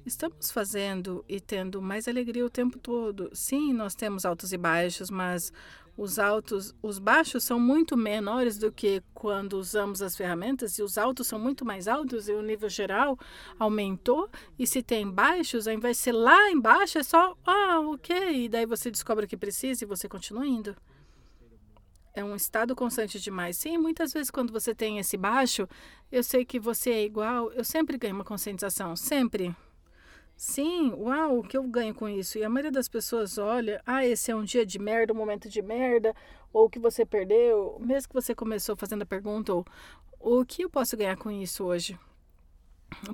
estamos 0.05 0.51
fazendo 0.51 1.25
e 1.27 1.39
tendo 1.39 1.81
mais 1.81 2.07
alegria 2.07 2.45
o 2.45 2.49
tempo 2.49 2.77
todo. 2.77 3.29
Sim, 3.33 3.73
nós 3.73 3.95
temos 3.95 4.25
altos 4.25 4.53
e 4.53 4.57
baixos, 4.57 5.09
mas 5.09 5.51
os 5.97 6.19
altos, 6.19 6.75
os 6.81 6.99
baixos 6.99 7.43
são 7.43 7.59
muito 7.59 7.95
menores 7.95 8.57
do 8.57 8.71
que 8.71 9.01
quando 9.13 9.53
usamos 9.53 10.01
as 10.01 10.15
ferramentas 10.15 10.77
e 10.77 10.83
os 10.83 10.97
altos 10.97 11.25
são 11.25 11.39
muito 11.39 11.63
mais 11.63 11.87
altos 11.87 12.27
e 12.27 12.33
o 12.33 12.41
nível 12.41 12.69
geral 12.69 13.17
aumentou. 13.57 14.29
E 14.59 14.67
se 14.67 14.83
tem 14.83 15.09
baixos, 15.09 15.67
ao 15.67 15.73
invés 15.73 15.97
de 15.97 16.03
ser 16.03 16.11
lá 16.11 16.51
embaixo, 16.51 16.97
é 16.97 17.03
só, 17.03 17.35
ah, 17.45 17.79
ok. 17.79 18.45
E 18.45 18.49
daí 18.49 18.65
você 18.65 18.91
descobre 18.91 19.25
o 19.25 19.27
que 19.27 19.37
precisa 19.37 19.83
e 19.83 19.87
você 19.87 20.09
continua 20.09 20.45
indo. 20.45 20.75
É 22.13 22.23
um 22.23 22.35
estado 22.35 22.75
constante 22.75 23.19
demais. 23.19 23.57
Sim, 23.57 23.77
muitas 23.77 24.13
vezes 24.13 24.29
quando 24.29 24.51
você 24.51 24.75
tem 24.75 24.99
esse 24.99 25.17
baixo, 25.17 25.67
eu 26.11 26.23
sei 26.23 26.45
que 26.45 26.59
você 26.59 26.91
é 26.91 27.03
igual, 27.03 27.51
eu 27.53 27.63
sempre 27.63 27.97
ganho 27.97 28.15
uma 28.15 28.23
conscientização, 28.23 28.95
sempre. 28.95 29.55
Sim, 30.37 30.91
uau, 30.93 31.39
o 31.39 31.43
que 31.43 31.57
eu 31.57 31.63
ganho 31.63 31.93
com 31.95 32.09
isso? 32.09 32.37
E 32.37 32.43
a 32.43 32.49
maioria 32.49 32.71
das 32.71 32.89
pessoas 32.89 33.37
olha, 33.37 33.81
ah, 33.85 34.05
esse 34.05 34.31
é 34.31 34.35
um 34.35 34.43
dia 34.43 34.65
de 34.65 34.77
merda, 34.77 35.13
um 35.13 35.15
momento 35.15 35.47
de 35.47 35.61
merda, 35.61 36.13
ou 36.51 36.69
que 36.69 36.77
você 36.77 37.05
perdeu, 37.05 37.77
mesmo 37.79 38.09
que 38.09 38.13
você 38.13 38.35
começou 38.35 38.75
fazendo 38.75 39.03
a 39.03 39.05
pergunta, 39.05 39.53
ou 39.53 39.65
o 40.19 40.45
que 40.45 40.63
eu 40.63 40.69
posso 40.69 40.97
ganhar 40.97 41.15
com 41.15 41.31
isso 41.31 41.63
hoje? 41.63 41.97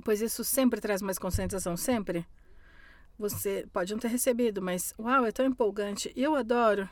Pois 0.04 0.20
isso 0.20 0.42
sempre 0.44 0.80
traz 0.80 1.00
mais 1.00 1.18
conscientização, 1.18 1.76
sempre. 1.76 2.26
Você 3.18 3.68
pode 3.72 3.92
não 3.92 4.00
ter 4.00 4.08
recebido, 4.08 4.60
mas 4.60 4.92
uau, 4.98 5.24
é 5.24 5.32
tão 5.32 5.46
empolgante. 5.46 6.12
Eu 6.16 6.34
adoro. 6.34 6.88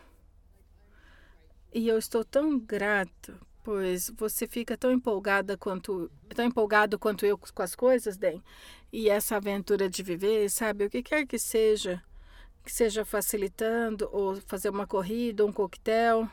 E 1.72 1.88
eu 1.88 1.98
estou 1.98 2.24
tão 2.24 2.58
grato, 2.58 3.34
pois 3.62 4.10
você 4.16 4.46
fica 4.46 4.76
tão 4.76 4.90
empolgada 4.90 5.56
quanto 5.56 6.10
tão 6.34 6.44
empolgado 6.44 6.98
quanto 6.98 7.26
eu 7.26 7.36
com 7.36 7.62
as 7.62 7.74
coisas, 7.74 8.16
Den 8.16 8.42
e 8.92 9.08
essa 9.08 9.36
aventura 9.36 9.88
de 9.88 10.02
viver, 10.02 10.48
sabe? 10.50 10.84
O 10.84 10.90
que 10.90 11.02
quer 11.02 11.26
que 11.26 11.38
seja, 11.38 12.02
que 12.64 12.72
seja 12.72 13.04
facilitando 13.04 14.08
ou 14.12 14.36
fazer 14.46 14.68
uma 14.70 14.86
corrida, 14.86 15.46
um 15.46 15.52
coquetel. 15.52 16.28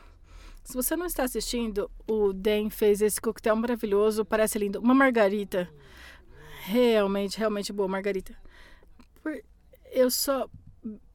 Se 0.64 0.74
você 0.74 0.96
não 0.96 1.06
está 1.06 1.24
assistindo, 1.24 1.90
o 2.06 2.32
Dan 2.32 2.68
fez 2.68 3.00
esse 3.00 3.20
coquetel 3.20 3.56
maravilhoso, 3.56 4.24
parece 4.24 4.58
lindo. 4.58 4.80
Uma 4.80 4.94
margarita. 4.94 5.68
Realmente, 6.64 7.38
realmente 7.38 7.72
boa 7.72 7.88
margarita. 7.88 8.36
Por, 9.22 9.40
eu 9.92 10.10
só. 10.10 10.48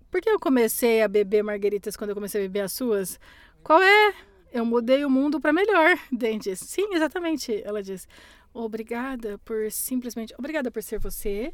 Por 0.09 0.21
que 0.21 0.29
eu 0.29 0.39
comecei 0.39 1.01
a 1.01 1.07
beber 1.07 1.43
margaritas 1.43 1.95
quando 1.95 2.11
eu 2.11 2.15
comecei 2.15 2.41
a 2.41 2.43
beber 2.45 2.61
as 2.61 2.73
suas? 2.73 3.19
Qual 3.63 3.81
é? 3.81 4.15
Eu 4.53 4.63
mudei 4.63 5.03
o 5.03 5.09
mundo 5.09 5.41
para 5.41 5.51
melhor, 5.51 5.97
Dan 6.13 6.37
disse. 6.37 6.65
Sim, 6.65 6.93
exatamente, 6.93 7.59
ela 7.65 7.81
disse. 7.81 8.07
Obrigada 8.53 9.39
por 9.39 9.71
simplesmente. 9.71 10.31
Obrigada 10.37 10.69
por 10.69 10.83
ser 10.83 10.99
você 10.99 11.51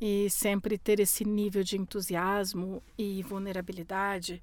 e 0.00 0.28
sempre 0.28 0.76
ter 0.76 0.98
esse 0.98 1.24
nível 1.24 1.62
de 1.62 1.76
entusiasmo 1.76 2.82
e 2.98 3.22
vulnerabilidade 3.22 4.42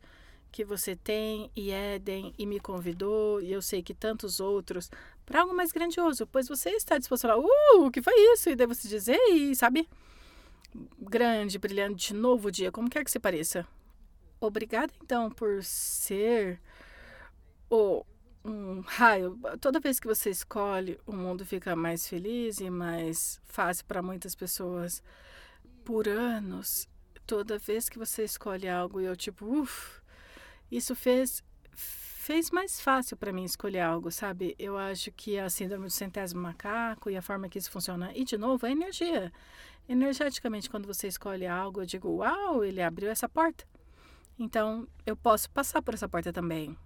que 0.54 0.64
você 0.64 0.96
tem 0.96 1.52
e 1.54 1.72
Eden 1.72 2.34
e 2.38 2.46
me 2.46 2.62
convidou 2.62 3.42
e 3.42 3.52
eu 3.52 3.62
sei 3.62 3.84
que 3.84 3.94
tantos 3.94 4.40
outros 4.40 4.90
para 5.26 5.42
algo 5.42 5.54
mais 5.54 5.74
grandioso, 5.74 6.26
pois 6.26 6.48
você 6.48 6.70
está 6.70 6.98
disposto 6.98 7.26
a 7.26 7.30
falar, 7.34 7.42
uh, 7.42 7.86
o 7.86 7.92
que 7.92 8.02
foi 8.02 8.14
isso? 8.32 8.50
E 8.50 8.56
devo 8.56 8.74
se 8.74 8.88
dizer 8.88 9.20
e 9.30 9.54
sabe, 9.54 9.86
grande, 10.98 11.60
brilhante, 11.60 12.14
novo 12.14 12.50
dia, 12.50 12.72
como 12.72 12.90
quer 12.90 13.04
que 13.04 13.12
se 13.12 13.20
pareça. 13.20 13.68
Obrigada 14.40 14.94
então 15.04 15.30
por 15.30 15.62
ser 15.62 16.62
o 17.70 18.06
um 18.44 18.82
raio. 18.82 19.38
Toda 19.60 19.80
vez 19.80 20.00
que 20.00 20.08
você 20.08 20.30
escolhe, 20.30 21.00
o 21.06 21.14
mundo 21.14 21.46
fica 21.46 21.76
mais 21.76 22.08
feliz 22.08 22.60
e 22.60 22.70
mais 22.70 23.42
fácil 23.46 23.86
para 23.86 24.02
muitas 24.02 24.36
pessoas. 24.36 25.04
Por 25.84 26.08
anos, 26.08 26.88
toda 27.26 27.58
vez 27.58 27.90
que 27.90 28.00
você 28.00 28.24
escolhe 28.24 28.68
algo, 28.68 29.00
eu 29.00 29.16
tipo, 29.16 29.46
uff, 29.46 30.02
isso 30.72 30.96
fez 30.96 31.44
fez 32.28 32.52
mais 32.52 32.82
fácil 32.82 33.16
para 33.16 33.32
mim 33.32 33.46
escolher 33.46 33.80
algo, 33.80 34.12
sabe? 34.12 34.54
Eu 34.60 34.78
acho 34.78 35.14
que 35.14 35.40
a 35.40 35.50
síndrome 35.50 35.86
do 35.86 35.90
centésimo 35.90 36.42
macaco 36.42 37.10
e 37.10 37.16
a 37.16 37.22
forma 37.22 37.48
que 37.48 37.58
isso 37.58 37.72
funciona. 37.72 38.12
E, 38.14 38.26
de 38.26 38.38
novo, 38.38 38.66
a 38.66 38.70
energia. 38.70 39.32
Energeticamente, 39.88 40.70
quando 40.70 40.86
você 40.86 41.08
escolhe 41.08 41.48
algo, 41.48 41.82
eu 41.82 41.86
digo, 41.86 42.10
uau, 42.18 42.66
ele 42.66 42.82
abriu 42.82 43.10
essa 43.10 43.30
porta. 43.30 43.66
Então, 44.38 44.86
eu 45.06 45.16
posso 45.16 45.50
passar 45.52 45.82
por 45.82 45.94
essa 45.94 46.10
porta 46.10 46.34
também. 46.34 46.78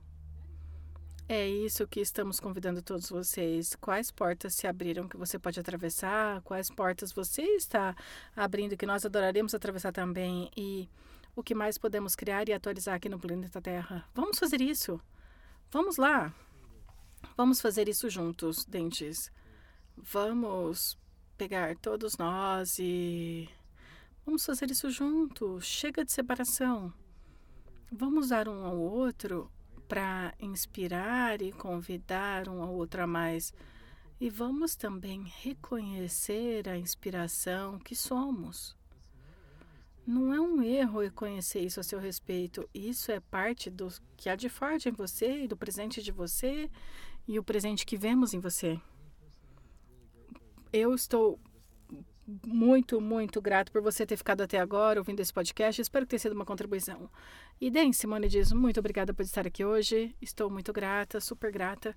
É 1.34 1.48
isso 1.48 1.88
que 1.88 2.02
estamos 2.02 2.42
convidando 2.42 2.82
todos 2.82 3.10
vocês. 3.10 3.74
Quais 3.78 4.12
portas 4.12 4.54
se 4.54 4.68
abriram 4.68 5.08
que 5.08 5.16
você 5.16 5.40
pode 5.40 5.58
atravessar? 5.62 6.42
Quais 6.42 6.70
portas 6.70 7.14
você 7.14 7.42
está 7.56 7.96
abrindo 8.36 8.76
que 8.76 8.86
nós 8.86 9.06
adoraremos 9.06 9.56
atravessar 9.56 9.94
também? 9.94 10.52
E 10.58 10.90
o 11.34 11.42
que 11.42 11.56
mais 11.56 11.78
podemos 11.78 12.18
criar 12.18 12.50
e 12.50 12.54
atualizar 12.54 12.96
aqui 12.96 13.08
no 13.08 13.18
planeta 13.18 13.62
Terra? 13.62 14.04
Vamos 14.14 14.38
fazer 14.38 14.60
isso. 14.60 15.00
Vamos 15.72 15.96
lá. 15.96 16.36
Vamos 17.38 17.62
fazer 17.62 17.88
isso 17.88 18.10
juntos, 18.10 18.66
dentes. 18.66 19.32
Vamos 19.96 21.00
pegar 21.38 21.78
todos 21.78 22.18
nós 22.18 22.78
e 22.78 23.48
vamos 24.26 24.46
fazer 24.46 24.70
isso 24.70 24.92
juntos. 24.92 25.64
Chega 25.64 26.04
de 26.04 26.12
separação. 26.12 26.94
Vamos 27.90 28.28
dar 28.28 28.50
um 28.50 28.66
ao 28.66 28.78
outro 28.78 29.50
para 29.92 30.34
inspirar 30.40 31.42
e 31.42 31.52
convidar 31.52 32.48
um 32.48 32.62
ao 32.64 32.74
outro 32.74 33.04
a 33.04 33.08
mais. 33.08 33.54
E 34.22 34.30
vamos 34.30 34.74
também 34.74 35.26
reconhecer 35.42 36.70
a 36.70 36.78
inspiração 36.78 37.78
que 37.78 37.94
somos. 37.94 38.74
Não 40.08 40.34
é 40.34 40.40
um 40.40 40.64
erro 40.64 41.02
reconhecer 41.02 41.60
isso 41.60 41.82
a 41.82 41.84
seu 41.84 42.00
respeito. 42.00 42.70
Isso 42.74 43.12
é 43.12 43.20
parte 43.20 43.70
do 43.70 43.90
que 44.16 44.30
há 44.30 44.36
de 44.38 44.48
forte 44.48 44.88
em 44.88 44.94
você 44.94 45.44
e 45.44 45.48
do 45.50 45.58
presente 45.58 46.02
de 46.02 46.10
você 46.14 46.72
e 47.28 47.38
o 47.38 47.44
presente 47.44 47.86
que 47.86 47.98
vemos 47.98 48.34
em 48.34 48.40
você. 48.40 48.80
Eu 50.72 50.96
estou 50.96 51.38
muito, 52.46 53.00
muito 53.02 53.42
grato 53.42 53.72
por 53.72 53.82
você 53.82 54.06
ter 54.06 54.18
ficado 54.18 54.42
até 54.42 54.60
agora 54.60 55.00
ouvindo 55.00 55.20
esse 55.20 55.34
podcast. 55.34 55.82
Espero 55.82 56.06
que 56.06 56.12
tenha 56.12 56.20
sido 56.20 56.34
uma 56.34 56.46
contribuição. 56.46 57.10
E 57.60 57.70
Den, 57.70 57.94
Simone 57.94 58.28
diz, 58.28 58.52
muito 58.52 58.80
obrigada 58.80 59.14
por 59.14 59.24
estar 59.24 59.46
aqui 59.46 59.64
hoje. 59.64 60.16
Estou 60.22 60.50
muito 60.50 60.72
grata, 60.74 61.20
super 61.20 61.52
grata. 61.52 61.96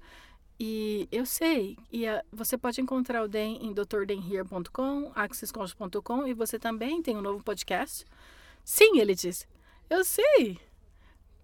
E 0.58 1.08
eu 1.10 1.26
sei, 1.26 1.76
e 1.90 2.06
a, 2.06 2.22
você 2.32 2.56
pode 2.56 2.80
encontrar 2.80 3.24
o 3.24 3.28
Den 3.28 3.58
em 3.60 3.72
drdenhere.com, 3.72 5.10
accesscoach.com 5.14 6.26
e 6.28 6.34
você 6.34 6.58
também 6.58 7.02
tem 7.02 7.16
um 7.16 7.22
novo 7.22 7.42
podcast. 7.42 8.04
Sim, 8.64 8.98
ele 9.00 9.14
diz. 9.14 9.48
Eu 9.90 10.04
sei. 10.04 10.58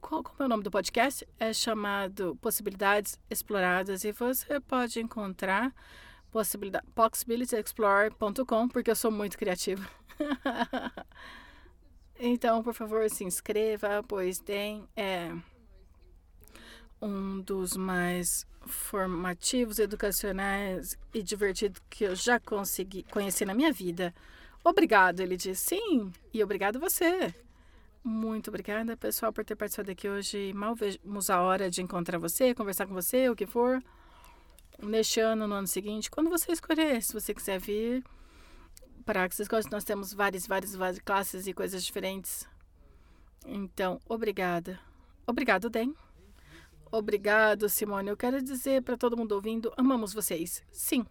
qual, 0.00 0.22
como 0.22 0.36
é 0.40 0.44
o 0.44 0.48
nome 0.48 0.62
do 0.62 0.70
podcast? 0.70 1.26
É 1.38 1.52
chamado 1.52 2.36
Possibilidades 2.40 3.18
Exploradas 3.28 4.04
e 4.04 4.12
você 4.12 4.60
pode 4.60 5.00
encontrar 5.00 5.74
possibilityexplore.com 6.30 8.68
porque 8.68 8.90
eu 8.90 8.96
sou 8.96 9.10
muito 9.10 9.36
criativa. 9.36 9.86
então, 12.18 12.62
por 12.62 12.72
favor, 12.74 13.08
se 13.10 13.24
inscreva, 13.24 14.02
pois 14.06 14.38
tem 14.38 14.86
é, 14.96 15.32
um 17.00 17.40
dos 17.40 17.76
mais 17.76 18.46
formativos, 18.66 19.78
educacionais 19.78 20.98
e 21.14 21.22
divertidos 21.22 21.80
que 21.88 22.04
eu 22.04 22.14
já 22.14 22.38
consegui 22.38 23.04
conhecer 23.04 23.46
na 23.46 23.54
minha 23.54 23.72
vida. 23.72 24.14
Obrigado, 24.62 25.20
ele 25.20 25.36
disse. 25.36 25.76
Sim, 25.76 26.12
e 26.32 26.44
obrigado 26.44 26.78
você. 26.78 27.34
Muito 28.02 28.48
obrigada, 28.48 28.96
pessoal, 28.96 29.32
por 29.32 29.44
ter 29.44 29.56
participado 29.56 29.90
aqui 29.90 30.08
hoje. 30.08 30.52
Mal 30.54 30.74
vemos 30.74 31.30
a 31.30 31.40
hora 31.40 31.70
de 31.70 31.82
encontrar 31.82 32.18
você, 32.18 32.54
conversar 32.54 32.86
com 32.86 32.94
você, 32.94 33.28
o 33.28 33.36
que 33.36 33.46
for. 33.46 33.82
Neste 34.82 35.20
ano, 35.20 35.46
no 35.46 35.54
ano 35.54 35.66
seguinte, 35.66 36.10
quando 36.10 36.30
você 36.30 36.52
escolher, 36.52 37.02
se 37.02 37.12
você 37.12 37.34
quiser 37.34 37.60
vir 37.60 38.04
para 39.04 39.24
Access 39.24 39.48
Coast, 39.48 39.70
nós 39.70 39.84
temos 39.84 40.14
várias, 40.14 40.46
várias, 40.46 40.74
várias 40.74 40.98
classes 41.00 41.46
e 41.46 41.52
coisas 41.52 41.84
diferentes. 41.84 42.48
Então, 43.46 44.00
obrigada. 44.08 44.80
Obrigado, 45.26 45.68
Den. 45.68 45.94
Obrigado, 46.90 47.68
Simone. 47.68 48.08
Eu 48.08 48.16
quero 48.16 48.42
dizer 48.42 48.82
para 48.82 48.96
todo 48.96 49.16
mundo 49.16 49.32
ouvindo, 49.32 49.72
amamos 49.76 50.12
vocês. 50.12 50.62
Sim. 50.72 51.06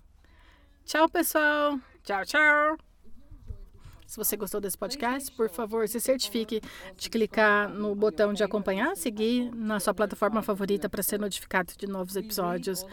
Tchau, 0.84 1.08
pessoal. 1.08 1.80
Tchau, 2.04 2.26
tchau. 2.26 2.78
Se 4.06 4.18
você 4.18 4.36
gostou 4.36 4.60
desse 4.60 4.76
podcast, 4.76 5.32
por 5.34 5.50
favor, 5.50 5.88
se 5.88 6.00
certifique 6.00 6.62
de 6.98 7.10
clicar 7.12 7.70
no 7.70 7.94
botão 7.94 8.34
de 8.34 8.44
acompanhar, 8.44 8.98
seguir 8.98 9.54
na 9.54 9.80
sua 9.80 9.94
plataforma 9.94 10.42
favorita 10.42 10.90
para 10.90 11.04
ser 11.04 11.20
notificado 11.20 11.74
de 11.78 11.86
novos 11.86 12.16
episódios. 12.16 12.84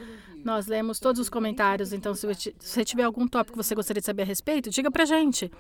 Nós 0.47 0.69
lemos 0.69 1.01
todos 1.01 1.21
os 1.21 1.29
comentários, 1.29 1.93
então 1.93 2.15
se 2.15 2.25
você 2.25 2.85
tiver 2.85 3.03
algum 3.03 3.27
tópico 3.27 3.59
que 3.59 3.65
você 3.65 3.75
gostaria 3.75 4.01
de 4.01 4.07
saber 4.07 4.23
a 4.23 4.25
respeito, 4.25 4.71
diga 4.71 4.89
para 4.93 5.05
gente. 5.05 5.51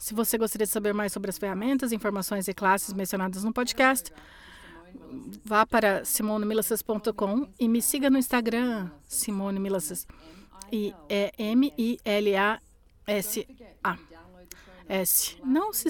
Se 0.00 0.12
você 0.12 0.36
gostaria 0.36 0.66
de 0.66 0.72
saber 0.72 0.92
mais 0.92 1.12
sobre 1.12 1.30
as 1.30 1.38
ferramentas, 1.38 1.92
informações 1.92 2.48
e 2.48 2.52
classes 2.52 2.92
mencionadas 2.92 3.44
no 3.44 3.52
podcast, 3.52 4.12
vá 5.44 5.64
para 5.64 6.04
simonemilacas.com 6.04 7.46
e 7.56 7.68
me 7.68 7.80
siga 7.80 8.10
no 8.10 8.18
Instagram, 8.18 8.90
Simone 9.06 9.60
Milacas. 9.60 10.08
E 10.72 10.92
é 11.08 11.32
M-I-L-A-S-A. 11.38 12.58
S. 14.88 15.36
Não 15.44 15.72
se, 15.72 15.88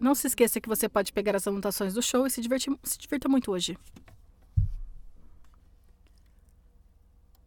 não 0.00 0.16
se 0.16 0.26
esqueça 0.26 0.60
que 0.60 0.68
você 0.68 0.88
pode 0.88 1.12
pegar 1.12 1.36
as 1.36 1.46
anotações 1.46 1.94
do 1.94 2.02
show 2.02 2.26
e 2.26 2.30
se, 2.30 2.40
divertir... 2.40 2.76
se 2.82 2.98
divirta 2.98 3.28
muito 3.28 3.52
hoje. 3.52 3.78